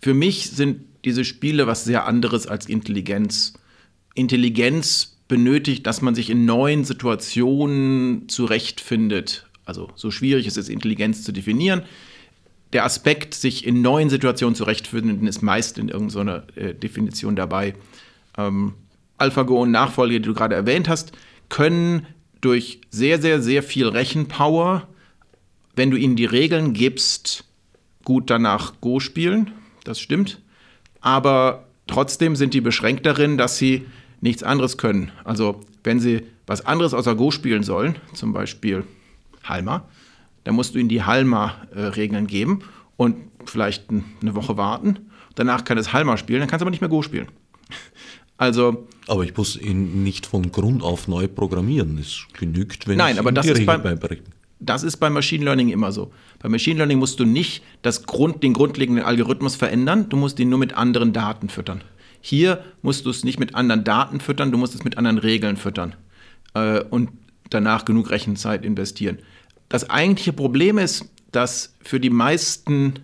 für 0.03 0.13
mich 0.13 0.51
sind 0.51 0.83
diese 1.07 1.25
Spiele 1.25 1.67
was 1.67 1.85
sehr 1.85 2.07
anderes 2.07 2.47
als 2.47 2.67
Intelligenz. 2.67 3.55
Intelligenz 4.15 5.17
benötigt, 5.27 5.87
dass 5.87 6.03
man 6.03 6.15
sich 6.15 6.29
in 6.29 6.45
neuen 6.45 6.85
Situationen 6.85 8.29
zurechtfindet. 8.29 9.47
Also 9.65 9.91
so 9.95 10.11
schwierig 10.11 10.47
ist 10.47 10.59
es, 10.59 10.69
Intelligenz 10.69 11.25
zu 11.25 11.33
definieren. 11.33 11.83
Der 12.73 12.85
Aspekt, 12.85 13.35
sich 13.35 13.67
in 13.67 13.81
neuen 13.81 14.11
Situationen 14.11 14.55
zurechtfinden, 14.55 15.27
ist 15.27 15.43
meist 15.43 15.79
in 15.79 15.89
irgendeiner 15.89 16.45
äh, 16.57 16.75
Definition 16.75 17.37
dabei. 17.37 17.75
Ähm, 18.37 18.75
AlphaGo 19.19 19.63
und 19.63 19.71
Nachfolge, 19.71 20.21
die 20.21 20.27
du 20.27 20.35
gerade 20.35 20.55
erwähnt 20.55 20.89
hast, 20.89 21.13
können 21.49 22.07
durch 22.41 22.81
sehr, 22.91 23.21
sehr, 23.21 23.41
sehr 23.41 23.63
viel 23.63 23.89
Rechenpower, 23.89 24.87
wenn 25.75 25.91
du 25.91 25.97
ihnen 25.97 26.17
die 26.17 26.25
Regeln 26.25 26.73
gibst, 26.73 27.45
gut 28.05 28.31
danach 28.31 28.75
Go 28.81 29.01
spielen. 29.01 29.53
Das 29.85 30.01
stimmt. 30.01 30.41
Aber 31.01 31.67
trotzdem 31.87 32.37
sind 32.37 32.55
die 32.55 32.61
beschränkt 32.61 33.07
darin, 33.07 33.39
dass 33.39 33.59
sie 33.59 33.87
nichts 34.21 34.43
anderes 34.43 34.77
können. 34.77 35.13
Also 35.25 35.61
wenn 35.85 36.01
sie 36.01 36.23
was 36.47 36.65
anderes 36.65 36.95
außer 36.95 37.15
Go 37.15 37.31
spielen 37.31 37.63
sollen, 37.63 37.97
zum 38.13 38.33
Beispiel 38.33 38.85
Halma, 39.45 39.89
dann 40.47 40.55
musst 40.55 40.77
du 40.77 40.79
ihnen 40.79 40.89
die 40.89 41.03
Halma-Regeln 41.03 42.29
geben 42.29 42.61
und 42.97 43.17
vielleicht 43.47 43.91
eine 43.91 44.35
Woche 44.37 44.57
warten. 44.57 45.11
Danach 45.35 45.65
kann 45.65 45.77
es 45.77 45.93
Halma 45.93 46.17
spielen, 46.17 46.39
dann 46.39 46.49
kannst 46.49 46.61
du 46.61 46.65
aber 46.65 46.71
nicht 46.71 46.81
mehr 46.81 46.89
Go 46.89 47.03
spielen. 47.03 47.29
Also, 48.39 48.87
aber 49.07 49.25
ich 49.25 49.35
muss 49.35 49.57
ihn 49.57 50.05
nicht 50.05 50.27
von 50.27 50.53
Grund 50.53 50.83
auf 50.83 51.09
neu 51.09 51.27
programmieren. 51.27 51.97
Es 51.97 52.27
genügt, 52.39 52.87
wenn 52.87 52.99
nein, 52.99 53.15
ich 53.15 53.19
aber 53.19 53.33
das 53.33 53.47
die 53.47 53.53
ist 53.53 53.65
beim, 53.65 53.99
Das 54.61 54.83
ist 54.83 54.99
beim 54.99 55.15
Machine 55.15 55.43
Learning 55.43 55.71
immer 55.71 55.91
so. 55.91 56.13
Bei 56.41 56.51
Machine 56.51 56.77
Learning 56.77 56.99
musst 56.99 57.19
du 57.19 57.25
nicht 57.25 57.63
das 57.81 58.03
Grund, 58.03 58.43
den 58.43 58.53
grundlegenden 58.53 59.07
Algorithmus 59.07 59.57
verändern, 59.57 60.11
du 60.11 60.19
musst 60.19 60.39
ihn 60.39 60.51
nur 60.51 60.59
mit 60.59 60.75
anderen 60.75 61.15
Daten 61.15 61.49
füttern. 61.49 61.81
Hier 62.21 62.63
musst 62.83 63.07
du 63.07 63.11
es 63.11 63.25
nicht 63.25 63.41
mit 63.41 63.55
anderen 63.55 63.85
Daten 63.85 64.21
füttern, 64.21 64.53
du 64.53 64.59
musst 64.59 64.75
es 64.75 64.85
mit 64.85 64.99
anderen 64.99 65.17
Regeln 65.17 65.57
füttern 65.57 65.95
äh, 66.53 66.81
und 66.81 67.09
danach 67.49 67.87
genug 67.87 68.11
Rechenzeit 68.11 68.67
investieren. 68.67 69.19
Das 69.69 69.91
eigentliche 69.91 70.33
Problem 70.33 70.79
ist, 70.79 71.07
dass 71.33 71.75
für 71.83 72.01
die 72.01 72.11
meisten 72.11 73.01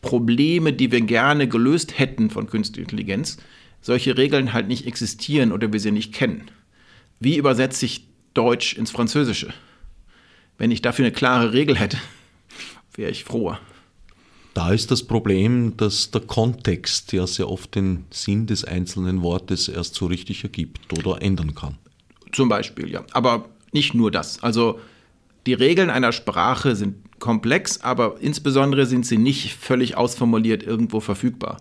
Probleme, 0.00 0.72
die 0.72 0.90
wir 0.92 1.00
gerne 1.00 1.48
gelöst 1.48 1.98
hätten 1.98 2.30
von 2.30 2.46
künstlicher 2.46 2.82
Intelligenz, 2.82 3.38
solche 3.80 4.16
Regeln 4.16 4.52
halt 4.52 4.68
nicht 4.68 4.86
existieren 4.86 5.52
oder 5.52 5.72
wir 5.72 5.80
sie 5.80 5.90
nicht 5.90 6.12
kennen. 6.12 6.50
Wie 7.20 7.36
übersetze 7.36 7.86
ich 7.86 8.06
Deutsch 8.34 8.74
ins 8.74 8.90
Französische? 8.90 9.52
Wenn 10.58 10.70
ich 10.70 10.82
dafür 10.82 11.04
eine 11.04 11.12
klare 11.12 11.52
Regel 11.52 11.78
hätte, 11.78 11.98
wäre 12.94 13.10
ich 13.10 13.24
froher. 13.24 13.60
Da 14.54 14.72
ist 14.72 14.90
das 14.90 15.02
Problem, 15.02 15.76
dass 15.78 16.10
der 16.10 16.20
Kontext 16.20 17.12
ja 17.12 17.26
sehr 17.26 17.48
oft 17.48 17.74
den 17.74 18.04
Sinn 18.10 18.46
des 18.46 18.64
einzelnen 18.64 19.22
Wortes 19.22 19.68
erst 19.68 19.94
so 19.94 20.06
richtig 20.06 20.44
ergibt 20.44 20.92
oder 20.98 21.22
ändern 21.22 21.54
kann. 21.54 21.78
Zum 22.32 22.48
Beispiel, 22.48 22.90
ja. 22.90 23.04
Aber 23.12 23.48
nicht 23.72 23.94
nur 23.94 24.10
das. 24.10 24.42
Also 24.42 24.78
Die 25.46 25.54
Regeln 25.54 25.90
einer 25.90 26.12
Sprache 26.12 26.76
sind 26.76 26.96
komplex, 27.18 27.80
aber 27.80 28.16
insbesondere 28.20 28.86
sind 28.86 29.06
sie 29.06 29.18
nicht 29.18 29.54
völlig 29.54 29.96
ausformuliert 29.96 30.62
irgendwo 30.62 31.00
verfügbar. 31.00 31.58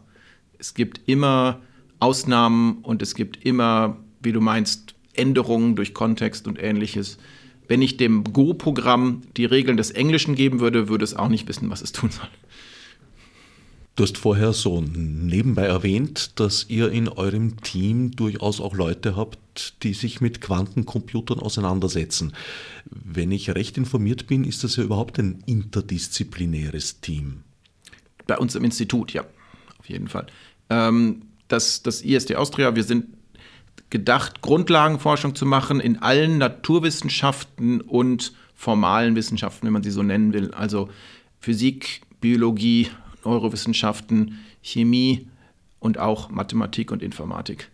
Es 0.60 0.74
gibt 0.74 1.02
immer 1.08 1.62
Ausnahmen 2.00 2.80
und 2.84 3.02
es 3.02 3.16
gibt 3.16 3.44
immer, 3.46 3.98
wie 4.22 4.32
du 4.32 4.42
meinst, 4.42 4.96
Änderungen 5.14 5.76
durch 5.76 5.94
Kontext 5.94 6.48
und 6.48 6.62
ähnliches. 6.62 7.18
Wenn 7.68 7.82
ich 7.82 7.98
dem 7.98 8.24
Go-Programm 8.24 9.22
die 9.38 9.46
Regeln 9.46 9.78
des 9.78 9.92
Englischen 9.92 10.36
geben 10.36 10.60
würde, 10.60 10.90
würde 10.90 11.04
es 11.04 11.16
auch 11.16 11.30
nicht 11.30 11.48
wissen, 11.48 11.70
was 11.70 11.82
es 11.82 11.92
tun 11.92 12.12
soll. 12.12 12.28
Du 13.96 14.04
hast 14.04 14.18
vorher 14.18 14.54
so 14.54 14.82
nebenbei 14.82 15.66
erwähnt, 15.66 16.39
dass 16.39 16.66
ihr 16.70 16.92
in 16.92 17.10
eurem 17.10 17.62
Team 17.62 18.12
durchaus 18.12 18.62
auch 18.62 18.74
Leute 18.74 19.18
habt, 19.18 19.84
die 19.84 19.94
sich 19.94 20.22
mit 20.22 20.39
Quantencomputern 20.39 21.39
auseinandersetzen. 21.39 22.34
Wenn 22.86 23.32
ich 23.32 23.50
recht 23.50 23.78
informiert 23.78 24.28
bin, 24.28 24.46
ist 24.46 24.64
das 24.64 24.78
ja 24.78 24.84
überhaupt 24.84 25.20
ein 25.20 25.44
interdisziplinäres 25.46 27.02
Team. 27.02 27.44
Bei 28.28 28.38
uns 28.38 28.56
im 28.56 28.64
Institut, 28.64 29.12
ja, 29.12 29.26
auf 29.78 29.89
jeden 29.89 30.08
Fall. 30.08 30.28
Ähm, 30.70 31.24
das, 31.50 31.84
das 31.84 32.02
ISD 32.02 32.36
Austria, 32.38 32.76
wir 32.76 32.86
sind 32.86 33.08
gedacht, 33.89 34.42
Grundlagenforschung 34.42 35.36
zu 35.36 35.46
machen 35.46 35.82
in 35.82 35.98
allen 35.98 36.38
Naturwissenschaften 36.38 37.82
und 37.82 38.32
formalen 38.56 39.16
Wissenschaften, 39.16 39.66
wenn 39.66 39.74
man 39.74 39.84
sie 39.84 39.92
so 39.92 40.02
nennen 40.02 40.32
will. 40.32 40.52
Also 40.54 40.89
Physik, 41.42 42.02
Biologie, 42.22 42.88
Neurowissenschaften, 43.26 44.39
Chemie 44.61 45.28
und 45.80 45.97
auch 45.97 46.30
Mathematik 46.30 46.91
und 46.91 47.03
Informatik. 47.03 47.69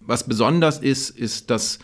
Was 0.00 0.26
besonders 0.26 0.78
ist, 0.78 1.10
ist, 1.10 1.50
dass 1.50 1.78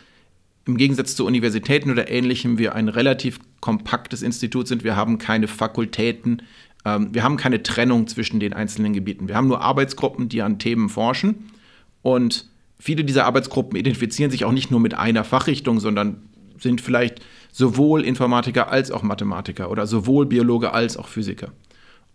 im 0.64 0.76
Gegensatz 0.76 1.16
zu 1.16 1.26
Universitäten 1.26 1.90
oder 1.90 2.08
ähnlichem 2.08 2.58
wir 2.58 2.74
ein 2.74 2.88
relativ 2.88 3.40
kompaktes 3.60 4.22
Institut 4.22 4.68
sind. 4.68 4.84
Wir 4.84 4.96
haben 4.96 5.18
keine 5.18 5.48
Fakultäten, 5.48 6.42
ähm, 6.84 7.08
wir 7.12 7.22
haben 7.22 7.36
keine 7.36 7.62
Trennung 7.62 8.06
zwischen 8.06 8.40
den 8.40 8.52
einzelnen 8.52 8.92
Gebieten. 8.92 9.28
Wir 9.28 9.36
haben 9.36 9.48
nur 9.48 9.60
Arbeitsgruppen, 9.60 10.28
die 10.28 10.42
an 10.42 10.58
Themen 10.58 10.88
forschen. 10.88 11.50
Und 12.02 12.48
viele 12.78 13.04
dieser 13.04 13.26
Arbeitsgruppen 13.26 13.76
identifizieren 13.76 14.30
sich 14.30 14.44
auch 14.44 14.52
nicht 14.52 14.70
nur 14.70 14.80
mit 14.80 14.94
einer 14.94 15.24
Fachrichtung, 15.24 15.80
sondern 15.80 16.22
sind 16.58 16.80
vielleicht 16.80 17.20
sowohl 17.50 18.04
Informatiker 18.04 18.70
als 18.70 18.90
auch 18.90 19.02
Mathematiker 19.02 19.70
oder 19.70 19.86
sowohl 19.86 20.26
Biologe 20.26 20.72
als 20.72 20.96
auch 20.96 21.08
Physiker. 21.08 21.52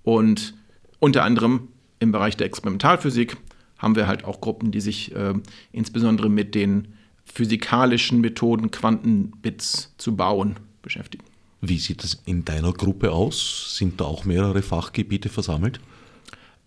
Und 0.03 0.53
unter 0.99 1.23
anderem 1.23 1.69
im 1.99 2.11
Bereich 2.11 2.37
der 2.37 2.47
Experimentalphysik 2.47 3.37
haben 3.77 3.95
wir 3.95 4.07
halt 4.07 4.23
auch 4.25 4.41
Gruppen, 4.41 4.71
die 4.71 4.81
sich 4.81 5.15
äh, 5.15 5.33
insbesondere 5.71 6.29
mit 6.29 6.55
den 6.55 6.89
physikalischen 7.25 8.21
Methoden, 8.21 8.71
Quantenbits 8.71 9.93
zu 9.97 10.15
bauen, 10.15 10.55
beschäftigen. 10.81 11.23
Wie 11.61 11.77
sieht 11.77 12.03
es 12.03 12.21
in 12.25 12.45
deiner 12.45 12.71
Gruppe 12.71 13.11
aus? 13.11 13.75
Sind 13.75 13.99
da 13.99 14.05
auch 14.05 14.25
mehrere 14.25 14.61
Fachgebiete 14.61 15.29
versammelt? 15.29 15.79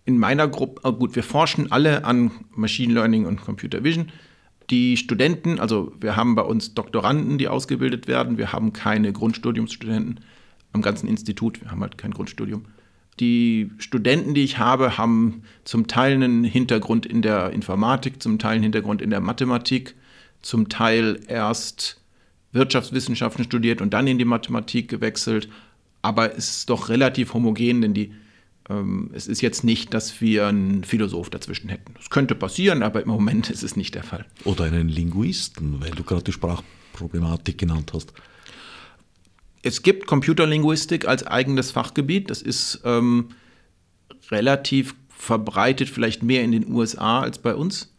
In 0.05 0.17
meiner 0.17 0.47
Gruppe, 0.47 0.81
oh 0.83 0.93
gut, 0.93 1.15
wir 1.15 1.23
forschen 1.23 1.71
alle 1.71 2.05
an 2.05 2.31
Machine 2.55 2.93
Learning 2.93 3.25
und 3.25 3.41
Computer 3.41 3.83
Vision. 3.83 4.11
Die 4.69 4.97
Studenten, 4.97 5.59
also 5.59 5.93
wir 5.99 6.15
haben 6.15 6.35
bei 6.35 6.41
uns 6.43 6.73
Doktoranden, 6.73 7.37
die 7.37 7.47
ausgebildet 7.47 8.07
werden. 8.07 8.37
Wir 8.37 8.53
haben 8.53 8.73
keine 8.73 9.11
Grundstudiumsstudenten 9.11 10.21
am 10.73 10.81
ganzen 10.81 11.07
Institut. 11.07 11.61
Wir 11.61 11.71
haben 11.71 11.81
halt 11.81 11.97
kein 11.97 12.11
Grundstudium. 12.11 12.65
Die 13.19 13.69
Studenten, 13.77 14.33
die 14.33 14.43
ich 14.43 14.57
habe, 14.57 14.97
haben 14.97 15.43
zum 15.63 15.87
Teil 15.87 16.13
einen 16.13 16.43
Hintergrund 16.43 17.05
in 17.05 17.21
der 17.21 17.51
Informatik, 17.51 18.21
zum 18.21 18.39
Teil 18.39 18.55
einen 18.55 18.63
Hintergrund 18.63 19.01
in 19.01 19.09
der 19.09 19.21
Mathematik, 19.21 19.95
zum 20.41 20.69
Teil 20.69 21.19
erst 21.27 22.01
Wirtschaftswissenschaften 22.51 23.43
studiert 23.43 23.81
und 23.81 23.93
dann 23.93 24.07
in 24.07 24.17
die 24.17 24.25
Mathematik 24.25 24.89
gewechselt. 24.89 25.49
Aber 26.01 26.35
es 26.35 26.49
ist 26.49 26.69
doch 26.69 26.89
relativ 26.89 27.33
homogen, 27.33 27.81
denn 27.81 27.93
die, 27.93 28.11
ähm, 28.69 29.11
es 29.13 29.27
ist 29.27 29.41
jetzt 29.41 29.63
nicht, 29.63 29.93
dass 29.93 30.19
wir 30.19 30.47
einen 30.47 30.83
Philosoph 30.83 31.29
dazwischen 31.29 31.69
hätten. 31.69 31.93
Das 31.95 32.09
könnte 32.09 32.33
passieren, 32.33 32.81
aber 32.81 33.01
im 33.01 33.07
Moment 33.07 33.49
ist 33.51 33.63
es 33.63 33.75
nicht 33.75 33.93
der 33.95 34.03
Fall. 34.03 34.25
Oder 34.43 34.65
einen 34.65 34.89
Linguisten, 34.89 35.79
weil 35.79 35.91
du 35.91 36.03
gerade 36.03 36.23
die 36.23 36.31
Sprachproblematik 36.31 37.57
genannt 37.57 37.91
hast. 37.93 38.13
Es 39.63 39.83
gibt 39.83 40.07
Computerlinguistik 40.07 41.07
als 41.07 41.25
eigenes 41.25 41.71
Fachgebiet. 41.71 42.29
Das 42.29 42.41
ist 42.41 42.81
ähm, 42.83 43.29
relativ 44.29 44.95
verbreitet, 45.09 45.89
vielleicht 45.89 46.23
mehr 46.23 46.43
in 46.43 46.51
den 46.51 46.71
USA 46.71 47.21
als 47.21 47.37
bei 47.37 47.55
uns 47.55 47.91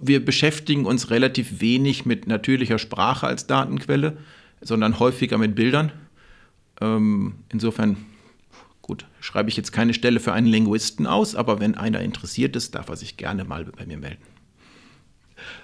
wir 0.00 0.24
beschäftigen 0.24 0.86
uns 0.86 1.10
relativ 1.10 1.60
wenig 1.60 2.06
mit 2.06 2.26
natürlicher 2.26 2.78
Sprache 2.78 3.26
als 3.26 3.46
Datenquelle, 3.46 4.16
sondern 4.60 4.98
häufiger 4.98 5.38
mit 5.38 5.54
Bildern. 5.54 5.92
Ähm, 6.80 7.34
insofern, 7.50 7.98
gut, 8.80 9.06
schreibe 9.20 9.50
ich 9.50 9.56
jetzt 9.56 9.72
keine 9.72 9.94
Stelle 9.94 10.20
für 10.20 10.32
einen 10.32 10.46
Linguisten 10.46 11.06
aus, 11.06 11.34
aber 11.34 11.60
wenn 11.60 11.74
einer 11.74 12.00
interessiert 12.00 12.56
ist, 12.56 12.74
darf 12.74 12.88
er 12.88 12.96
sich 12.96 13.16
gerne 13.18 13.44
mal 13.44 13.64
bei 13.64 13.84
mir 13.86 13.98
melden. 13.98 14.22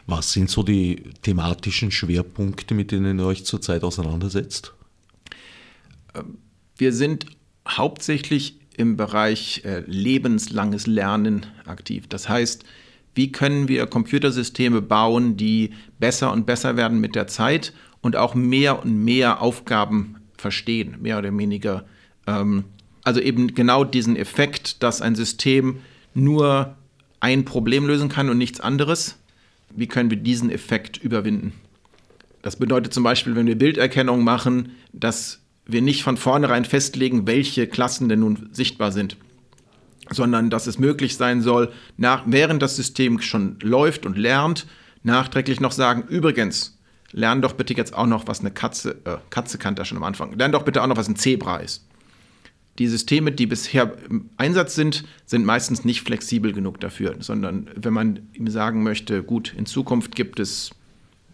Was 0.07 0.33
sind 0.33 0.51
so 0.51 0.63
die 0.63 1.03
thematischen 1.23 1.91
Schwerpunkte, 1.91 2.75
mit 2.75 2.93
denen 2.93 3.19
ihr 3.19 3.27
euch 3.27 3.45
zurzeit 3.45 3.85
auseinandersetzt? 3.85 4.75
Wir 6.77 6.93
sind 6.93 7.27
hauptsächlich 7.67 8.61
im 8.77 8.97
Bereich 8.97 9.63
äh, 9.65 9.83
lebenslanges 9.87 10.87
Lernen 10.87 11.47
aktiv. 11.65 12.07
Das 12.09 12.29
heißt, 12.29 12.65
wie 13.15 13.33
können 13.33 13.69
wir 13.69 13.87
Computersysteme 13.87 14.83
bauen, 14.83 15.37
die 15.37 15.71
besser 15.99 16.33
und 16.33 16.45
besser 16.45 16.77
werden 16.77 17.01
mit 17.01 17.15
der 17.15 17.27
Zeit 17.27 17.73
und 18.03 18.15
auch 18.15 18.35
mehr 18.35 18.83
und 18.83 19.05
mehr 19.05 19.41
Aufgaben 19.41 20.17
verstehen, 20.37 20.97
mehr 21.01 21.19
oder 21.19 21.37
weniger. 21.37 21.87
Ähm, 22.27 22.65
also 23.03 23.21
eben 23.21 23.55
genau 23.55 23.85
diesen 23.85 24.17
Effekt, 24.17 24.83
dass 24.83 25.01
ein 25.01 25.15
System 25.15 25.79
nur 26.13 26.77
ein 27.21 27.45
Problem 27.45 27.87
lösen 27.87 28.09
kann 28.09 28.29
und 28.29 28.37
nichts 28.37 28.61
anderes. 28.61 29.17
Wie 29.75 29.87
können 29.87 30.11
wir 30.11 30.19
diesen 30.19 30.51
Effekt 30.51 30.99
überwinden? 30.99 31.53
Das 32.43 32.57
bedeutet 32.57 32.93
zum 32.93 33.03
Beispiel, 33.03 33.35
wenn 33.35 33.47
wir 33.47 33.57
Bilderkennung 33.57 34.23
machen, 34.23 34.73
dass 34.93 35.41
wir 35.67 35.83
nicht 35.83 36.03
von 36.03 36.17
vornherein 36.17 36.65
festlegen, 36.65 37.27
welche 37.27 37.67
Klassen 37.67 38.09
denn 38.09 38.21
nun 38.21 38.49
sichtbar 38.53 38.93
sind, 38.93 39.17
sondern 40.11 40.51
dass 40.51 40.67
es 40.67 40.79
möglich 40.79 41.17
sein 41.17 41.43
soll, 41.43 41.73
nach, 41.97 42.23
während 42.27 42.63
das 42.63 42.77
System 42.77 43.21
schon 43.21 43.59
läuft 43.61 44.07
und 44.07 44.17
lernt, 44.17 44.67
nachträglich 45.03 45.61
noch 45.61 45.73
sagen, 45.73 46.05
übrigens, 46.09 46.79
lern 47.13 47.43
doch 47.43 47.55
bitte 47.55 47.75
jetzt 47.75 47.95
auch 47.95 48.07
noch, 48.07 48.27
was 48.27 48.41
eine 48.41 48.51
Katze, 48.51 48.97
äh, 49.05 49.17
Katze 49.31 49.59
kannte 49.59 49.85
schon 49.85 49.99
am 49.99 50.05
Anfang, 50.05 50.37
lern 50.39 50.53
doch 50.53 50.65
bitte 50.65 50.83
auch 50.83 50.87
noch, 50.87 50.97
was 50.97 51.09
ein 51.09 51.17
Zebra 51.17 51.59
ist. 51.59 51.87
Die 52.79 52.89
Systeme, 52.89 53.33
die 53.33 53.47
bisher 53.47 53.97
im 54.11 54.29
Einsatz 54.37 54.75
sind, 54.75 55.05
sind 55.25 55.47
meistens 55.47 55.85
nicht 55.85 56.03
flexibel 56.03 56.53
genug 56.53 56.79
dafür, 56.79 57.17
sondern 57.21 57.71
wenn 57.75 57.95
man 57.95 58.29
ihm 58.35 58.49
sagen 58.49 58.83
möchte, 58.83 59.23
gut, 59.23 59.55
in 59.57 59.65
Zukunft 59.65 60.15
gibt 60.15 60.39
es 60.39 60.71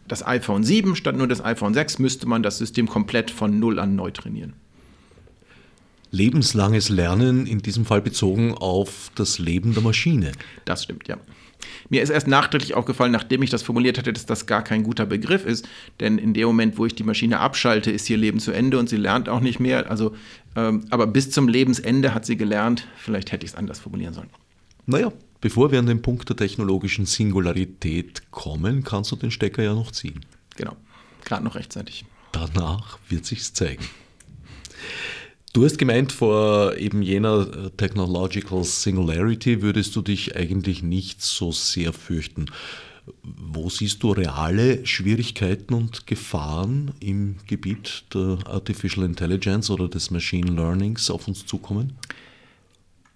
das 0.08 0.26
iPhone 0.26 0.64
7 0.64 0.96
statt 0.96 1.16
nur 1.16 1.28
das 1.28 1.44
iPhone 1.44 1.74
6, 1.74 1.98
müsste 1.98 2.26
man 2.26 2.42
das 2.42 2.58
System 2.58 2.88
komplett 2.88 3.30
von 3.30 3.58
Null 3.58 3.78
an 3.78 3.94
neu 3.94 4.10
trainieren 4.10 4.54
lebenslanges 6.12 6.90
Lernen, 6.90 7.46
in 7.46 7.60
diesem 7.60 7.84
Fall 7.84 8.02
bezogen 8.02 8.54
auf 8.54 9.10
das 9.16 9.38
Leben 9.38 9.74
der 9.74 9.82
Maschine. 9.82 10.32
Das 10.64 10.84
stimmt, 10.84 11.08
ja. 11.08 11.16
Mir 11.88 12.02
ist 12.02 12.10
erst 12.10 12.26
nachträglich 12.26 12.74
aufgefallen, 12.74 13.12
nachdem 13.12 13.42
ich 13.42 13.50
das 13.50 13.62
formuliert 13.62 13.96
hatte, 13.96 14.12
dass 14.12 14.26
das 14.26 14.46
gar 14.46 14.62
kein 14.62 14.82
guter 14.82 15.06
Begriff 15.06 15.46
ist. 15.46 15.68
Denn 16.00 16.18
in 16.18 16.34
dem 16.34 16.46
Moment, 16.46 16.76
wo 16.76 16.86
ich 16.86 16.94
die 16.94 17.04
Maschine 17.04 17.40
abschalte, 17.40 17.90
ist 17.90 18.08
ihr 18.10 18.16
Leben 18.16 18.40
zu 18.40 18.52
Ende 18.52 18.78
und 18.78 18.88
sie 18.88 18.96
lernt 18.96 19.28
auch 19.28 19.40
nicht 19.40 19.60
mehr. 19.60 19.90
Also, 19.90 20.14
ähm, 20.56 20.84
aber 20.90 21.06
bis 21.06 21.30
zum 21.30 21.48
Lebensende 21.48 22.14
hat 22.14 22.26
sie 22.26 22.36
gelernt. 22.36 22.88
Vielleicht 22.96 23.32
hätte 23.32 23.46
ich 23.46 23.52
es 23.52 23.56
anders 23.56 23.78
formulieren 23.78 24.12
sollen. 24.12 24.30
Naja, 24.86 25.12
bevor 25.42 25.70
wir 25.70 25.78
an 25.78 25.86
den 25.86 26.00
Punkt 26.00 26.30
der 26.30 26.36
technologischen 26.36 27.04
Singularität 27.04 28.22
kommen, 28.30 28.82
kannst 28.82 29.12
du 29.12 29.16
den 29.16 29.30
Stecker 29.30 29.62
ja 29.62 29.74
noch 29.74 29.90
ziehen. 29.90 30.24
Genau, 30.56 30.76
gerade 31.26 31.44
noch 31.44 31.56
rechtzeitig. 31.56 32.06
Danach 32.32 32.98
wird 33.10 33.26
sich's 33.26 33.52
zeigen. 33.52 33.84
Du 35.52 35.66
hast 35.66 35.76
gemeint, 35.76 36.12
vor 36.12 36.78
eben 36.78 37.02
jener 37.02 37.40
äh, 37.40 37.70
Technological 37.76 38.64
Singularity 38.64 39.60
würdest 39.60 39.94
du 39.94 40.00
dich 40.00 40.34
eigentlich 40.34 40.82
nicht 40.82 41.20
so 41.20 41.52
sehr 41.52 41.92
fürchten. 41.92 42.46
Wo 43.22 43.68
siehst 43.68 44.02
du 44.02 44.12
reale 44.12 44.86
Schwierigkeiten 44.86 45.74
und 45.74 46.06
Gefahren 46.06 46.92
im 47.00 47.36
Gebiet 47.46 48.04
der 48.14 48.38
Artificial 48.46 49.04
Intelligence 49.04 49.68
oder 49.68 49.88
des 49.88 50.10
Machine 50.10 50.52
Learnings 50.52 51.10
auf 51.10 51.28
uns 51.28 51.44
zukommen? 51.44 51.98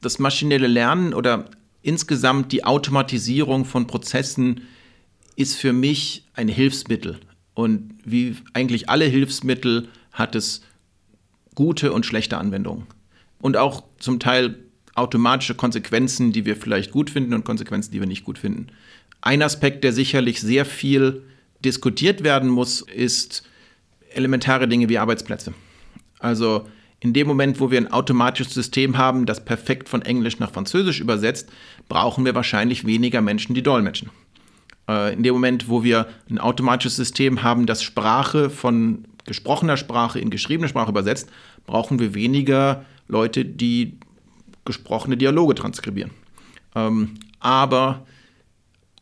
Das 0.02 0.18
maschinelle 0.18 0.66
Lernen 0.66 1.14
oder 1.14 1.48
insgesamt 1.86 2.52
die 2.52 2.64
Automatisierung 2.64 3.64
von 3.64 3.86
Prozessen 3.86 4.62
ist 5.36 5.56
für 5.56 5.72
mich 5.72 6.24
ein 6.34 6.48
Hilfsmittel. 6.48 7.20
Und 7.54 7.94
wie 8.04 8.36
eigentlich 8.54 8.88
alle 8.88 9.04
Hilfsmittel 9.04 9.88
hat 10.12 10.34
es 10.34 10.62
gute 11.54 11.92
und 11.92 12.04
schlechte 12.04 12.38
Anwendungen. 12.38 12.86
Und 13.40 13.56
auch 13.56 13.84
zum 13.98 14.18
Teil 14.18 14.58
automatische 14.94 15.54
Konsequenzen, 15.54 16.32
die 16.32 16.44
wir 16.44 16.56
vielleicht 16.56 16.90
gut 16.90 17.10
finden 17.10 17.34
und 17.34 17.44
Konsequenzen, 17.44 17.92
die 17.92 18.00
wir 18.00 18.08
nicht 18.08 18.24
gut 18.24 18.38
finden. 18.38 18.66
Ein 19.20 19.42
Aspekt, 19.42 19.84
der 19.84 19.92
sicherlich 19.92 20.40
sehr 20.40 20.64
viel 20.64 21.22
diskutiert 21.64 22.24
werden 22.24 22.50
muss, 22.50 22.80
ist 22.80 23.44
elementare 24.10 24.66
Dinge 24.66 24.88
wie 24.88 24.98
Arbeitsplätze. 24.98 25.54
Also 26.18 26.68
in 27.00 27.12
dem 27.12 27.26
Moment, 27.26 27.60
wo 27.60 27.70
wir 27.70 27.78
ein 27.78 27.92
automatisches 27.92 28.54
System 28.54 28.96
haben, 28.96 29.26
das 29.26 29.44
perfekt 29.44 29.88
von 29.88 30.02
Englisch 30.02 30.38
nach 30.38 30.52
Französisch 30.52 31.00
übersetzt, 31.00 31.50
brauchen 31.88 32.24
wir 32.24 32.34
wahrscheinlich 32.34 32.86
weniger 32.86 33.20
Menschen, 33.20 33.54
die 33.54 33.62
dolmetschen. 33.62 34.10
Äh, 34.88 35.12
in 35.12 35.22
dem 35.22 35.34
Moment, 35.34 35.68
wo 35.68 35.84
wir 35.84 36.06
ein 36.30 36.38
automatisches 36.38 36.96
System 36.96 37.42
haben, 37.42 37.66
das 37.66 37.82
Sprache 37.82 38.50
von 38.50 39.04
gesprochener 39.24 39.76
Sprache 39.76 40.18
in 40.18 40.30
geschriebene 40.30 40.68
Sprache 40.68 40.90
übersetzt, 40.90 41.30
brauchen 41.66 41.98
wir 41.98 42.14
weniger 42.14 42.84
Leute, 43.08 43.44
die 43.44 43.98
gesprochene 44.64 45.16
Dialoge 45.16 45.54
transkribieren. 45.54 46.12
Ähm, 46.74 47.14
aber 47.40 48.06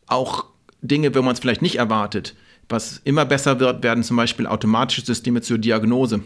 auch 0.06 0.46
Dinge, 0.82 1.14
wenn 1.14 1.24
man 1.24 1.34
es 1.34 1.40
vielleicht 1.40 1.62
nicht 1.62 1.76
erwartet, 1.76 2.34
was 2.68 3.00
immer 3.04 3.24
besser 3.24 3.60
wird, 3.60 3.82
werden 3.82 4.04
zum 4.04 4.16
Beispiel 4.16 4.46
automatische 4.46 5.04
Systeme 5.04 5.42
zur 5.42 5.58
Diagnose. 5.58 6.22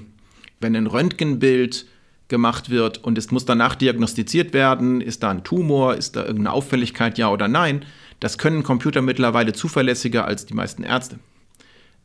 Wenn 0.60 0.76
ein 0.76 0.86
Röntgenbild 0.86 1.86
gemacht 2.28 2.70
wird 2.70 2.98
und 2.98 3.16
es 3.16 3.30
muss 3.30 3.44
danach 3.44 3.74
diagnostiziert 3.74 4.52
werden, 4.52 5.00
ist 5.00 5.22
da 5.22 5.30
ein 5.30 5.44
Tumor, 5.44 5.94
ist 5.94 6.16
da 6.16 6.20
irgendeine 6.20 6.52
Auffälligkeit, 6.52 7.18
ja 7.18 7.30
oder 7.30 7.48
nein, 7.48 7.84
das 8.20 8.38
können 8.38 8.62
Computer 8.62 9.00
mittlerweile 9.00 9.52
zuverlässiger 9.52 10.24
als 10.26 10.44
die 10.44 10.54
meisten 10.54 10.82
Ärzte. 10.82 11.18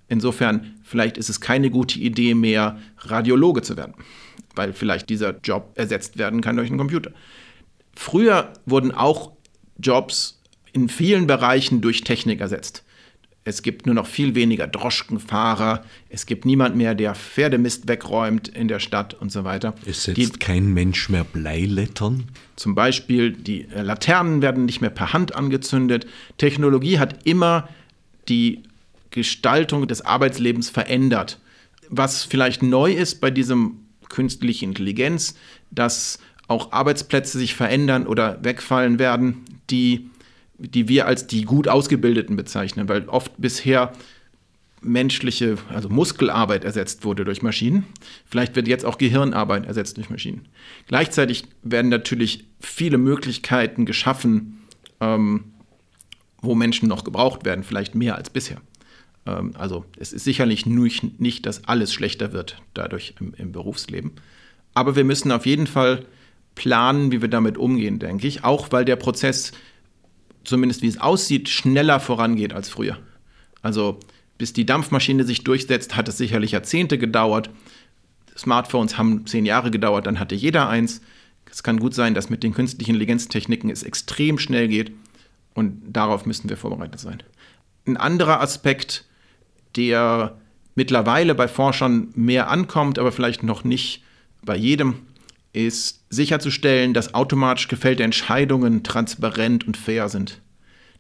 Insofern, 0.07 0.75
vielleicht 0.83 1.17
ist 1.17 1.29
es 1.29 1.41
keine 1.41 1.69
gute 1.69 1.99
Idee 1.99 2.35
mehr, 2.35 2.77
Radiologe 2.99 3.61
zu 3.61 3.77
werden, 3.77 3.95
weil 4.55 4.73
vielleicht 4.73 5.09
dieser 5.09 5.39
Job 5.43 5.71
ersetzt 5.75 6.17
werden 6.17 6.41
kann 6.41 6.55
durch 6.55 6.69
einen 6.69 6.77
Computer. 6.77 7.11
Früher 7.95 8.53
wurden 8.65 8.91
auch 8.91 9.33
Jobs 9.77 10.41
in 10.71 10.89
vielen 10.89 11.27
Bereichen 11.27 11.81
durch 11.81 12.01
Technik 12.01 12.41
ersetzt. 12.41 12.83
Es 13.45 13.61
gibt 13.61 13.85
nur 13.85 13.95
noch 13.95 14.07
viel 14.07 14.35
weniger 14.35 14.67
Droschkenfahrer. 14.67 15.83
Es 16.09 16.25
gibt 16.25 16.45
niemand 16.45 16.77
mehr, 16.77 16.95
der 16.95 17.13
Pferdemist 17.13 17.87
wegräumt 17.87 18.47
in 18.47 18.69
der 18.69 18.79
Stadt 18.79 19.15
und 19.15 19.31
so 19.31 19.43
weiter. 19.43 19.73
Es 19.85 20.03
setzt 20.03 20.17
die, 20.17 20.29
kein 20.29 20.73
Mensch 20.73 21.09
mehr 21.09 21.25
Bleilettern. 21.25 22.25
Zum 22.55 22.73
Beispiel 22.73 23.31
die 23.31 23.67
äh, 23.69 23.81
Laternen 23.81 24.41
werden 24.41 24.65
nicht 24.65 24.79
mehr 24.79 24.89
per 24.89 25.11
Hand 25.11 25.35
angezündet. 25.35 26.07
Technologie 26.37 26.99
hat 26.99 27.25
immer 27.25 27.67
die 28.29 28.63
Gestaltung 29.11 29.87
des 29.87 30.01
Arbeitslebens 30.01 30.69
verändert. 30.69 31.39
Was 31.89 32.23
vielleicht 32.23 32.63
neu 32.63 32.93
ist 32.93 33.19
bei 33.19 33.29
diesem 33.29 33.79
künstlichen 34.07 34.69
Intelligenz, 34.69 35.35
dass 35.69 36.19
auch 36.47 36.71
Arbeitsplätze 36.71 37.37
sich 37.37 37.55
verändern 37.55 38.07
oder 38.07 38.43
wegfallen 38.43 38.99
werden, 38.99 39.43
die 39.69 40.09
die 40.57 40.87
wir 40.87 41.07
als 41.07 41.27
die 41.27 41.43
gut 41.43 41.67
ausgebildeten 41.67 42.35
bezeichnen, 42.35 42.87
weil 42.87 43.07
oft 43.09 43.31
bisher 43.37 43.93
menschliche, 44.81 45.57
also 45.69 45.89
Muskelarbeit 45.89 46.63
ersetzt 46.63 47.05
wurde 47.05 47.23
durch 47.25 47.41
Maschinen. 47.41 47.85
Vielleicht 48.25 48.55
wird 48.55 48.67
jetzt 48.67 48.85
auch 48.85 48.97
Gehirnarbeit 48.97 49.65
ersetzt 49.65 49.97
durch 49.97 50.09
Maschinen. 50.09 50.47
Gleichzeitig 50.87 51.45
werden 51.63 51.89
natürlich 51.89 52.45
viele 52.59 52.97
Möglichkeiten 52.97 53.85
geschaffen, 53.85 54.59
ähm, 54.99 55.45
wo 56.41 56.55
Menschen 56.55 56.89
noch 56.89 57.03
gebraucht 57.03 57.45
werden, 57.45 57.63
vielleicht 57.63 57.95
mehr 57.95 58.15
als 58.15 58.29
bisher. 58.29 58.61
Ähm, 59.25 59.51
also 59.57 59.85
es 59.97 60.13
ist 60.13 60.25
sicherlich 60.25 60.65
nicht, 60.65 61.19
nicht, 61.19 61.45
dass 61.45 61.65
alles 61.65 61.93
schlechter 61.93 62.33
wird 62.33 62.61
dadurch 62.73 63.15
im, 63.19 63.33
im 63.35 63.51
Berufsleben. 63.51 64.11
Aber 64.73 64.95
wir 64.95 65.03
müssen 65.03 65.31
auf 65.31 65.45
jeden 65.45 65.67
Fall 65.67 66.05
planen, 66.55 67.11
wie 67.11 67.21
wir 67.21 67.29
damit 67.29 67.57
umgehen, 67.57 67.99
denke 67.99 68.27
ich. 68.27 68.43
Auch 68.43 68.71
weil 68.71 68.85
der 68.85 68.95
Prozess 68.95 69.51
zumindest 70.43 70.81
wie 70.81 70.87
es 70.87 70.99
aussieht, 70.99 71.49
schneller 71.49 71.99
vorangeht 71.99 72.53
als 72.53 72.69
früher. 72.69 72.97
Also 73.61 73.99
bis 74.37 74.53
die 74.53 74.65
Dampfmaschine 74.65 75.23
sich 75.23 75.43
durchsetzt, 75.43 75.95
hat 75.95 76.07
es 76.09 76.17
sicherlich 76.17 76.51
Jahrzehnte 76.51 76.97
gedauert. 76.97 77.49
Smartphones 78.37 78.97
haben 78.97 79.25
zehn 79.25 79.45
Jahre 79.45 79.71
gedauert, 79.71 80.07
dann 80.07 80.19
hatte 80.19 80.35
jeder 80.35 80.67
eins. 80.67 81.01
Es 81.49 81.63
kann 81.63 81.79
gut 81.79 81.93
sein, 81.93 82.13
dass 82.13 82.29
mit 82.29 82.43
den 82.43 82.53
künstlichen 82.53 82.91
Intelligenztechniken 82.95 83.69
es 83.69 83.83
extrem 83.83 84.39
schnell 84.39 84.67
geht 84.67 84.91
und 85.53 85.81
darauf 85.85 86.25
müssen 86.25 86.49
wir 86.49 86.57
vorbereitet 86.57 86.99
sein. 86.99 87.21
Ein 87.85 87.97
anderer 87.97 88.41
Aspekt, 88.41 89.05
der 89.75 90.37
mittlerweile 90.75 91.35
bei 91.35 91.47
Forschern 91.47 92.09
mehr 92.15 92.49
ankommt, 92.49 92.97
aber 92.97 93.11
vielleicht 93.11 93.43
noch 93.43 93.63
nicht 93.63 94.03
bei 94.43 94.55
jedem, 94.55 94.95
ist 95.53 96.03
sicherzustellen, 96.09 96.93
dass 96.93 97.13
automatisch 97.13 97.67
gefällte 97.67 98.03
Entscheidungen 98.03 98.83
transparent 98.83 99.65
und 99.65 99.77
fair 99.77 100.09
sind. 100.09 100.41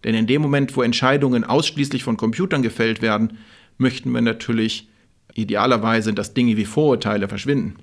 Denn 0.03 0.15
in 0.15 0.27
dem 0.27 0.41
Moment, 0.41 0.75
wo 0.77 0.81
Entscheidungen 0.81 1.43
ausschließlich 1.43 2.03
von 2.03 2.17
Computern 2.17 2.61
gefällt 2.61 3.01
werden, 3.01 3.39
möchten 3.77 4.11
wir 4.11 4.21
natürlich 4.21 4.87
idealerweise, 5.33 6.13
dass 6.13 6.33
Dinge 6.33 6.57
wie 6.57 6.65
Vorurteile 6.65 7.27
verschwinden. 7.27 7.75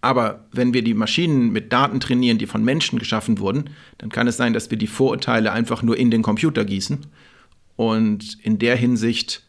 Aber 0.00 0.46
wenn 0.52 0.72
wir 0.72 0.82
die 0.82 0.94
Maschinen 0.94 1.50
mit 1.50 1.72
Daten 1.72 2.00
trainieren, 2.00 2.38
die 2.38 2.46
von 2.46 2.64
Menschen 2.64 2.98
geschaffen 2.98 3.38
wurden, 3.38 3.70
dann 3.98 4.10
kann 4.10 4.28
es 4.28 4.36
sein, 4.36 4.52
dass 4.52 4.70
wir 4.70 4.78
die 4.78 4.86
Vorurteile 4.86 5.52
einfach 5.52 5.82
nur 5.82 5.96
in 5.96 6.10
den 6.10 6.22
Computer 6.22 6.64
gießen. 6.64 7.06
Und 7.74 8.38
in 8.42 8.58
der 8.58 8.76
Hinsicht 8.76 9.45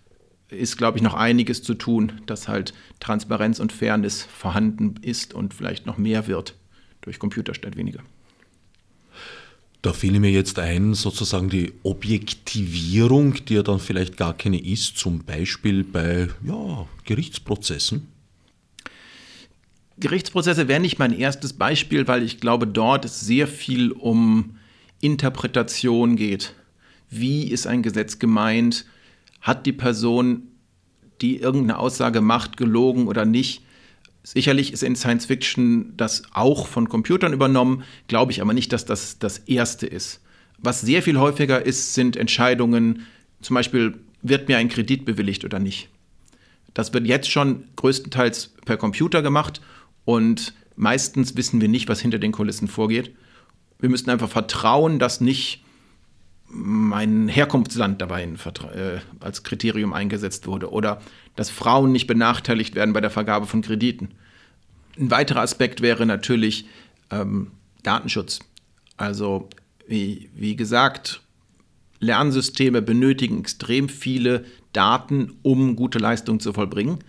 ist, 0.49 0.77
glaube 0.77 0.97
ich, 0.97 1.03
noch 1.03 1.13
einiges 1.13 1.61
zu 1.61 1.73
tun, 1.73 2.13
dass 2.25 2.47
halt 2.47 2.73
Transparenz 2.99 3.59
und 3.59 3.71
Fairness 3.71 4.23
vorhanden 4.23 4.95
ist 5.01 5.33
und 5.33 5.53
vielleicht 5.53 5.85
noch 5.85 5.97
mehr 5.97 6.27
wird 6.27 6.55
durch 7.01 7.19
Computer 7.19 7.53
statt 7.53 7.75
weniger. 7.75 8.01
Da 9.81 9.93
fiel 9.93 10.19
mir 10.19 10.31
jetzt 10.31 10.57
ein, 10.59 10.93
sozusagen 10.95 11.49
die 11.49 11.73
Objektivierung, 11.83 13.45
die 13.45 13.55
ja 13.55 13.63
dann 13.63 13.79
vielleicht 13.79 14.17
gar 14.17 14.35
keine 14.35 14.59
ist, 14.59 14.97
zum 14.97 15.23
Beispiel 15.23 15.83
bei 15.83 16.29
ja, 16.43 16.87
Gerichtsprozessen. 17.05 18.07
Gerichtsprozesse 19.99 20.67
wären 20.67 20.81
nicht 20.81 20.99
mein 20.99 21.17
erstes 21.17 21.53
Beispiel, 21.53 22.07
weil 22.07 22.23
ich 22.23 22.39
glaube, 22.39 22.67
dort 22.67 23.05
es 23.05 23.21
sehr 23.21 23.47
viel 23.47 23.91
um 23.91 24.57
Interpretation 24.99 26.15
geht. 26.15 26.53
Wie 27.09 27.43
ist 27.43 27.67
ein 27.67 27.81
Gesetz 27.81 28.19
gemeint? 28.19 28.85
Hat 29.47 29.65
die 29.65 29.73
Person, 29.73 30.43
die 31.21 31.37
irgendeine 31.37 31.79
Aussage 31.79 32.19
macht, 32.19 32.57
gelogen 32.57 33.07
oder 33.07 33.25
nicht. 33.25 33.63
Sicherlich 34.21 34.73
ist 34.73 34.83
in 34.83 34.97
Science 34.97 35.25
Fiction 35.25 35.93
das 35.95 36.23
auch 36.33 36.67
von 36.67 36.89
Computern 36.89 37.31
übernommen, 37.31 37.83
glaube 38.07 38.33
ich 38.33 38.41
aber 38.41 38.53
nicht, 38.53 38.73
dass 38.73 38.83
das 38.83 39.19
das 39.19 39.39
Erste 39.39 39.87
ist. 39.87 40.21
Was 40.57 40.81
sehr 40.81 41.01
viel 41.01 41.17
häufiger 41.17 41.65
ist, 41.65 41.93
sind 41.93 42.17
Entscheidungen, 42.17 43.05
zum 43.41 43.53
Beispiel, 43.53 43.95
wird 44.21 44.49
mir 44.49 44.57
ein 44.57 44.67
Kredit 44.67 45.05
bewilligt 45.05 45.45
oder 45.45 45.59
nicht. 45.59 45.89
Das 46.73 46.93
wird 46.93 47.07
jetzt 47.07 47.31
schon 47.31 47.63
größtenteils 47.77 48.53
per 48.65 48.75
Computer 48.75 49.21
gemacht 49.21 49.61
und 50.03 50.53
meistens 50.75 51.37
wissen 51.37 51.61
wir 51.61 51.69
nicht, 51.69 51.87
was 51.87 52.01
hinter 52.01 52.19
den 52.19 52.33
Kulissen 52.33 52.67
vorgeht. 52.67 53.15
Wir 53.79 53.89
müssen 53.89 54.09
einfach 54.09 54.29
vertrauen, 54.29 54.99
dass 54.99 55.21
nicht 55.21 55.63
mein 56.49 57.27
Herkunftsland 57.27 58.01
dabei 58.01 58.23
äh, 58.23 58.99
als 59.19 59.43
Kriterium 59.43 59.93
eingesetzt 59.93 60.47
wurde 60.47 60.71
oder 60.71 61.01
dass 61.35 61.49
Frauen 61.49 61.91
nicht 61.91 62.07
benachteiligt 62.07 62.75
werden 62.75 62.93
bei 62.93 63.01
der 63.01 63.09
Vergabe 63.09 63.45
von 63.45 63.61
Krediten. 63.61 64.09
Ein 64.97 65.11
weiterer 65.11 65.41
Aspekt 65.41 65.81
wäre 65.81 66.05
natürlich 66.05 66.65
ähm, 67.11 67.51
Datenschutz. 67.83 68.39
Also 68.95 69.49
wie, 69.87 70.29
wie 70.35 70.55
gesagt, 70.55 71.21
Lernsysteme 71.99 72.81
benötigen 72.81 73.39
extrem 73.39 73.89
viele 73.89 74.45
Daten, 74.73 75.33
um 75.41 75.75
gute 75.75 75.99
Leistungen 75.99 76.39
zu 76.39 76.53
vollbringen. 76.53 76.99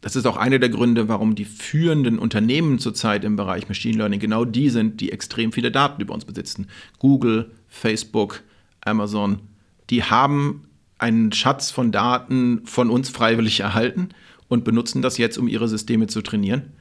Das 0.00 0.16
ist 0.16 0.26
auch 0.26 0.36
einer 0.36 0.58
der 0.58 0.68
Gründe, 0.68 1.08
warum 1.08 1.34
die 1.34 1.46
führenden 1.46 2.18
Unternehmen 2.18 2.78
zurzeit 2.78 3.24
im 3.24 3.36
Bereich 3.36 3.68
Machine 3.68 3.96
Learning 3.96 4.20
genau 4.20 4.44
die 4.44 4.68
sind, 4.68 5.00
die 5.00 5.10
extrem 5.12 5.50
viele 5.50 5.70
Daten 5.70 6.02
über 6.02 6.12
uns 6.12 6.26
besitzen. 6.26 6.68
Google, 6.98 7.52
Facebook, 7.68 8.42
Amazon, 8.84 9.40
die 9.90 10.04
haben 10.04 10.68
einen 10.98 11.32
Schatz 11.32 11.70
von 11.70 11.92
Daten 11.92 12.62
von 12.66 12.90
uns 12.90 13.10
freiwillig 13.10 13.60
erhalten 13.60 14.10
und 14.48 14.64
benutzen 14.64 15.02
das 15.02 15.18
jetzt, 15.18 15.38
um 15.38 15.48
ihre 15.48 15.68
Systeme 15.68 16.06
zu 16.06 16.22
trainieren. 16.22 16.72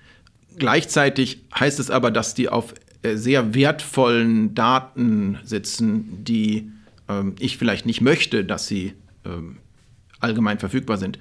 Gleichzeitig 0.58 1.42
heißt 1.58 1.80
es 1.80 1.90
aber, 1.90 2.12
dass 2.12 2.36
die 2.36 2.50
auf 2.50 2.74
äh, 3.02 3.16
sehr 3.16 3.54
wertvollen 3.54 4.54
Daten 4.54 5.40
sitzen, 5.44 6.24
die 6.24 6.72
ähm, 7.10 7.36
ich 7.40 7.58
vielleicht 7.58 7.86
nicht 7.86 8.02
möchte, 8.02 8.46
dass 8.46 8.68
sie 8.68 8.94
ähm, 9.26 9.58
allgemein 10.20 10.60
verfügbar 10.60 10.98
sind. 10.98 11.20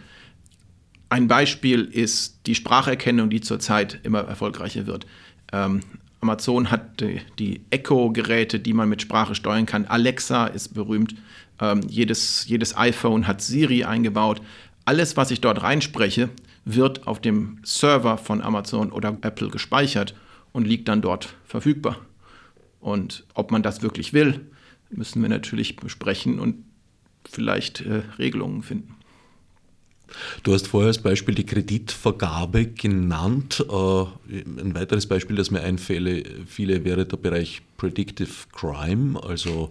Ein 1.08 1.28
Beispiel 1.28 1.84
ist 1.84 2.40
die 2.46 2.54
Spracherkennung, 2.54 3.30
die 3.30 3.40
zurzeit 3.40 4.00
immer 4.02 4.20
erfolgreicher 4.20 4.86
wird. 4.86 5.06
Ähm, 5.52 5.80
Amazon 6.22 6.70
hat 6.70 7.00
die, 7.00 7.20
die 7.40 7.62
Echo-Geräte, 7.70 8.60
die 8.60 8.72
man 8.72 8.88
mit 8.88 9.02
Sprache 9.02 9.34
steuern 9.34 9.66
kann. 9.66 9.86
Alexa 9.86 10.46
ist 10.46 10.72
berühmt. 10.72 11.16
Ähm, 11.60 11.80
jedes, 11.88 12.46
jedes 12.46 12.76
iPhone 12.76 13.26
hat 13.26 13.42
Siri 13.42 13.82
eingebaut. 13.82 14.40
Alles, 14.84 15.16
was 15.16 15.32
ich 15.32 15.40
dort 15.40 15.62
reinspreche, 15.62 16.30
wird 16.64 17.08
auf 17.08 17.20
dem 17.20 17.58
Server 17.64 18.18
von 18.18 18.40
Amazon 18.40 18.92
oder 18.92 19.18
Apple 19.22 19.48
gespeichert 19.48 20.14
und 20.52 20.66
liegt 20.66 20.86
dann 20.86 21.02
dort 21.02 21.34
verfügbar. 21.44 21.98
Und 22.80 23.24
ob 23.34 23.50
man 23.50 23.64
das 23.64 23.82
wirklich 23.82 24.12
will, 24.12 24.46
müssen 24.90 25.22
wir 25.22 25.28
natürlich 25.28 25.74
besprechen 25.74 26.38
und 26.38 26.64
vielleicht 27.28 27.80
äh, 27.80 28.02
Regelungen 28.18 28.62
finden. 28.62 28.94
Du 30.42 30.52
hast 30.52 30.68
vorher 30.68 30.88
als 30.88 30.98
Beispiel 30.98 31.34
die 31.34 31.46
Kreditvergabe 31.46 32.66
genannt. 32.66 33.64
Äh, 33.68 34.04
ein 34.60 34.74
weiteres 34.74 35.06
Beispiel, 35.06 35.36
das 35.36 35.50
mir 35.50 35.60
einfälle, 35.60 36.24
viele 36.46 36.84
wäre 36.84 37.06
der 37.06 37.16
Bereich 37.16 37.62
Predictive 37.76 38.30
Crime, 38.52 39.20
also 39.24 39.70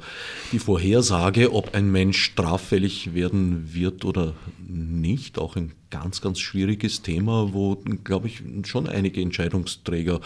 die 0.52 0.60
Vorhersage, 0.60 1.54
ob 1.54 1.74
ein 1.74 1.92
Mensch 1.92 2.22
straffällig 2.22 3.14
werden 3.14 3.74
wird 3.74 4.04
oder 4.04 4.34
nicht. 4.68 5.40
Auch 5.40 5.56
ein 5.56 5.72
ganz, 5.92 6.20
ganz 6.20 6.40
schwieriges 6.40 7.04
Thema, 7.04 7.54
wo, 7.54 7.78
glaube 8.04 8.28
ich, 8.28 8.42
schon 8.66 8.88
einige 8.88 9.22
Entscheidungsträger 9.22 10.20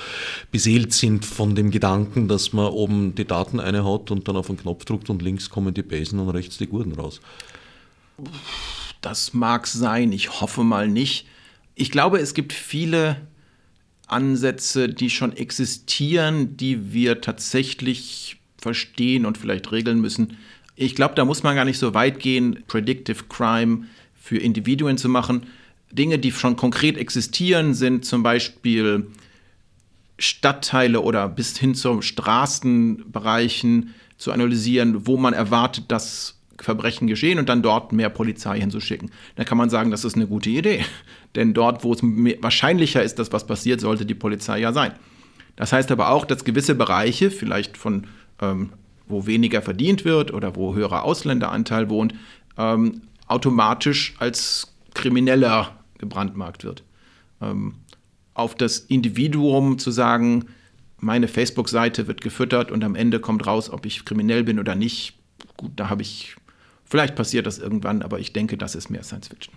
beseelt 0.52 0.94
sind 0.94 1.26
von 1.26 1.54
dem 1.54 1.70
Gedanken, 1.70 2.28
dass 2.28 2.54
man 2.54 2.68
oben 2.68 3.14
die 3.14 3.26
Daten 3.26 3.60
einhaut 3.60 4.10
und 4.10 4.28
dann 4.28 4.36
auf 4.36 4.48
den 4.48 4.58
Knopf 4.58 4.86
drückt 4.86 5.10
und 5.10 5.22
links 5.22 5.50
kommen 5.50 5.74
die 5.74 5.84
Besen 5.84 6.20
und 6.20 6.30
rechts 6.30 6.58
die 6.58 6.68
Gurten 6.68 6.94
raus. 6.94 7.22
Das 9.06 9.36
mag 9.36 9.68
sein, 9.68 10.12
ich 10.12 10.42
hoffe 10.42 10.64
mal 10.64 10.88
nicht. 10.88 11.28
Ich 11.76 11.92
glaube, 11.92 12.18
es 12.18 12.34
gibt 12.34 12.54
viele 12.54 13.22
Ansätze, 14.08 14.90
die 14.90 15.12
schon 15.12 15.32
existieren, 15.38 16.58
die 16.58 16.92
wir 16.92 17.22
tatsächlich 17.22 18.38
verstehen 18.58 19.28
und 19.28 19.38
vielleicht 19.38 19.72
regeln 19.72 20.02
müssen. 20.02 20.38
Ich 20.76 20.96
glaube, 20.96 21.14
da 21.14 21.24
muss 21.24 21.44
man 21.44 21.56
gar 21.56 21.66
nicht 21.66 21.78
so 21.78 21.94
weit 21.94 22.20
gehen, 22.20 22.64
Predictive 22.66 23.26
Crime 23.30 23.86
für 24.20 24.40
Individuen 24.40 24.98
zu 24.98 25.08
machen. 25.08 25.46
Dinge, 25.92 26.18
die 26.18 26.32
schon 26.32 26.56
konkret 26.56 26.98
existieren, 26.98 27.76
sind 27.76 28.06
zum 28.06 28.24
Beispiel 28.24 29.06
Stadtteile 30.18 31.00
oder 31.02 31.30
bis 31.30 31.56
hin 31.60 31.76
zu 31.76 32.02
Straßenbereichen 32.02 33.94
zu 34.18 34.32
analysieren, 34.32 35.06
wo 35.06 35.16
man 35.16 35.36
erwartet, 35.36 35.92
dass 35.92 36.35
Verbrechen 36.66 37.08
geschehen 37.08 37.40
und 37.40 37.48
dann 37.48 37.62
dort 37.62 37.94
mehr 37.94 38.10
Polizei 38.10 38.60
hinzuschicken. 38.60 39.12
Dann 39.36 39.46
kann 39.46 39.58
man 39.58 39.70
sagen, 39.70 39.92
das 39.92 40.04
ist 40.04 40.16
eine 40.16 40.28
gute 40.28 40.50
Idee. 40.50 40.84
Denn 41.36 41.54
dort, 41.54 41.84
wo 41.84 41.94
es 41.94 42.02
wahrscheinlicher 42.02 43.02
ist, 43.04 43.20
dass 43.20 43.32
was 43.32 43.48
passiert, 43.48 43.80
sollte 43.80 44.06
die 44.06 44.16
Polizei 44.16 44.60
ja 44.60 44.74
sein. 44.74 44.94
Das 45.56 45.72
heißt 45.72 45.92
aber 45.92 46.10
auch, 46.10 46.26
dass 46.26 46.44
gewisse 46.44 46.76
Bereiche, 46.76 47.32
vielleicht 47.32 47.78
von 47.78 48.08
ähm, 48.42 48.72
wo 49.08 49.26
weniger 49.26 49.62
verdient 49.62 50.04
wird 50.04 50.34
oder 50.34 50.56
wo 50.56 50.76
höherer 50.76 51.04
Ausländeranteil 51.04 51.90
wohnt, 51.90 52.16
ähm, 52.58 53.02
automatisch 53.28 54.16
als 54.20 54.74
krimineller 54.94 55.80
gebrandmarkt 55.98 56.64
wird. 56.64 56.84
Ähm, 57.42 57.76
auf 58.34 58.56
das 58.56 58.80
Individuum 58.80 59.78
zu 59.78 59.92
sagen, 59.92 60.46
meine 60.98 61.28
Facebook-Seite 61.28 62.08
wird 62.08 62.22
gefüttert 62.22 62.72
und 62.72 62.84
am 62.84 62.96
Ende 62.96 63.20
kommt 63.20 63.46
raus, 63.46 63.70
ob 63.70 63.86
ich 63.86 64.06
kriminell 64.06 64.44
bin 64.44 64.60
oder 64.60 64.76
nicht, 64.76 65.14
gut, 65.58 65.72
da 65.76 65.90
habe 65.90 66.02
ich 66.02 66.36
Vielleicht 66.86 67.16
passiert 67.16 67.46
das 67.46 67.58
irgendwann, 67.58 68.02
aber 68.02 68.20
ich 68.20 68.34
denke, 68.34 68.58
das 68.58 68.76
ist 68.76 68.90
mehr 68.90 69.04
Science 69.04 69.28
Fiction. 69.28 69.54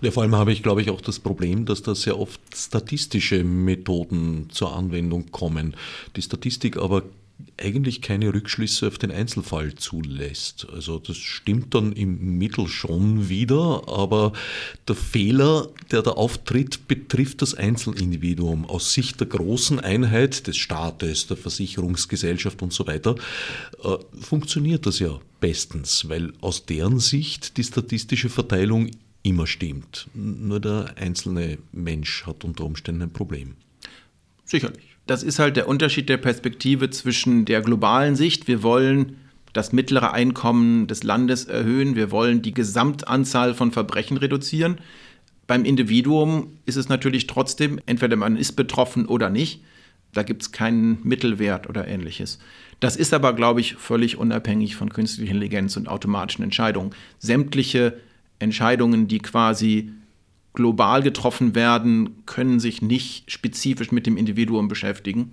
Ja, 0.00 0.10
vor 0.10 0.22
allem 0.22 0.34
habe 0.34 0.52
ich, 0.52 0.62
glaube 0.62 0.82
ich, 0.82 0.90
auch 0.90 1.00
das 1.00 1.18
Problem, 1.18 1.64
dass 1.64 1.82
da 1.82 1.94
sehr 1.94 2.18
oft 2.18 2.40
statistische 2.54 3.44
Methoden 3.44 4.48
zur 4.50 4.76
Anwendung 4.76 5.30
kommen. 5.30 5.76
Die 6.16 6.22
Statistik 6.22 6.76
aber 6.76 7.04
eigentlich 7.58 8.02
keine 8.02 8.32
Rückschlüsse 8.32 8.88
auf 8.88 8.98
den 8.98 9.10
Einzelfall 9.10 9.74
zulässt. 9.74 10.66
Also 10.72 10.98
das 10.98 11.16
stimmt 11.16 11.74
dann 11.74 11.92
im 11.92 12.38
Mittel 12.38 12.68
schon 12.68 13.28
wieder, 13.28 13.82
aber 13.86 14.32
der 14.88 14.94
Fehler, 14.94 15.68
der 15.90 16.02
da 16.02 16.12
auftritt, 16.12 16.88
betrifft 16.88 17.42
das 17.42 17.54
Einzelindividuum. 17.54 18.64
Aus 18.64 18.92
Sicht 18.94 19.20
der 19.20 19.28
großen 19.28 19.80
Einheit 19.80 20.46
des 20.46 20.56
Staates, 20.56 21.26
der 21.26 21.36
Versicherungsgesellschaft 21.36 22.62
und 22.62 22.72
so 22.72 22.86
weiter, 22.86 23.14
äh, 23.82 23.96
funktioniert 24.20 24.86
das 24.86 24.98
ja 24.98 25.20
bestens, 25.40 26.08
weil 26.08 26.32
aus 26.40 26.66
deren 26.66 27.00
Sicht 27.00 27.56
die 27.56 27.64
statistische 27.64 28.28
Verteilung 28.28 28.90
immer 29.22 29.46
stimmt. 29.46 30.08
Nur 30.14 30.60
der 30.60 30.94
einzelne 30.96 31.58
Mensch 31.72 32.26
hat 32.26 32.44
unter 32.44 32.64
Umständen 32.64 33.02
ein 33.02 33.12
Problem. 33.12 33.56
Sicherlich. 34.44 34.91
Das 35.06 35.22
ist 35.22 35.38
halt 35.38 35.56
der 35.56 35.68
Unterschied 35.68 36.08
der 36.08 36.16
Perspektive 36.16 36.90
zwischen 36.90 37.44
der 37.44 37.60
globalen 37.60 38.16
Sicht. 38.16 38.46
Wir 38.46 38.62
wollen 38.62 39.16
das 39.52 39.72
mittlere 39.72 40.12
Einkommen 40.12 40.86
des 40.86 41.02
Landes 41.02 41.44
erhöhen. 41.44 41.96
Wir 41.96 42.10
wollen 42.10 42.42
die 42.42 42.54
Gesamtanzahl 42.54 43.54
von 43.54 43.72
Verbrechen 43.72 44.16
reduzieren. 44.16 44.78
Beim 45.46 45.64
Individuum 45.64 46.58
ist 46.66 46.76
es 46.76 46.88
natürlich 46.88 47.26
trotzdem, 47.26 47.80
entweder 47.84 48.16
man 48.16 48.36
ist 48.36 48.52
betroffen 48.52 49.06
oder 49.06 49.28
nicht. 49.28 49.62
Da 50.14 50.22
gibt 50.22 50.42
es 50.42 50.52
keinen 50.52 50.98
Mittelwert 51.02 51.68
oder 51.68 51.88
ähnliches. 51.88 52.38
Das 52.80 52.96
ist 52.96 53.14
aber, 53.14 53.32
glaube 53.32 53.60
ich, 53.60 53.74
völlig 53.74 54.18
unabhängig 54.18 54.76
von 54.76 54.90
künstlicher 54.90 55.32
Intelligenz 55.32 55.76
und 55.76 55.88
automatischen 55.88 56.44
Entscheidungen. 56.44 56.90
Sämtliche 57.18 57.98
Entscheidungen, 58.38 59.08
die 59.08 59.20
quasi 59.20 59.92
global 60.54 61.02
getroffen 61.02 61.54
werden, 61.54 62.22
können 62.26 62.60
sich 62.60 62.82
nicht 62.82 63.30
spezifisch 63.30 63.90
mit 63.92 64.06
dem 64.06 64.16
Individuum 64.16 64.68
beschäftigen. 64.68 65.32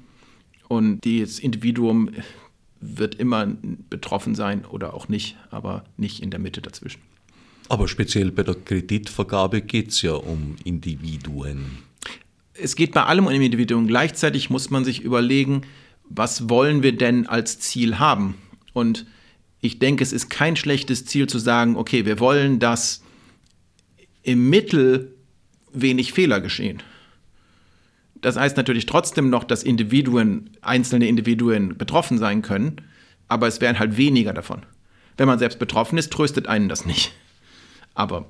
Und 0.67 1.05
das 1.05 1.39
Individuum 1.39 2.11
wird 2.79 3.15
immer 3.15 3.47
betroffen 3.89 4.35
sein 4.35 4.65
oder 4.65 4.93
auch 4.93 5.09
nicht, 5.09 5.35
aber 5.51 5.83
nicht 5.97 6.21
in 6.21 6.31
der 6.31 6.39
Mitte 6.39 6.61
dazwischen. 6.61 7.01
Aber 7.67 7.87
speziell 7.87 8.31
bei 8.31 8.43
der 8.43 8.55
Kreditvergabe 8.55 9.61
geht 9.61 9.89
es 9.89 10.01
ja 10.01 10.13
um 10.13 10.55
Individuen. 10.63 11.79
Es 12.53 12.75
geht 12.75 12.93
bei 12.93 13.03
allem 13.03 13.27
um 13.27 13.31
Individuen. 13.31 13.87
Gleichzeitig 13.87 14.49
muss 14.49 14.69
man 14.69 14.83
sich 14.83 15.01
überlegen, 15.01 15.61
was 16.09 16.49
wollen 16.49 16.81
wir 16.81 16.97
denn 16.97 17.27
als 17.27 17.59
Ziel 17.59 17.99
haben? 17.99 18.35
Und 18.73 19.05
ich 19.61 19.79
denke, 19.79 20.03
es 20.03 20.13
ist 20.13 20.29
kein 20.29 20.55
schlechtes 20.55 21.05
Ziel 21.05 21.27
zu 21.27 21.37
sagen, 21.37 21.75
okay, 21.75 22.05
wir 22.05 22.19
wollen, 22.19 22.59
dass 22.59 23.03
im 24.23 24.49
Mittel 24.49 25.15
wenig 25.71 26.13
Fehler 26.13 26.41
geschehen. 26.41 26.81
Das 28.21 28.35
heißt 28.35 28.57
natürlich 28.57 28.85
trotzdem 28.85 29.29
noch, 29.29 29.43
dass 29.43 29.63
Individuen, 29.63 30.49
einzelne 30.61 31.07
Individuen 31.07 31.77
betroffen 31.77 32.17
sein 32.17 32.41
können, 32.41 32.81
aber 33.27 33.47
es 33.47 33.61
wären 33.61 33.79
halt 33.79 33.97
weniger 33.97 34.33
davon. 34.33 34.63
Wenn 35.17 35.27
man 35.27 35.39
selbst 35.39 35.59
betroffen 35.59 35.97
ist, 35.97 36.11
tröstet 36.11 36.47
einen 36.47 36.69
das 36.69 36.85
nicht. 36.85 37.13
Aber 37.93 38.27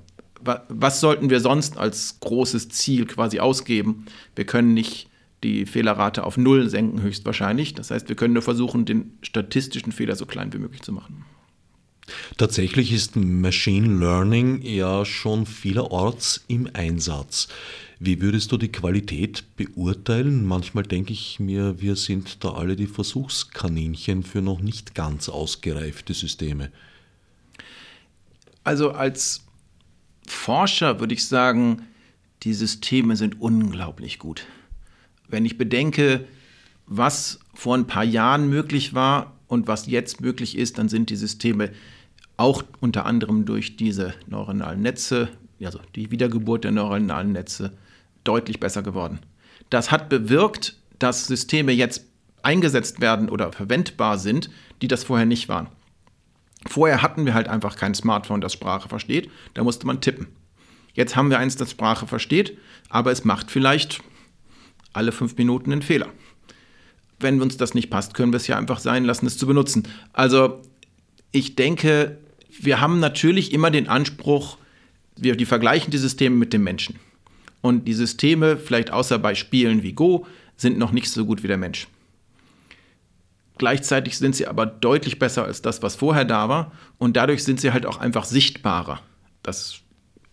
was 0.70 1.00
sollten 1.00 1.30
wir 1.30 1.40
sonst 1.40 1.78
als 1.78 2.20
großes 2.20 2.70
Ziel 2.70 3.06
quasi 3.06 3.40
ausgeben? 3.40 4.06
Wir 4.36 4.46
können 4.46 4.74
nicht 4.74 5.10
die 5.44 5.66
Fehlerrate 5.66 6.24
auf 6.24 6.38
Null 6.38 6.70
senken, 6.70 7.02
höchstwahrscheinlich. 7.02 7.74
Das 7.74 7.92
heißt, 7.92 8.10
wir 8.10 8.16
können 8.16 8.34
nur 8.34 8.44
versuchen, 8.44 8.86
den 8.86 9.18
statistischen 9.22 9.92
Fehler 9.92 10.16
so 10.16 10.26
klein 10.26 10.54
wie 10.54 10.58
möglich 10.58 10.82
zu 10.82 10.92
machen. 10.92 11.26
Tatsächlich 12.38 12.92
ist 12.92 13.16
Machine 13.16 14.00
Learning 14.00 14.62
ja 14.62 15.06
schon 15.06 15.46
vielerorts 15.46 16.44
im 16.48 16.70
Einsatz. 16.74 17.48
Wie 18.00 18.22
würdest 18.22 18.52
du 18.52 18.58
die 18.58 18.72
Qualität 18.72 19.44
beurteilen? 19.58 20.46
Manchmal 20.46 20.84
denke 20.84 21.12
ich 21.12 21.40
mir, 21.40 21.82
wir 21.82 21.98
sind 21.98 22.44
da 22.46 22.54
alle 22.54 22.78
die 22.78 22.88
Versuchskaninchen 22.88 24.24
für 24.24 24.42
noch 24.42 24.62
nicht 24.62 24.96
ganz 24.96 25.28
ausgereifte 25.28 26.14
Systeme. 26.14 26.72
Also 28.64 28.92
als 28.92 29.44
Forscher 30.26 31.02
würde 31.02 31.14
ich 31.14 31.28
sagen, 31.28 31.84
die 32.44 32.54
Systeme 32.54 33.18
sind 33.18 33.42
unglaublich 33.42 34.18
gut. 34.18 34.46
Wenn 35.28 35.44
ich 35.44 35.58
bedenke, 35.58 36.26
was 36.86 37.40
vor 37.54 37.76
ein 37.76 37.88
paar 37.88 38.04
Jahren 38.04 38.50
möglich 38.50 38.94
war 38.94 39.38
und 39.48 39.68
was 39.68 39.88
jetzt 39.88 40.22
möglich 40.22 40.58
ist, 40.58 40.78
dann 40.78 40.88
sind 40.88 41.10
die 41.10 41.16
Systeme 41.18 41.72
auch 42.40 42.64
unter 42.80 43.06
anderem 43.06 43.46
durch 43.46 43.76
diese 43.76 44.14
neuronalen 44.28 44.82
Netze, 44.82 45.30
also 45.64 45.80
die 45.96 46.10
Wiedergeburt 46.12 46.64
der 46.64 46.72
neuronalen 46.72 47.34
Netze, 47.34 47.74
deutlich 48.24 48.60
besser 48.60 48.82
geworden. 48.82 49.20
Das 49.70 49.92
hat 49.92 50.10
bewirkt, 50.10 50.78
dass 51.00 51.28
Systeme 51.28 51.72
jetzt 51.72 52.06
eingesetzt 52.42 53.02
werden 53.02 53.30
oder 53.30 53.52
verwendbar 53.52 54.18
sind, 54.18 54.50
die 54.82 54.88
das 54.88 55.04
vorher 55.04 55.26
nicht 55.26 55.50
waren. 55.50 55.68
Vorher 56.68 57.02
hatten 57.02 57.26
wir 57.26 57.34
halt 57.34 57.48
einfach 57.48 57.76
kein 57.76 57.94
Smartphone, 57.94 58.42
das 58.42 58.54
Sprache 58.54 58.90
versteht, 58.90 59.30
da 59.54 59.64
musste 59.64 59.86
man 59.86 60.02
tippen. 60.02 60.28
Jetzt 60.94 61.16
haben 61.16 61.30
wir 61.30 61.40
eins, 61.40 61.56
das 61.56 61.72
Sprache 61.72 62.08
versteht, 62.08 62.58
aber 62.90 63.12
es 63.12 63.24
macht 63.24 63.52
vielleicht 63.52 64.02
alle 64.94 65.12
fünf 65.12 65.38
Minuten 65.38 65.72
einen 65.72 65.82
Fehler. 65.82 66.08
Wenn 67.20 67.42
uns 67.42 67.58
das 67.58 67.74
nicht 67.74 67.90
passt, 67.90 68.14
können 68.14 68.32
wir 68.32 68.38
es 68.38 68.48
ja 68.48 68.58
einfach 68.58 68.80
sein 68.80 69.04
lassen, 69.06 69.26
es 69.26 69.38
zu 69.38 69.46
benutzen. 69.46 69.88
Also 70.14 70.62
ich 71.32 71.56
denke, 71.56 72.18
wir 72.64 72.82
haben 72.82 73.00
natürlich 73.00 73.54
immer 73.54 73.72
den 73.72 73.88
Anspruch, 73.88 74.58
wir 75.16 75.36
die 75.36 75.46
vergleichen 75.46 75.92
die 75.92 75.98
Systeme 75.98 76.36
mit 76.36 76.54
dem 76.54 76.64
Menschen. 76.64 76.96
Und 77.62 77.86
die 77.88 77.94
Systeme, 77.94 78.58
vielleicht 78.58 78.92
außer 78.92 79.20
bei 79.20 79.36
Spielen 79.36 79.84
wie 79.84 79.94
Go, 79.94 80.26
sind 80.56 80.78
noch 80.78 80.92
nicht 80.92 81.10
so 81.10 81.26
gut 81.26 81.44
wie 81.44 81.48
der 81.48 81.58
Mensch. 81.58 81.88
Gleichzeitig 83.58 84.18
sind 84.18 84.36
sie 84.36 84.48
aber 84.48 84.66
deutlich 84.66 85.20
besser 85.20 85.44
als 85.44 85.62
das, 85.62 85.84
was 85.84 85.96
vorher 85.96 86.24
da 86.24 86.48
war. 86.48 86.72
Und 86.98 87.18
dadurch 87.18 87.44
sind 87.44 87.60
sie 87.60 87.74
halt 87.74 87.86
auch 87.86 87.98
einfach 87.98 88.24
sichtbarer. 88.24 89.02
Das 89.44 89.82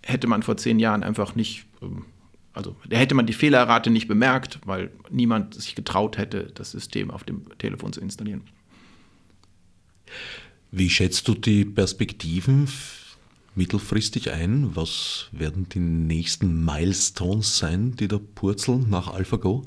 hätte 0.05 0.29
man 0.29 0.45
vor 0.45 0.57
zehn 0.57 0.79
Jahren 0.79 1.03
einfach 1.03 1.35
nicht, 1.35 1.67
ähm, 1.83 2.05
also 2.53 2.77
da 2.89 2.97
hätte 2.97 3.17
man 3.17 3.27
die 3.27 3.33
Fehlerrate 3.33 3.91
nicht 3.91 4.07
bemerkt, 4.07 4.61
weil 4.65 4.93
niemand 5.11 5.55
sich 5.55 5.75
getraut 5.75 6.19
hätte, 6.19 6.53
das 6.55 6.71
System 6.71 7.11
auf 7.11 7.25
dem 7.25 7.47
Telefon 7.59 7.93
zu 7.93 8.01
installieren. 8.01 8.43
Wie 10.71 10.91
schätzt 10.91 11.29
du 11.29 11.35
die 11.35 11.65
Perspektiven 11.65 12.69
mittelfristig 13.55 14.33
ein? 14.33 14.75
Was 14.75 15.27
werden 15.33 15.69
die 15.69 15.79
nächsten 15.79 16.65
Milestones 16.65 17.59
sein, 17.59 17.97
die 17.97 18.09
da 18.09 18.19
purzeln 18.35 18.91
nach 18.91 19.13
AlphaGo? 19.13 19.65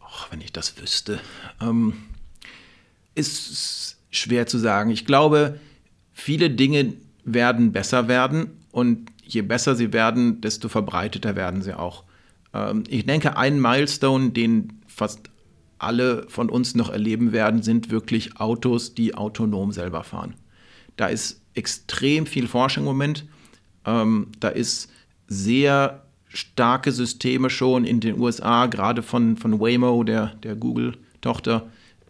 Ach, 0.00 0.30
wenn 0.30 0.40
ich 0.40 0.52
das 0.52 0.80
wüsste. 0.80 1.20
Ähm, 1.60 1.94
ist 3.14 3.96
schwer 4.10 4.46
zu 4.46 4.58
sagen. 4.58 4.90
Ich 4.90 5.04
glaube, 5.04 5.58
viele 6.12 6.50
Dinge 6.50 6.94
werden 7.24 7.72
besser 7.72 8.08
werden 8.08 8.50
und 8.70 9.10
je 9.24 9.42
besser 9.42 9.74
sie 9.74 9.92
werden, 9.92 10.40
desto 10.40 10.68
verbreiteter 10.68 11.36
werden 11.36 11.62
sie 11.62 11.74
auch. 11.74 12.04
Ähm, 12.54 12.84
ich 12.88 13.04
denke, 13.04 13.36
ein 13.36 13.60
Milestone, 13.60 14.30
den 14.30 14.80
fast 14.86 15.30
alle 15.78 16.26
von 16.28 16.50
uns 16.50 16.74
noch 16.74 16.90
erleben 16.90 17.32
werden, 17.32 17.62
sind 17.62 17.90
wirklich 17.90 18.38
Autos, 18.40 18.94
die 18.94 19.14
autonom 19.14 19.72
selber 19.72 20.04
fahren. 20.04 20.34
Da 20.96 21.06
ist 21.06 21.40
extrem 21.54 22.26
viel 22.26 22.48
Forschung 22.48 22.84
im 22.84 22.88
Moment. 22.88 23.26
Ähm, 23.84 24.28
da 24.40 24.48
ist 24.48 24.90
sehr 25.28 26.04
starke 26.28 26.92
Systeme 26.92 27.50
schon 27.50 27.84
in 27.84 28.00
den 28.00 28.20
USA, 28.20 28.66
gerade 28.66 29.02
von, 29.02 29.36
von 29.36 29.60
Waymo, 29.60 30.04
der, 30.04 30.34
der 30.42 30.56
Google-Tochter. 30.56 31.68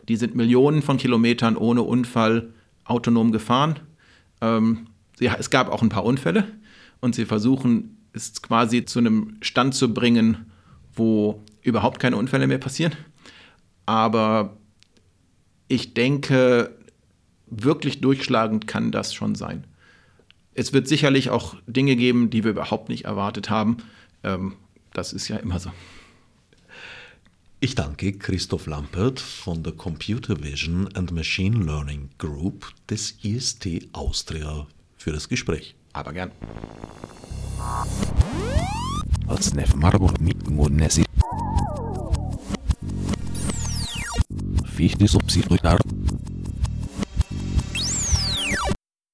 Die 0.08 0.16
sind 0.16 0.34
Millionen 0.34 0.82
von 0.82 0.96
Kilometern 0.96 1.56
ohne 1.56 1.82
Unfall 1.82 2.52
autonom 2.84 3.32
gefahren. 3.32 3.80
Ähm, 4.40 4.86
ja, 5.20 5.36
es 5.38 5.50
gab 5.50 5.70
auch 5.70 5.82
ein 5.82 5.88
paar 5.88 6.04
Unfälle 6.04 6.44
und 7.00 7.14
sie 7.14 7.26
versuchen 7.26 7.96
es 8.12 8.40
quasi 8.42 8.84
zu 8.84 8.98
einem 8.98 9.36
Stand 9.40 9.74
zu 9.74 9.92
bringen, 9.92 10.46
wo 10.94 11.42
überhaupt 11.62 12.00
keine 12.00 12.16
Unfälle 12.16 12.46
mehr 12.46 12.58
passieren. 12.58 12.92
Aber 13.88 14.58
ich 15.66 15.94
denke, 15.94 16.76
wirklich 17.46 18.02
durchschlagend 18.02 18.66
kann 18.66 18.92
das 18.92 19.14
schon 19.14 19.34
sein. 19.34 19.64
Es 20.52 20.74
wird 20.74 20.86
sicherlich 20.86 21.30
auch 21.30 21.56
Dinge 21.66 21.96
geben, 21.96 22.28
die 22.28 22.44
wir 22.44 22.50
überhaupt 22.50 22.90
nicht 22.90 23.06
erwartet 23.06 23.48
haben. 23.48 23.78
Ähm, 24.22 24.56
das 24.92 25.14
ist 25.14 25.28
ja 25.28 25.38
immer 25.38 25.58
so. 25.58 25.72
Ich 27.60 27.76
danke 27.76 28.12
Christoph 28.12 28.66
Lampert 28.66 29.20
von 29.20 29.62
der 29.62 29.72
Computer 29.72 30.42
Vision 30.42 30.94
and 30.94 31.10
Machine 31.10 31.64
Learning 31.64 32.10
Group 32.18 32.70
des 32.90 33.16
IST 33.22 33.88
Austria 33.94 34.66
für 34.98 35.12
das 35.12 35.30
Gespräch. 35.30 35.74
Aber 35.94 36.12
gern 36.12 36.30
wichtig, 44.78 45.14
um 45.14 45.28
sie 45.28 45.42
durchdacht 45.42 45.82